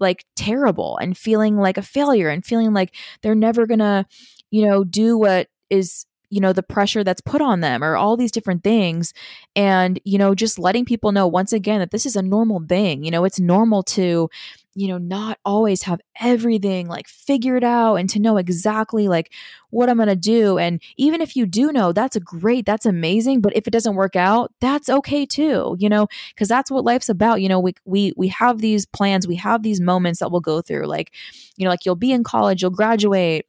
like 0.00 0.24
terrible 0.36 0.96
and 0.98 1.16
feeling 1.16 1.56
like 1.56 1.76
a 1.76 1.82
failure 1.82 2.28
and 2.28 2.44
feeling 2.44 2.72
like 2.72 2.94
they're 3.22 3.34
never 3.34 3.66
gonna 3.66 4.06
you 4.50 4.66
know, 4.66 4.84
do 4.84 5.18
what 5.18 5.48
is 5.70 6.06
you 6.30 6.40
know 6.40 6.52
the 6.52 6.62
pressure 6.62 7.02
that's 7.02 7.20
put 7.20 7.40
on 7.40 7.60
them 7.60 7.82
or 7.82 7.96
all 7.96 8.16
these 8.16 8.30
different 8.32 8.62
things. 8.62 9.12
And 9.56 10.00
you 10.04 10.18
know 10.18 10.34
just 10.34 10.58
letting 10.58 10.84
people 10.84 11.12
know 11.12 11.26
once 11.26 11.52
again 11.52 11.80
that 11.80 11.90
this 11.90 12.06
is 12.06 12.16
a 12.16 12.22
normal 12.22 12.62
thing 12.68 13.04
you 13.04 13.10
know 13.10 13.24
it's 13.24 13.40
normal 13.40 13.82
to 13.84 14.28
you 14.74 14.86
know 14.86 14.98
not 14.98 15.38
always 15.44 15.82
have 15.82 16.00
everything 16.20 16.86
like 16.86 17.08
figured 17.08 17.64
out 17.64 17.96
and 17.96 18.08
to 18.10 18.20
know 18.20 18.36
exactly 18.36 19.08
like 19.08 19.32
what 19.70 19.88
i'm 19.88 19.96
going 19.96 20.08
to 20.08 20.16
do. 20.16 20.58
And 20.58 20.80
even 20.96 21.20
if 21.20 21.34
you 21.34 21.46
do 21.46 21.72
know 21.72 21.92
that's 21.92 22.16
a 22.16 22.20
great 22.20 22.64
that's 22.66 22.86
amazing. 22.86 23.40
But 23.40 23.56
if 23.56 23.66
it 23.66 23.72
doesn't 23.72 23.96
work 23.96 24.14
out 24.16 24.52
that's 24.60 24.88
okay 24.88 25.26
too 25.26 25.76
you 25.78 25.88
know 25.88 26.06
because 26.34 26.48
that's 26.48 26.70
what 26.70 26.84
life's 26.84 27.08
about. 27.08 27.42
You 27.42 27.48
know 27.48 27.60
we 27.60 27.74
we 27.84 28.12
we 28.16 28.28
have 28.28 28.60
these 28.60 28.86
plans 28.86 29.26
we 29.26 29.36
have 29.36 29.62
these 29.62 29.80
moments 29.80 30.20
that 30.20 30.30
we'll 30.30 30.40
go 30.40 30.60
through. 30.62 30.86
Like 30.86 31.12
you 31.56 31.64
know 31.64 31.70
like 31.70 31.84
you'll 31.84 31.96
be 31.96 32.12
in 32.12 32.22
college 32.22 32.62
you'll 32.62 32.70
graduate 32.70 33.46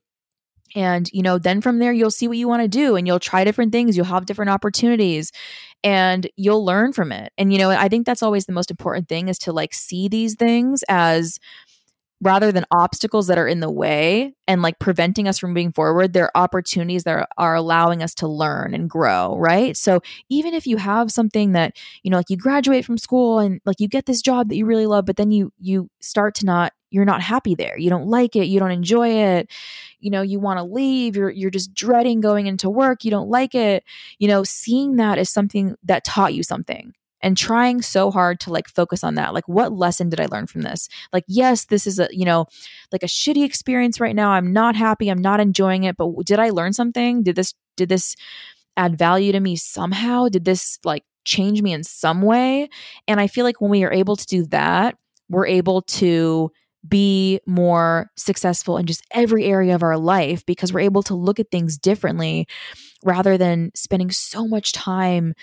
and 0.76 1.10
you 1.14 1.22
know 1.22 1.38
then 1.38 1.62
from 1.62 1.80
there 1.80 1.92
you'll 1.92 2.12
see 2.12 2.28
what 2.28 2.38
you 2.38 2.48
want 2.48 2.62
to 2.62 2.68
do 2.68 2.96
and 2.96 3.08
you'll 3.08 3.20
try 3.20 3.44
different 3.44 3.72
things 3.72 3.96
you'll 3.96 4.06
have 4.06 4.26
different 4.26 4.50
opportunities 4.52 5.32
and 5.84 6.30
you'll 6.36 6.64
learn 6.66 6.94
from 6.94 7.12
it 7.12 7.32
and 7.38 7.52
you 7.52 7.60
know 7.60 7.70
i 7.70 7.88
think 7.88 8.06
that's 8.06 8.24
always 8.24 8.46
the 8.46 8.54
most 8.54 8.72
important 8.72 9.08
thing 9.08 9.28
is 9.28 9.38
to 9.38 9.52
like 9.52 9.74
see 9.74 10.08
these 10.08 10.36
things 10.36 10.84
as 10.90 11.40
rather 12.22 12.52
than 12.52 12.66
obstacles 12.72 13.28
that 13.28 13.38
are 13.38 13.48
in 13.48 13.62
the 13.62 13.72
way 13.72 14.34
and 14.48 14.62
like 14.62 14.78
preventing 14.80 15.28
us 15.28 15.40
from 15.40 15.52
moving 15.52 15.72
forward, 15.72 16.12
there 16.12 16.26
are 16.26 16.44
opportunities 16.44 17.04
that 17.06 17.16
are, 17.16 17.28
are, 17.38 17.56
allowing 17.56 18.04
us 18.04 18.14
to 18.14 18.28
learn 18.28 18.74
and 18.74 18.90
grow, 18.90 19.38
right? 19.38 19.78
So 19.78 20.02
even 20.30 20.54
if 20.54 20.68
you 20.68 20.78
have 20.78 21.12
something 21.12 21.54
that, 21.54 21.78
you 22.04 22.12
know, 22.12 22.18
like 22.18 22.30
you 22.30 22.38
graduate 22.38 22.84
from 22.84 22.98
school 22.98 23.40
and 23.40 23.62
like 23.66 23.80
you 23.80 23.88
get 23.88 24.06
this 24.06 24.22
job 24.22 24.50
that 24.50 24.56
you 24.56 24.66
really 24.66 24.86
love, 24.86 25.06
but 25.06 25.16
then 25.16 25.32
you 25.32 25.54
you 25.60 25.90
start 26.02 26.36
to 26.36 26.46
not 26.46 26.74
you're 26.92 27.06
not 27.06 27.22
happy 27.22 27.56
there. 27.56 27.78
You 27.78 27.90
don't 27.90 28.08
like 28.08 28.36
it, 28.36 28.46
you 28.46 28.60
don't 28.60 28.72
enjoy 28.72 29.10
it. 29.10 29.52
You 30.00 30.10
know, 30.10 30.22
you 30.22 30.40
want 30.40 30.58
to 30.58 30.64
leave, 30.64 31.16
you're 31.16 31.30
you're 31.30 31.50
just 31.50 31.74
dreading 31.74 32.22
going 32.22 32.48
into 32.48 32.70
work, 32.70 33.04
you 33.04 33.12
don't 33.12 33.30
like 33.30 33.56
it. 33.56 33.84
You 34.18 34.28
know, 34.28 34.44
seeing 34.44 34.96
that 34.98 35.18
is 35.18 35.30
something 35.30 35.76
that 35.84 36.04
taught 36.04 36.34
you 36.34 36.44
something 36.44 36.94
and 37.22 37.36
trying 37.36 37.82
so 37.82 38.12
hard 38.12 38.40
to 38.40 38.52
like 38.52 38.68
focus 38.68 39.04
on 39.04 39.16
that. 39.16 39.34
Like 39.34 39.48
what 39.48 39.74
lesson 39.74 40.10
did 40.10 40.22
i 40.22 40.26
learn 40.26 40.48
from 40.48 40.62
this? 40.62 40.90
Like 41.14 41.26
yes 41.28 41.66
this 41.66 41.86
is 41.86 42.00
a 42.00 42.08
you 42.12 42.26
know 42.26 42.46
like 42.92 43.04
a 43.04 43.08
shitty 43.08 43.44
experience 43.44 44.00
right 44.00 44.16
now. 44.16 44.32
I'm 44.32 44.54
not 44.54 44.76
happy. 44.76 45.10
I'm 45.10 45.22
not 45.22 45.40
enjoying 45.40 45.84
it. 45.84 45.98
But 45.98 46.12
did 46.26 46.40
i 46.40 46.50
learn 46.50 46.74
something? 46.74 47.24
Did 47.24 47.36
this 47.36 47.54
did 47.78 47.90
this 47.90 48.16
add 48.78 48.98
value 48.98 49.32
to 49.32 49.40
me 49.40 49.56
somehow? 49.56 50.30
Did 50.30 50.46
this 50.46 50.80
like 50.84 51.04
change 51.26 51.62
me 51.62 51.74
in 51.74 51.84
some 51.84 52.22
way? 52.22 52.70
And 53.08 53.20
i 53.20 53.28
feel 53.28 53.44
like 53.46 53.62
when 53.62 53.72
we 53.72 53.84
are 53.84 53.92
able 53.92 54.16
to 54.16 54.26
do 54.26 54.46
that 54.48 54.98
we're 55.30 55.48
able 55.48 55.84
to 55.84 56.52
be 56.88 57.40
more 57.46 58.10
successful 58.16 58.78
in 58.78 58.86
just 58.86 59.04
every 59.12 59.46
area 59.46 59.76
of 59.76 59.84
our 59.84 59.98
life 59.98 60.46
because 60.46 60.72
we're 60.72 60.80
able 60.80 61.04
to 61.04 61.16
look 61.16 61.40
at 61.40 61.52
things 61.52 61.78
differently 61.78 62.48
rather 63.04 63.38
than 63.38 63.72
spending 63.76 64.12
so 64.12 64.48
much 64.48 64.72
time 64.72 65.34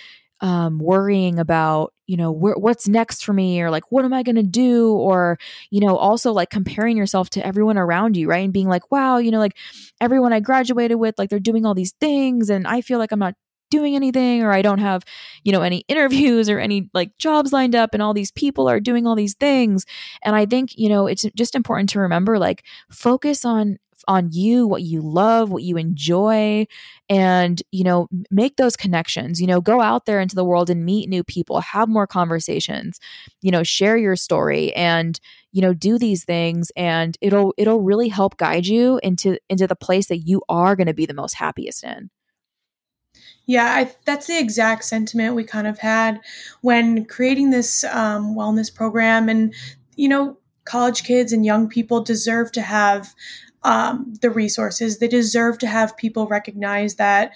um, 0.40 0.78
worrying 0.78 1.38
about 1.38 1.94
you 2.06 2.16
know 2.16 2.32
wh- 2.32 2.60
what's 2.60 2.86
next 2.86 3.24
for 3.24 3.32
me 3.32 3.60
or 3.62 3.70
like 3.70 3.84
what 3.90 4.04
am 4.04 4.12
i 4.12 4.22
going 4.22 4.36
to 4.36 4.42
do? 4.42 4.92
Or 4.92 5.38
you 5.70 5.80
know 5.80 5.96
also 5.96 6.32
like 6.32 6.50
comparing 6.50 6.96
yourself 6.96 7.30
to 7.30 7.46
everyone 7.46 7.78
around 7.78 8.16
you 8.16 8.28
right? 8.28 8.44
And 8.44 8.52
being 8.52 8.68
like 8.68 8.90
wow 8.90 9.16
you 9.16 9.30
know 9.30 9.38
like 9.38 9.56
everyone 10.00 10.32
i 10.34 10.40
graduated 10.40 10.98
with 10.98 11.14
like 11.18 11.30
they're 11.30 11.40
doing 11.40 11.64
all 11.64 11.74
these 11.74 11.94
things 12.00 12.50
and 12.50 12.66
i 12.66 12.80
feel 12.82 12.98
like 12.98 13.12
i'm 13.12 13.18
not 13.18 13.34
doing 13.70 13.96
anything 13.96 14.42
or 14.42 14.52
i 14.52 14.62
don't 14.62 14.78
have 14.78 15.02
you 15.44 15.52
know 15.52 15.62
any 15.62 15.84
interviews 15.88 16.48
or 16.48 16.58
any 16.58 16.88
like 16.94 17.16
jobs 17.18 17.52
lined 17.52 17.74
up 17.74 17.90
and 17.92 18.02
all 18.02 18.14
these 18.14 18.30
people 18.30 18.68
are 18.68 18.80
doing 18.80 19.06
all 19.06 19.14
these 19.14 19.34
things 19.34 19.84
and 20.22 20.36
i 20.36 20.46
think 20.46 20.70
you 20.76 20.88
know 20.88 21.06
it's 21.06 21.24
just 21.34 21.54
important 21.54 21.88
to 21.88 22.00
remember 22.00 22.38
like 22.38 22.64
focus 22.90 23.44
on 23.44 23.78
on 24.08 24.30
you, 24.32 24.66
what 24.66 24.82
you 24.82 25.00
love, 25.00 25.50
what 25.50 25.62
you 25.62 25.76
enjoy, 25.76 26.66
and, 27.08 27.62
you 27.72 27.84
know, 27.84 28.08
make 28.30 28.56
those 28.56 28.76
connections. 28.76 29.40
You 29.40 29.46
know, 29.46 29.60
go 29.60 29.80
out 29.80 30.06
there 30.06 30.20
into 30.20 30.36
the 30.36 30.44
world 30.44 30.70
and 30.70 30.84
meet 30.84 31.08
new 31.08 31.24
people, 31.24 31.60
have 31.60 31.88
more 31.88 32.06
conversations, 32.06 33.00
you 33.42 33.50
know, 33.50 33.62
share 33.62 33.96
your 33.96 34.16
story 34.16 34.72
and, 34.74 35.18
you 35.52 35.62
know, 35.62 35.74
do 35.74 35.98
these 35.98 36.24
things 36.24 36.70
and 36.76 37.16
it'll 37.20 37.54
it'll 37.56 37.80
really 37.80 38.08
help 38.08 38.36
guide 38.36 38.66
you 38.66 39.00
into 39.02 39.38
into 39.48 39.66
the 39.66 39.76
place 39.76 40.06
that 40.08 40.18
you 40.18 40.42
are 40.48 40.76
going 40.76 40.86
to 40.86 40.94
be 40.94 41.06
the 41.06 41.14
most 41.14 41.34
happiest 41.34 41.84
in. 41.84 42.10
Yeah, 43.46 43.66
I, 43.66 43.94
that's 44.04 44.26
the 44.26 44.38
exact 44.38 44.84
sentiment 44.84 45.36
we 45.36 45.44
kind 45.44 45.66
of 45.66 45.78
had 45.78 46.20
when 46.62 47.04
creating 47.04 47.50
this 47.50 47.84
um, 47.84 48.34
wellness 48.34 48.74
program. 48.74 49.28
And, 49.28 49.54
you 49.94 50.08
know, 50.08 50.36
college 50.64 51.04
kids 51.04 51.32
and 51.32 51.46
young 51.46 51.68
people 51.68 52.02
deserve 52.02 52.50
to 52.52 52.62
have 52.62 53.14
um, 53.62 54.14
the 54.20 54.30
resources. 54.30 54.98
They 54.98 55.08
deserve 55.08 55.58
to 55.58 55.66
have 55.66 55.96
people 55.96 56.26
recognize 56.26 56.96
that 56.96 57.32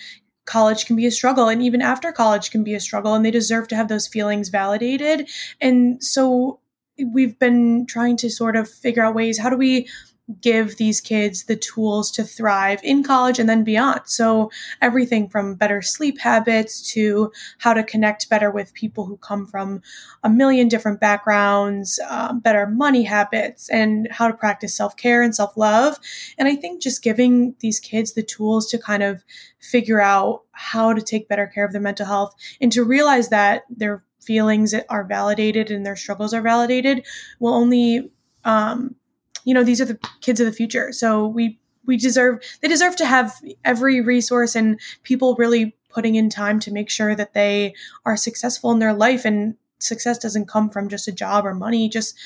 college 0.46 0.86
can 0.86 0.96
be 0.96 1.06
a 1.06 1.10
struggle 1.12 1.48
and 1.48 1.62
even 1.62 1.80
after 1.80 2.10
college 2.10 2.50
can 2.50 2.64
be 2.64 2.74
a 2.74 2.80
struggle 2.80 3.14
and 3.14 3.24
they 3.24 3.30
deserve 3.30 3.68
to 3.68 3.76
have 3.76 3.88
those 3.88 4.08
feelings 4.08 4.48
validated. 4.48 5.28
And 5.60 6.02
so 6.02 6.58
we've 7.12 7.38
been 7.38 7.86
trying 7.86 8.16
to 8.18 8.30
sort 8.30 8.56
of 8.56 8.68
figure 8.68 9.04
out 9.04 9.14
ways 9.14 9.38
how 9.38 9.48
do 9.48 9.56
we 9.56 9.88
give 10.40 10.76
these 10.76 11.00
kids 11.00 11.44
the 11.44 11.56
tools 11.56 12.10
to 12.12 12.24
thrive 12.24 12.80
in 12.82 13.02
college 13.02 13.38
and 13.38 13.48
then 13.48 13.64
beyond. 13.64 14.02
So, 14.04 14.50
everything 14.80 15.28
from 15.28 15.54
better 15.54 15.82
sleep 15.82 16.18
habits 16.18 16.92
to 16.92 17.32
how 17.58 17.74
to 17.74 17.82
connect 17.82 18.28
better 18.28 18.50
with 18.50 18.74
people 18.74 19.06
who 19.06 19.16
come 19.18 19.46
from 19.46 19.82
a 20.22 20.30
million 20.30 20.68
different 20.68 21.00
backgrounds, 21.00 21.98
um, 22.08 22.40
better 22.40 22.66
money 22.66 23.02
habits, 23.02 23.68
and 23.70 24.08
how 24.10 24.28
to 24.28 24.34
practice 24.34 24.74
self 24.74 24.96
care 24.96 25.22
and 25.22 25.34
self 25.34 25.56
love. 25.56 25.98
And 26.38 26.48
I 26.48 26.56
think 26.56 26.82
just 26.82 27.02
giving 27.02 27.54
these 27.60 27.80
kids 27.80 28.12
the 28.12 28.22
tools 28.22 28.68
to 28.70 28.78
kind 28.78 29.02
of 29.02 29.24
figure 29.60 30.00
out 30.00 30.42
how 30.52 30.92
to 30.92 31.02
take 31.02 31.28
better 31.28 31.46
care 31.46 31.64
of 31.64 31.72
their 31.72 31.80
mental 31.80 32.06
health 32.06 32.34
and 32.60 32.72
to 32.72 32.84
realize 32.84 33.28
that 33.28 33.64
their 33.70 34.02
feelings 34.20 34.74
are 34.88 35.04
validated 35.04 35.70
and 35.70 35.84
their 35.84 35.96
struggles 35.96 36.34
are 36.34 36.42
validated 36.42 37.04
will 37.38 37.54
only 37.54 38.10
um, 38.44 38.94
you 39.44 39.54
know, 39.54 39.64
these 39.64 39.80
are 39.80 39.86
the 39.86 39.98
kids 40.20 40.40
of 40.40 40.46
the 40.46 40.52
future. 40.52 40.92
So 40.92 41.26
we 41.26 41.58
we 41.86 41.96
deserve 41.96 42.40
they 42.60 42.68
deserve 42.68 42.96
to 42.96 43.06
have 43.06 43.34
every 43.64 44.00
resource 44.00 44.54
and 44.54 44.80
people 45.02 45.34
really 45.36 45.76
putting 45.88 46.14
in 46.14 46.30
time 46.30 46.60
to 46.60 46.72
make 46.72 46.88
sure 46.90 47.14
that 47.16 47.34
they 47.34 47.74
are 48.04 48.16
successful 48.16 48.70
in 48.70 48.78
their 48.78 48.92
life. 48.92 49.24
And 49.24 49.56
success 49.78 50.18
doesn't 50.18 50.48
come 50.48 50.70
from 50.70 50.88
just 50.88 51.08
a 51.08 51.12
job 51.12 51.46
or 51.46 51.54
money 51.54 51.88
just 51.88 52.16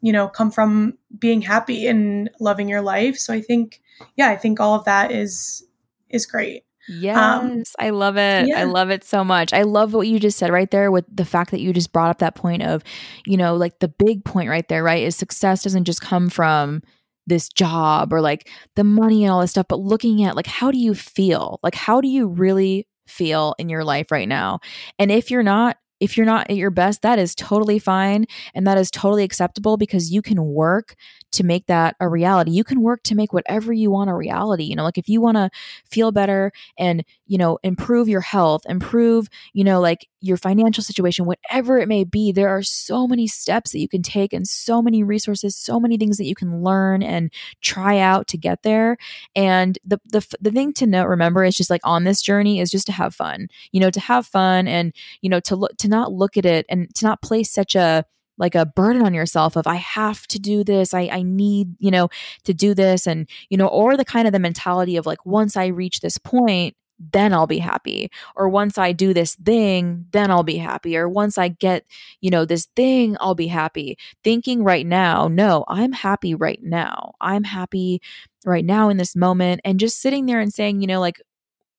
you 0.00 0.12
know 0.12 0.28
come 0.28 0.50
from 0.50 0.96
being 1.18 1.42
happy 1.42 1.86
and 1.86 2.30
loving 2.40 2.68
your 2.68 2.82
life. 2.82 3.18
So 3.18 3.34
i 3.34 3.40
think 3.40 3.82
yeah 4.16 4.30
i 4.30 4.36
think 4.36 4.60
all 4.60 4.74
of 4.74 4.84
that 4.84 5.12
is 5.12 5.64
is 6.08 6.26
great 6.26 6.64
yes, 6.88 7.16
um, 7.16 7.62
I 7.78 7.90
love 7.90 8.16
it. 8.16 8.48
Yeah. 8.48 8.60
I 8.60 8.64
love 8.64 8.90
it 8.90 9.04
so 9.04 9.24
much. 9.24 9.52
I 9.52 9.62
love 9.62 9.94
what 9.94 10.08
you 10.08 10.18
just 10.18 10.38
said 10.38 10.50
right 10.50 10.70
there 10.70 10.90
with 10.90 11.04
the 11.12 11.24
fact 11.24 11.50
that 11.50 11.60
you 11.60 11.72
just 11.72 11.92
brought 11.92 12.10
up 12.10 12.18
that 12.18 12.34
point 12.34 12.62
of, 12.62 12.82
you 13.26 13.36
know, 13.36 13.56
like 13.56 13.78
the 13.78 13.88
big 13.88 14.24
point 14.24 14.48
right 14.48 14.66
there, 14.68 14.82
right? 14.82 15.02
Is 15.02 15.16
success 15.16 15.62
doesn't 15.62 15.84
just 15.84 16.00
come 16.00 16.28
from 16.28 16.82
this 17.26 17.48
job 17.48 18.12
or 18.12 18.20
like 18.20 18.48
the 18.76 18.84
money 18.84 19.24
and 19.24 19.32
all 19.32 19.40
this 19.40 19.50
stuff, 19.50 19.66
but 19.68 19.80
looking 19.80 20.24
at 20.24 20.36
like 20.36 20.46
how 20.46 20.70
do 20.70 20.78
you 20.78 20.94
feel? 20.94 21.60
Like 21.62 21.74
how 21.74 22.00
do 22.00 22.08
you 22.08 22.26
really 22.26 22.86
feel 23.06 23.54
in 23.58 23.68
your 23.68 23.84
life 23.84 24.10
right 24.10 24.28
now? 24.28 24.60
And 24.98 25.10
if 25.10 25.30
you're 25.30 25.42
not 25.42 25.76
if 26.00 26.16
you're 26.16 26.26
not 26.26 26.50
at 26.50 26.56
your 26.56 26.70
best, 26.70 27.02
that 27.02 27.18
is 27.18 27.34
totally 27.34 27.78
fine 27.78 28.24
and 28.54 28.66
that 28.66 28.78
is 28.78 28.90
totally 28.90 29.22
acceptable 29.22 29.76
because 29.76 30.10
you 30.10 30.22
can 30.22 30.42
work 30.42 30.96
to 31.32 31.44
make 31.44 31.66
that 31.66 31.96
a 32.00 32.08
reality. 32.08 32.50
You 32.50 32.64
can 32.64 32.80
work 32.80 33.02
to 33.04 33.14
make 33.14 33.32
whatever 33.32 33.72
you 33.72 33.90
want 33.90 34.10
a 34.10 34.14
reality. 34.14 34.64
You 34.64 34.76
know, 34.76 34.84
like 34.84 34.98
if 34.98 35.08
you 35.08 35.20
want 35.20 35.36
to 35.36 35.50
feel 35.90 36.12
better 36.12 36.52
and, 36.78 37.04
you 37.26 37.38
know, 37.38 37.58
improve 37.62 38.08
your 38.08 38.20
health, 38.20 38.62
improve, 38.68 39.28
you 39.52 39.64
know, 39.64 39.80
like 39.80 40.06
your 40.20 40.36
financial 40.36 40.82
situation, 40.82 41.24
whatever 41.24 41.78
it 41.78 41.88
may 41.88 42.04
be, 42.04 42.32
there 42.32 42.48
are 42.48 42.62
so 42.62 43.06
many 43.06 43.26
steps 43.26 43.72
that 43.72 43.78
you 43.80 43.88
can 43.88 44.02
take 44.02 44.32
and 44.32 44.46
so 44.46 44.82
many 44.82 45.02
resources, 45.02 45.56
so 45.56 45.80
many 45.80 45.96
things 45.96 46.16
that 46.18 46.26
you 46.26 46.34
can 46.34 46.62
learn 46.62 47.02
and 47.02 47.32
try 47.62 47.98
out 47.98 48.26
to 48.28 48.36
get 48.38 48.62
there. 48.62 48.96
And 49.34 49.78
the 49.84 50.00
the 50.06 50.26
the 50.40 50.50
thing 50.50 50.72
to 50.74 50.86
note 50.86 51.06
remember 51.06 51.44
is 51.44 51.56
just 51.56 51.70
like 51.70 51.80
on 51.84 52.04
this 52.04 52.22
journey 52.22 52.60
is 52.60 52.70
just 52.70 52.86
to 52.86 52.92
have 52.92 53.14
fun. 53.14 53.48
You 53.72 53.80
know, 53.80 53.90
to 53.90 54.00
have 54.00 54.26
fun 54.26 54.68
and, 54.68 54.92
you 55.22 55.30
know, 55.30 55.40
to 55.40 55.56
look 55.56 55.76
to 55.78 55.88
not 55.88 56.12
look 56.12 56.36
at 56.36 56.44
it 56.46 56.66
and 56.68 56.92
to 56.96 57.06
not 57.06 57.22
place 57.22 57.50
such 57.50 57.74
a 57.74 58.04
like 58.40 58.56
a 58.56 58.66
burden 58.66 59.02
on 59.02 59.14
yourself 59.14 59.54
of 59.54 59.68
I 59.68 59.76
have 59.76 60.26
to 60.28 60.40
do 60.40 60.64
this. 60.64 60.92
I, 60.92 61.02
I 61.12 61.22
need, 61.22 61.76
you 61.78 61.92
know, 61.92 62.08
to 62.44 62.52
do 62.52 62.74
this. 62.74 63.06
And, 63.06 63.28
you 63.50 63.56
know, 63.56 63.68
or 63.68 63.96
the 63.96 64.04
kind 64.04 64.26
of 64.26 64.32
the 64.32 64.40
mentality 64.40 64.96
of 64.96 65.06
like, 65.06 65.24
once 65.24 65.56
I 65.56 65.66
reach 65.66 66.00
this 66.00 66.18
point, 66.18 66.74
then 67.12 67.32
I'll 67.32 67.46
be 67.46 67.58
happy. 67.58 68.10
Or 68.36 68.48
once 68.48 68.76
I 68.76 68.92
do 68.92 69.14
this 69.14 69.34
thing, 69.34 70.06
then 70.12 70.30
I'll 70.30 70.42
be 70.42 70.58
happy. 70.58 70.96
Or 70.96 71.08
once 71.08 71.38
I 71.38 71.48
get, 71.48 71.84
you 72.20 72.30
know, 72.30 72.44
this 72.44 72.66
thing, 72.76 73.16
I'll 73.20 73.34
be 73.34 73.46
happy. 73.46 73.96
Thinking 74.22 74.64
right 74.64 74.86
now, 74.86 75.28
no, 75.28 75.64
I'm 75.68 75.92
happy 75.92 76.34
right 76.34 76.60
now. 76.62 77.12
I'm 77.20 77.44
happy 77.44 78.02
right 78.44 78.64
now 78.64 78.88
in 78.88 78.96
this 78.96 79.16
moment. 79.16 79.60
And 79.64 79.80
just 79.80 80.00
sitting 80.00 80.26
there 80.26 80.40
and 80.40 80.52
saying, 80.52 80.80
you 80.80 80.86
know, 80.86 81.00
like, 81.00 81.20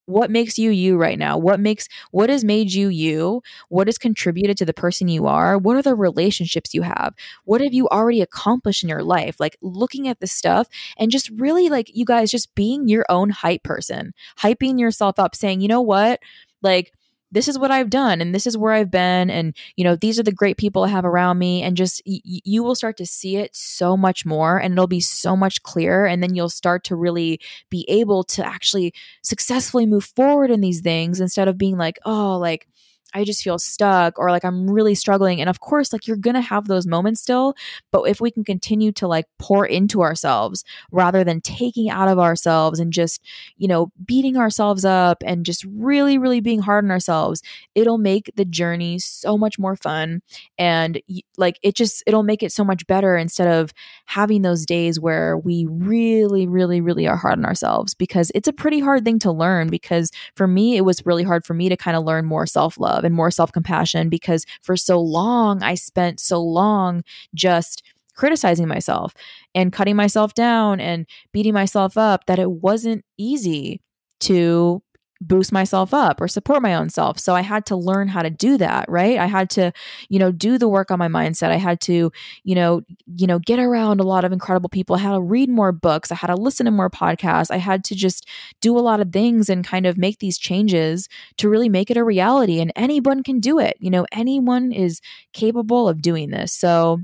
what 0.06 0.32
makes 0.32 0.58
you 0.58 0.72
you 0.72 0.98
right 0.98 1.18
now? 1.18 1.38
What 1.38 1.60
makes 1.60 1.88
what 2.12 2.30
has 2.30 2.44
made 2.44 2.74
you 2.74 2.90
you? 2.90 3.42
What 3.70 3.88
has 3.88 3.98
contributed 3.98 4.58
to 4.58 4.66
the 4.66 4.74
person 4.74 5.08
you 5.08 5.28
are? 5.28 5.58
What 5.58 5.78
are 5.78 5.82
the 5.82 5.96
relationships 5.96 6.74
you 6.74 6.82
have? 6.82 7.14
What 7.46 7.62
have 7.62 7.74
you 7.74 7.88
already 7.90 8.22
accomplished 8.22 8.84
in 8.84 8.90
your 8.90 9.04
life? 9.04 9.40
Like 9.40 9.58
looking 9.62 10.08
at 10.08 10.20
this 10.20 10.32
stuff 10.32 10.68
and 10.98 11.12
just 11.12 11.30
really 11.38 11.70
like 11.70 11.90
you 11.96 12.06
guys 12.06 12.32
just 12.32 12.54
being 12.56 12.88
your 12.88 13.06
own 13.10 13.30
hype 13.30 13.64
person 13.64 14.14
hyping 14.40 14.80
yourself 14.80 15.20
up 15.20 15.36
saying 15.36 15.62
you 15.62 15.68
know 15.68 15.82
what? 15.82 16.20
Like 16.62 16.94
this 17.32 17.48
is 17.48 17.58
what 17.58 17.72
I've 17.72 17.90
done 17.90 18.22
and 18.22 18.34
this 18.36 18.46
is 18.46 18.58
where 18.58 18.74
I've 18.74 18.92
been 18.92 19.30
and 19.30 19.56
you 19.76 19.84
know 19.84 19.96
these 19.96 20.20
are 20.20 20.24
the 20.24 20.32
great 20.32 20.58
people 20.58 20.84
I 20.84 20.90
have 20.90 21.06
around 21.06 21.38
me 21.40 21.62
and 21.64 21.78
just 21.78 22.02
y- 22.06 22.20
you 22.26 22.64
will 22.64 22.76
start 22.76 22.98
to 22.98 23.06
see 23.06 23.38
it 23.38 23.56
so 23.56 23.96
much 23.96 24.26
more 24.26 24.58
and 24.58 24.74
it'll 24.74 24.88
be 24.88 25.00
so 25.00 25.36
much 25.36 25.64
clearer 25.64 26.06
and 26.06 26.22
then 26.22 26.36
you'll 26.36 26.50
start 26.50 26.84
to 26.86 26.96
really 26.96 27.40
be 27.70 27.86
able 27.88 28.24
to 28.26 28.46
actually 28.46 28.94
successfully 29.22 29.86
move 29.86 30.06
forward 30.06 30.52
in 30.52 30.62
these 30.62 30.82
things 30.82 31.20
instead 31.22 31.48
of 31.48 31.58
being 31.58 31.78
like 31.78 32.00
oh 32.06 32.38
like 32.38 32.68
I 33.14 33.24
just 33.24 33.44
feel 33.44 33.60
stuck 33.60 34.18
or 34.18 34.30
like 34.32 34.46
I'm 34.46 34.70
really 34.70 34.96
struggling. 34.96 35.42
And 35.42 35.50
of 35.50 35.60
course, 35.60 35.92
like 35.92 36.08
you're 36.08 36.18
going 36.18 36.36
to 36.36 36.42
have 36.42 36.68
those 36.68 36.88
moments 36.88 37.22
still. 37.22 37.56
But 37.92 38.04
if 38.04 38.22
we 38.22 38.32
can 38.32 38.44
continue 38.44 38.92
to 38.94 39.08
like 39.08 39.26
pour 39.38 39.66
into 39.66 40.02
ourselves 40.02 40.64
rather 40.92 41.24
than 41.24 41.42
taking 41.42 41.90
out 41.90 42.08
of 42.08 42.20
ourselves 42.20 42.80
and 42.80 42.94
just, 42.94 43.22
you 43.58 43.68
know, 43.68 43.92
beating 44.06 44.38
ourselves 44.38 44.86
up 44.86 45.24
and 45.26 45.46
just 45.46 45.66
really, 45.66 46.18
really 46.18 46.40
being 46.40 46.62
hard 46.62 46.86
on 46.86 46.92
ourselves, 46.92 47.42
it'll 47.76 47.98
make 47.98 48.32
the 48.36 48.46
journey 48.46 49.00
so 49.00 49.38
much 49.38 49.60
more 49.60 49.76
fun. 49.76 50.22
And 50.58 51.02
like 51.38 51.60
it 51.64 51.76
just, 51.76 52.04
it'll 52.08 52.24
make 52.24 52.44
it 52.44 52.52
so 52.52 52.64
much 52.64 52.88
better 52.88 53.18
instead 53.18 53.48
of 53.48 53.74
having 54.06 54.42
those 54.42 54.66
days 54.66 55.00
where 55.00 55.38
we 55.38 55.66
really, 55.70 56.48
really, 56.48 56.82
really 56.82 57.08
are 57.08 57.18
hard 57.18 57.38
on 57.38 57.46
ourselves 57.46 57.94
because 57.94 58.32
it's 58.34 58.48
a 58.48 58.54
pretty 58.54 58.80
hard 58.80 59.04
thing 59.04 59.20
to 59.20 59.32
learn. 59.32 59.70
Because 59.70 60.12
for 60.36 60.48
me, 60.48 60.78
it 60.78 60.82
was 60.82 61.06
really 61.06 61.24
hard 61.24 61.46
for 61.46 61.54
me 61.54 61.70
to 61.70 61.78
kind 61.78 61.98
of 61.98 62.04
learn 62.04 62.26
more 62.26 62.46
self 62.46 62.80
love 62.80 63.01
love 63.02 63.06
and 63.06 63.16
more 63.16 63.32
self 63.32 63.52
compassion 63.52 64.10
because 64.10 64.46
for 64.62 64.78
so 64.78 65.00
long, 65.00 65.64
I 65.64 65.76
spent 65.76 66.20
so 66.20 66.42
long 66.42 67.04
just 67.34 67.84
criticizing 68.16 68.68
myself 68.68 69.14
and 69.56 69.74
cutting 69.74 69.96
myself 69.96 70.34
down 70.34 70.80
and 70.80 71.08
beating 71.32 71.54
myself 71.54 71.98
up 71.98 72.26
that 72.28 72.40
it 72.40 72.52
wasn't 72.52 73.04
easy 73.18 73.82
to 74.20 74.84
boost 75.22 75.52
myself 75.52 75.94
up 75.94 76.20
or 76.20 76.28
support 76.28 76.62
my 76.62 76.74
own 76.74 76.90
self. 76.90 77.20
So 77.20 77.36
I 77.36 77.42
had 77.42 77.66
to 77.68 77.76
learn 77.76 78.08
how 78.08 78.24
to 78.24 78.30
do 78.30 78.58
that, 78.58 78.90
right? 78.90 79.18
I 79.20 79.28
had 79.28 79.50
to, 79.52 79.72
you 80.10 80.18
know, 80.18 80.32
do 80.32 80.58
the 80.58 80.68
work 80.68 80.90
on 80.90 80.98
my 80.98 81.08
mindset. 81.08 81.52
I 81.52 81.58
had 81.58 81.80
to, 81.82 82.12
you 82.44 82.56
know, 82.56 82.82
you 83.16 83.28
know, 83.28 83.38
get 83.40 83.60
around 83.60 84.00
a 84.00 84.04
lot 84.04 84.26
of 84.26 84.32
incredible 84.32 84.70
people. 84.70 84.96
I 84.96 85.00
had 85.00 85.12
to 85.12 85.22
read 85.22 85.50
more 85.50 85.72
books. 85.72 86.12
I 86.12 86.16
had 86.16 86.28
to 86.28 86.36
listen 86.36 86.66
to 86.66 86.72
more 86.72 86.90
podcasts. 86.90 87.52
I 87.52 87.58
had 87.58 87.84
to 87.86 87.96
just 87.96 88.28
do 88.62 88.78
a 88.78 88.82
lot 88.82 89.00
of 89.00 89.12
things 89.14 89.50
and 89.50 89.66
kind 89.66 89.86
of 89.86 89.98
make 89.98 90.20
these 90.20 90.40
changes 90.40 91.08
to 91.38 91.50
really 91.50 91.70
make 91.70 91.92
it 91.92 91.98
a 91.98 92.04
reality 92.04 92.60
and 92.60 92.72
anyone 92.76 93.22
can 93.22 93.40
do 93.40 93.60
it. 93.60 93.78
You 93.80 93.92
know, 93.92 94.08
anyone 94.12 94.72
is 94.72 95.02
capable 95.34 95.88
of 95.88 96.02
doing 96.02 96.32
this. 96.32 96.52
So 96.52 97.02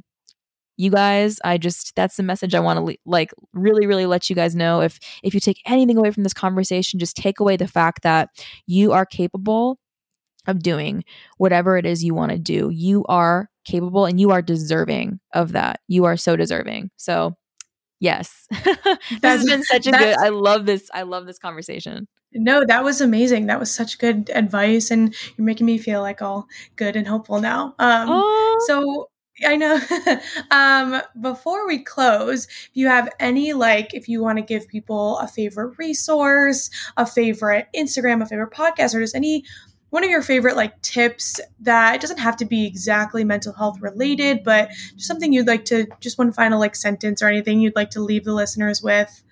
you 0.77 0.91
guys 0.91 1.39
i 1.43 1.57
just 1.57 1.95
that's 1.95 2.15
the 2.15 2.23
message 2.23 2.55
i 2.55 2.59
want 2.59 2.77
to 2.77 2.83
le- 2.83 2.95
like 3.05 3.33
really 3.53 3.85
really 3.85 4.05
let 4.05 4.29
you 4.29 4.35
guys 4.35 4.55
know. 4.55 4.81
If 4.81 4.99
if 5.23 5.33
you 5.33 5.39
take 5.39 5.61
anything 5.65 5.97
away 5.97 6.11
from 6.11 6.23
this 6.23 6.33
conversation 6.33 6.99
just 6.99 7.17
take 7.17 7.39
away 7.39 7.57
the 7.57 7.67
fact 7.67 8.03
that 8.03 8.29
you 8.65 8.91
are 8.93 9.05
capable 9.05 9.79
of 10.47 10.63
doing 10.63 11.03
whatever 11.37 11.77
it 11.77 11.85
is 11.85 12.03
you 12.03 12.15
want 12.15 12.31
to 12.31 12.37
do. 12.37 12.69
You 12.69 13.03
are 13.09 13.49
capable 13.65 14.05
and 14.05 14.19
you 14.19 14.31
are 14.31 14.41
deserving 14.41 15.19
of 15.33 15.51
that. 15.51 15.81
You 15.87 16.05
are 16.05 16.15
so 16.15 16.35
deserving. 16.35 16.89
So 16.95 17.35
yes. 17.99 18.47
This 19.21 19.21
has 19.23 19.45
been 19.45 19.63
such 19.63 19.87
a 19.87 19.91
good 19.91 20.15
i 20.17 20.29
love 20.29 20.65
this 20.65 20.89
i 20.93 21.01
love 21.01 21.25
this 21.25 21.39
conversation. 21.39 22.07
No, 22.33 22.63
that 22.65 22.83
was 22.83 23.01
amazing. 23.01 23.47
That 23.47 23.59
was 23.59 23.71
such 23.71 23.99
good 23.99 24.29
advice, 24.33 24.91
and 24.91 25.15
you're 25.37 25.45
making 25.45 25.65
me 25.65 25.77
feel 25.77 26.01
like 26.01 26.21
all 26.21 26.47
good 26.75 26.95
and 26.95 27.07
hopeful 27.07 27.39
now. 27.39 27.73
Um, 27.79 28.23
so 28.67 29.09
I 29.45 29.55
know. 29.55 29.79
um, 30.51 31.01
before 31.19 31.67
we 31.67 31.79
close, 31.79 32.45
if 32.45 32.71
you 32.73 32.87
have 32.87 33.09
any, 33.19 33.53
like, 33.53 33.93
if 33.93 34.07
you 34.07 34.21
want 34.21 34.37
to 34.37 34.43
give 34.43 34.67
people 34.67 35.17
a 35.19 35.27
favorite 35.27 35.77
resource, 35.77 36.69
a 36.95 37.05
favorite 37.05 37.67
Instagram, 37.75 38.21
a 38.21 38.25
favorite 38.25 38.51
podcast, 38.51 38.95
or 38.95 39.01
just 39.01 39.15
any 39.15 39.43
one 39.89 40.03
of 40.03 40.09
your 40.09 40.21
favorite 40.21 40.57
like 40.57 40.81
tips 40.81 41.39
that 41.61 41.95
it 41.95 42.01
doesn't 42.01 42.17
have 42.17 42.35
to 42.37 42.45
be 42.45 42.65
exactly 42.65 43.23
mental 43.23 43.53
health 43.53 43.79
related, 43.79 44.43
but 44.43 44.69
just 44.95 45.07
something 45.07 45.31
you'd 45.31 45.47
like 45.47 45.65
to, 45.65 45.87
just 46.01 46.17
one 46.17 46.31
final 46.31 46.59
like 46.59 46.75
sentence 46.75 47.21
or 47.21 47.27
anything 47.27 47.59
you'd 47.59 47.75
like 47.75 47.91
to 47.91 48.01
leave 48.01 48.25
the 48.25 48.33
listeners 48.33 48.81
with. 48.81 49.23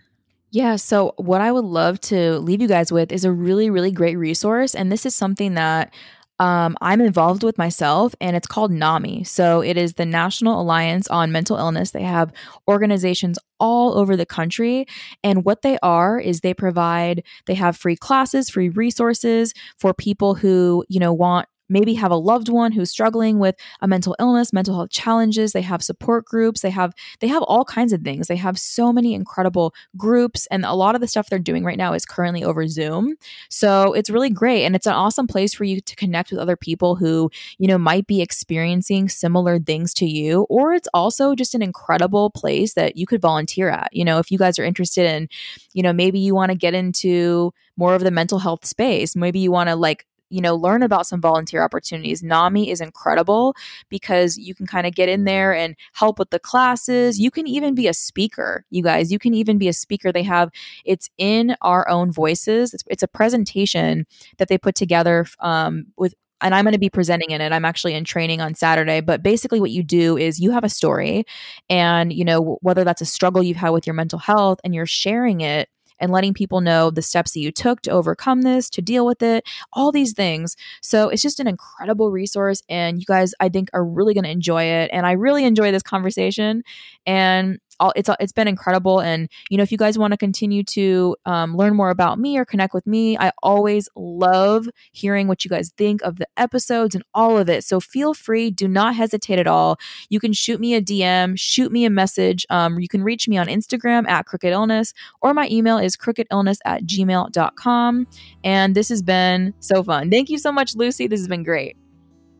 Yeah. 0.52 0.78
So, 0.78 1.14
what 1.18 1.42
I 1.42 1.52
would 1.52 1.66
love 1.66 2.00
to 2.02 2.40
leave 2.40 2.62
you 2.62 2.68
guys 2.68 2.90
with 2.90 3.12
is 3.12 3.26
a 3.26 3.32
really, 3.32 3.70
really 3.70 3.92
great 3.92 4.16
resource. 4.16 4.74
And 4.74 4.90
this 4.90 5.06
is 5.06 5.14
something 5.14 5.56
that 5.56 5.94
um, 6.40 6.76
I'm 6.82 7.02
involved 7.02 7.44
with 7.44 7.58
myself, 7.58 8.14
and 8.20 8.36
it's 8.36 8.48
called 8.48 8.72
NAMI. 8.72 9.24
So 9.24 9.62
it 9.62 9.78
is 9.78 9.94
the 9.94 10.06
National 10.06 10.60
Alliance 10.62 11.08
on 11.08 11.32
Mental 11.32 11.58
Illness. 11.58 11.92
They 11.92 12.04
have 12.04 12.34
organizations 12.68 13.40
all 13.60 13.98
over 13.98 14.18
the 14.18 14.26
country. 14.26 14.86
And 15.24 15.46
what 15.46 15.62
they 15.62 15.78
are 15.82 16.20
is 16.20 16.42
they 16.42 16.54
provide, 16.54 17.24
they 17.46 17.56
have 17.56 17.78
free 17.78 17.96
classes, 17.96 18.50
free 18.50 18.70
resources 18.70 19.54
for 19.80 19.94
people 19.94 20.36
who, 20.36 20.84
you 20.90 21.00
know, 21.00 21.14
want 21.14 21.48
maybe 21.70 21.94
have 21.96 22.12
a 22.12 22.16
loved 22.16 22.50
one 22.50 22.72
who's 22.72 22.92
struggling 22.92 23.40
with 23.40 23.56
a 23.82 23.88
mental 23.88 24.16
illness 24.20 24.54
mental 24.54 24.76
health 24.76 24.90
challenges. 24.90 25.52
They 25.52 25.62
have 25.62 25.84
support 25.84 26.26
groups. 26.26 26.62
They 26.62 26.70
have 26.70 26.94
they 27.20 27.28
have 27.28 27.44
all 27.44 27.66
kinds 27.66 27.94
of 27.94 28.02
things. 28.02 28.28
They 28.28 28.36
have 28.36 28.58
so 28.58 28.92
many 28.92 29.14
incredible 29.14 29.74
groups 29.98 30.48
and 30.52 30.66
a 30.66 30.74
lot 30.74 30.96
of 30.96 31.02
the 31.02 31.08
stuff 31.08 31.30
they're 31.30 31.40
doing 31.40 31.64
right 31.64 31.78
now 31.78 31.94
is 31.94 32.06
currently 32.06 32.44
over 32.44 32.68
zoom. 32.68 33.16
So 33.50 33.94
it's 33.94 34.10
really 34.10 34.30
great 34.30 34.66
and 34.66 34.76
it's 34.76 34.88
an 34.88 34.94
awesome 34.94 35.28
place 35.28 35.54
for 35.54 35.64
you 35.64 35.82
to 35.82 35.96
connect 35.96 36.32
with 36.32 36.40
other 36.40 36.56
people 36.56 36.96
who 36.96 37.30
you 37.58 37.68
know 37.68 37.78
might 37.78 38.08
be 38.08 38.22
experiencing 38.22 39.10
similar 39.10 39.60
things 39.60 39.94
to 39.96 40.06
you 40.06 40.46
or 40.50 40.74
it's 40.74 40.90
also 40.94 41.36
just 41.36 41.56
an 41.56 41.62
incredible 41.62 42.30
place 42.30 42.74
that 42.74 42.98
you 42.98 43.06
could 43.06 43.22
volunteer 43.22 43.70
at. 43.70 43.90
You 43.92 44.06
know 44.06 44.20
if 44.20 44.32
you 44.32 44.38
guys 44.38 44.60
are 44.60 44.66
interested 44.66 45.06
in 45.06 45.28
you 45.74 45.84
know 45.84 45.94
maybe 45.94 46.20
you 46.20 46.36
want 46.36 46.52
to 46.52 46.58
get 46.58 46.74
into 46.74 47.54
more 47.78 47.96
of 47.96 48.04
the 48.04 48.12
mental 48.12 48.40
health 48.40 48.66
space 48.66 49.16
maybe 49.16 49.40
you 49.40 49.52
want 49.52 49.70
to 49.70 49.76
like 49.76 50.06
you 50.36 50.42
know, 50.42 50.54
learn 50.54 50.84
about 50.84 51.08
some 51.08 51.22
volunteer 51.22 51.64
opportunities. 51.64 52.22
NAMI 52.22 52.70
is 52.70 52.82
incredible 52.82 53.56
because 53.88 54.38
you 54.38 54.54
can 54.54 54.68
kind 54.68 54.86
of 54.86 54.94
get 54.94 55.08
in 55.08 55.24
there 55.24 55.56
and 55.56 55.78
help 55.94 56.20
with 56.20 56.30
the 56.30 56.40
classes. 56.40 57.18
You 57.18 57.32
can 57.32 57.48
even 57.48 57.74
be 57.74 57.88
a 57.88 57.94
speaker, 57.94 58.66
you 58.70 58.84
guys. 58.84 59.14
You 59.14 59.18
can 59.18 59.34
even 59.34 59.58
be 59.58 59.70
a 59.70 59.74
speaker. 59.74 60.12
They 60.12 60.24
have 60.24 60.50
it's 60.84 61.10
in 61.18 61.56
our 61.62 61.88
own 61.88 62.12
voices. 62.12 62.74
It's, 62.74 62.84
it's 62.88 63.04
a 63.04 63.08
presentation 63.08 64.06
that 64.38 64.50
they 64.50 64.58
put 64.58 64.76
together 64.76 65.26
um, 65.40 65.86
with 65.96 66.14
and 66.42 66.54
I'm 66.54 66.66
going 66.66 66.74
to 66.74 66.80
be 66.80 66.90
presenting 66.90 67.32
in 67.32 67.40
it. 67.40 67.54
I'm 67.54 67.64
actually 67.64 67.94
in 67.94 68.04
training 68.04 68.42
on 68.42 68.56
Saturday, 68.56 69.00
but 69.00 69.24
basically 69.24 69.62
what 69.62 69.72
you 69.72 69.84
do 69.84 70.18
is 70.18 70.38
you 70.38 70.52
have 70.52 70.66
a 70.66 70.70
story 70.70 71.24
and 71.70 72.12
you 72.12 72.26
know 72.26 72.58
whether 72.62 72.84
that's 72.84 73.02
a 73.02 73.06
struggle 73.06 73.42
you've 73.42 73.56
had 73.56 73.70
with 73.70 73.88
your 73.88 73.94
mental 73.94 74.20
health 74.20 74.60
and 74.66 74.76
you're 74.76 74.86
sharing 74.86 75.40
it 75.40 75.70
and 76.00 76.12
letting 76.12 76.34
people 76.34 76.62
know 76.62 76.90
the 76.90 77.02
steps 77.02 77.32
that 77.34 77.40
you 77.40 77.52
took 77.52 77.82
to 77.82 77.92
overcome 77.92 78.42
this, 78.42 78.70
to 78.72 78.82
deal 78.82 79.06
with 79.06 79.22
it, 79.22 79.44
all 79.74 79.92
these 79.92 80.14
things. 80.14 80.56
So 80.82 81.10
it's 81.10 81.22
just 81.22 81.40
an 81.40 81.48
incredible 81.48 82.12
resource. 82.12 82.62
And 82.70 83.00
you 83.00 83.06
guys, 83.06 83.34
I 83.40 83.50
think, 83.50 83.70
are 83.74 83.86
really 83.86 84.14
going 84.14 84.24
to 84.26 84.30
enjoy 84.30 84.64
it. 84.64 84.90
And 84.94 85.06
I 85.06 85.14
really 85.14 85.46
enjoy 85.46 85.72
this 85.72 85.84
conversation. 85.84 86.64
And 87.06 87.60
all, 87.80 87.94
it's 87.96 88.10
it's 88.20 88.32
been 88.32 88.48
incredible. 88.48 89.00
And 89.00 89.30
you 89.50 89.58
know, 89.58 89.64
if 89.64 89.72
you 89.72 89.78
guys 89.78 89.98
want 89.98 90.12
to 90.12 90.18
continue 90.18 90.64
to 90.64 91.16
um, 91.26 91.56
learn 91.56 91.76
more 91.76 91.90
about 91.90 92.20
me 92.20 92.38
or 92.38 92.46
connect 92.46 92.74
with 92.74 92.86
me, 92.88 93.18
I 93.18 93.32
always 93.44 93.90
love 93.96 94.68
hearing 94.92 95.28
what 95.28 95.44
you 95.44 95.50
guys 95.50 95.72
think 95.78 96.02
of 96.02 96.18
the 96.18 96.28
episodes 96.38 96.96
and 96.96 97.04
all 97.14 97.38
of 97.38 97.50
it. 97.50 97.64
So 97.64 97.80
feel 97.80 98.14
free, 98.14 98.52
do 98.52 98.68
not 98.68 98.96
hesitate 98.96 99.40
at 99.40 99.48
all. 99.48 99.78
You 100.10 100.20
can 100.20 100.34
shoot 100.34 100.60
me 100.60 100.76
a 100.76 100.82
DM, 100.82 101.38
shoot 101.38 101.72
me 101.72 101.86
a 101.86 101.90
message. 101.90 102.46
Um, 102.50 102.80
you 102.80 102.88
can 102.88 103.04
reach 103.04 103.28
me 103.28 103.38
on 103.38 103.48
Instagram 103.48 104.08
at 104.08 104.26
Crooked 104.26 104.52
Illness, 104.52 104.94
or 105.22 105.34
my 105.34 105.48
email 105.50 105.78
is 105.78 105.96
crookedillness 105.96 106.58
at 106.66 106.84
gmail.com. 106.84 108.08
And 108.44 108.76
this 108.76 108.90
has 108.90 109.02
been 109.02 109.54
so 109.60 109.84
fun. 109.84 110.10
Thank 110.10 110.30
you 110.30 110.38
so 110.38 110.52
much, 110.52 110.76
Lucy. 110.76 111.08
This 111.08 111.20
has 111.20 111.28
been 111.28 111.44
great. 111.44 111.78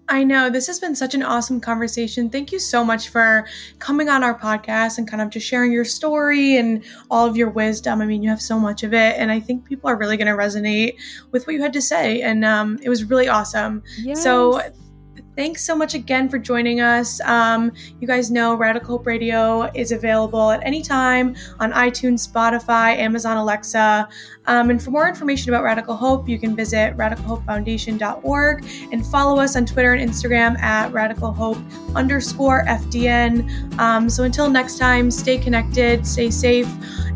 I 0.08 0.24
know 0.24 0.50
this 0.50 0.68
has 0.68 0.80
been 0.80 0.96
such 0.96 1.16
an 1.16 1.24
awesome 1.24 1.60
conversation. 1.60 2.30
Thank 2.30 2.52
you 2.52 2.60
so 2.60 2.84
much 2.84 3.10
for 3.10 3.48
coming 3.80 4.08
on 4.08 4.24
our 4.24 4.38
podcast 4.38 4.98
and 4.98 5.08
kind 5.08 5.22
of 5.22 5.30
just 5.32 5.48
sharing 5.48 5.72
your 5.72 5.86
story 5.86 6.58
and 6.58 6.84
all 7.10 7.26
of 7.26 7.36
your 7.36 7.50
wisdom. 7.50 8.02
I 8.02 8.06
mean, 8.06 8.22
you 8.22 8.30
have 8.30 8.42
so 8.42 8.60
much 8.60 8.84
of 8.84 8.94
it, 8.94 9.16
and 9.18 9.32
I 9.32 9.40
think 9.40 9.66
people 9.66 9.90
are 9.90 9.98
really 9.98 10.18
going 10.18 10.28
to 10.28 10.34
resonate 10.34 10.98
with 11.32 11.48
what 11.48 11.54
you 11.54 11.62
had 11.62 11.74
to 11.74 11.82
say. 11.82 12.22
And 12.22 12.46
um, 12.46 12.78
it 12.84 12.90
was 12.90 13.06
really 13.06 13.28
awesome. 13.28 13.82
Yes. 13.98 14.22
So, 14.22 14.62
thanks 15.36 15.64
so 15.64 15.76
much 15.76 15.94
again 15.94 16.30
for 16.30 16.38
joining 16.38 16.82
us. 16.82 17.20
Um, 17.22 17.72
you 18.00 18.08
guys 18.08 18.32
know 18.32 18.56
Radical 18.56 18.98
Hope 18.98 19.08
Radio 19.08 19.64
is 19.74 19.92
available 19.92 20.52
at 20.52 20.62
any 20.64 20.82
time 20.82 21.36
on 21.60 21.72
iTunes, 21.74 22.28
Spotify, 22.28 22.98
Amazon 22.98 23.38
Alexa. 23.38 24.08
Um, 24.48 24.70
and 24.70 24.82
for 24.82 24.92
more 24.92 25.08
information 25.08 25.54
about 25.54 25.64
Radical 25.64 25.96
Hope, 25.96 26.30
you 26.30 26.40
can 26.40 26.56
visit 26.56 26.96
radicalhopefoundation.org 26.98 28.66
and 28.92 29.06
follow 29.08 29.40
us 29.40 29.56
on 29.56 29.66
Twitter 29.66 29.94
and 29.94 30.10
Instagram 30.10 30.58
at 30.60 30.92
radicalhope 30.92 31.96
underscore 31.96 32.64
FDN. 32.66 33.80
Um, 33.80 34.10
so 34.10 34.24
until 34.24 34.50
next 34.50 34.78
time, 34.78 35.12
stay 35.12 35.38
connected, 35.38 36.06
stay 36.06 36.30
safe, 36.30 36.68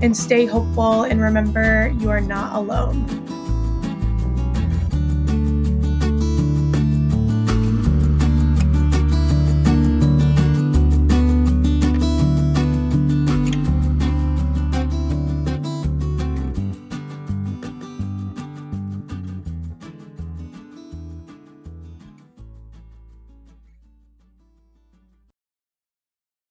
and 0.02 0.16
stay 0.16 0.46
hopeful. 0.46 1.04
And 1.04 1.22
remember, 1.22 1.94
you 2.00 2.10
are 2.10 2.22
not 2.22 2.56
alone. 2.56 3.39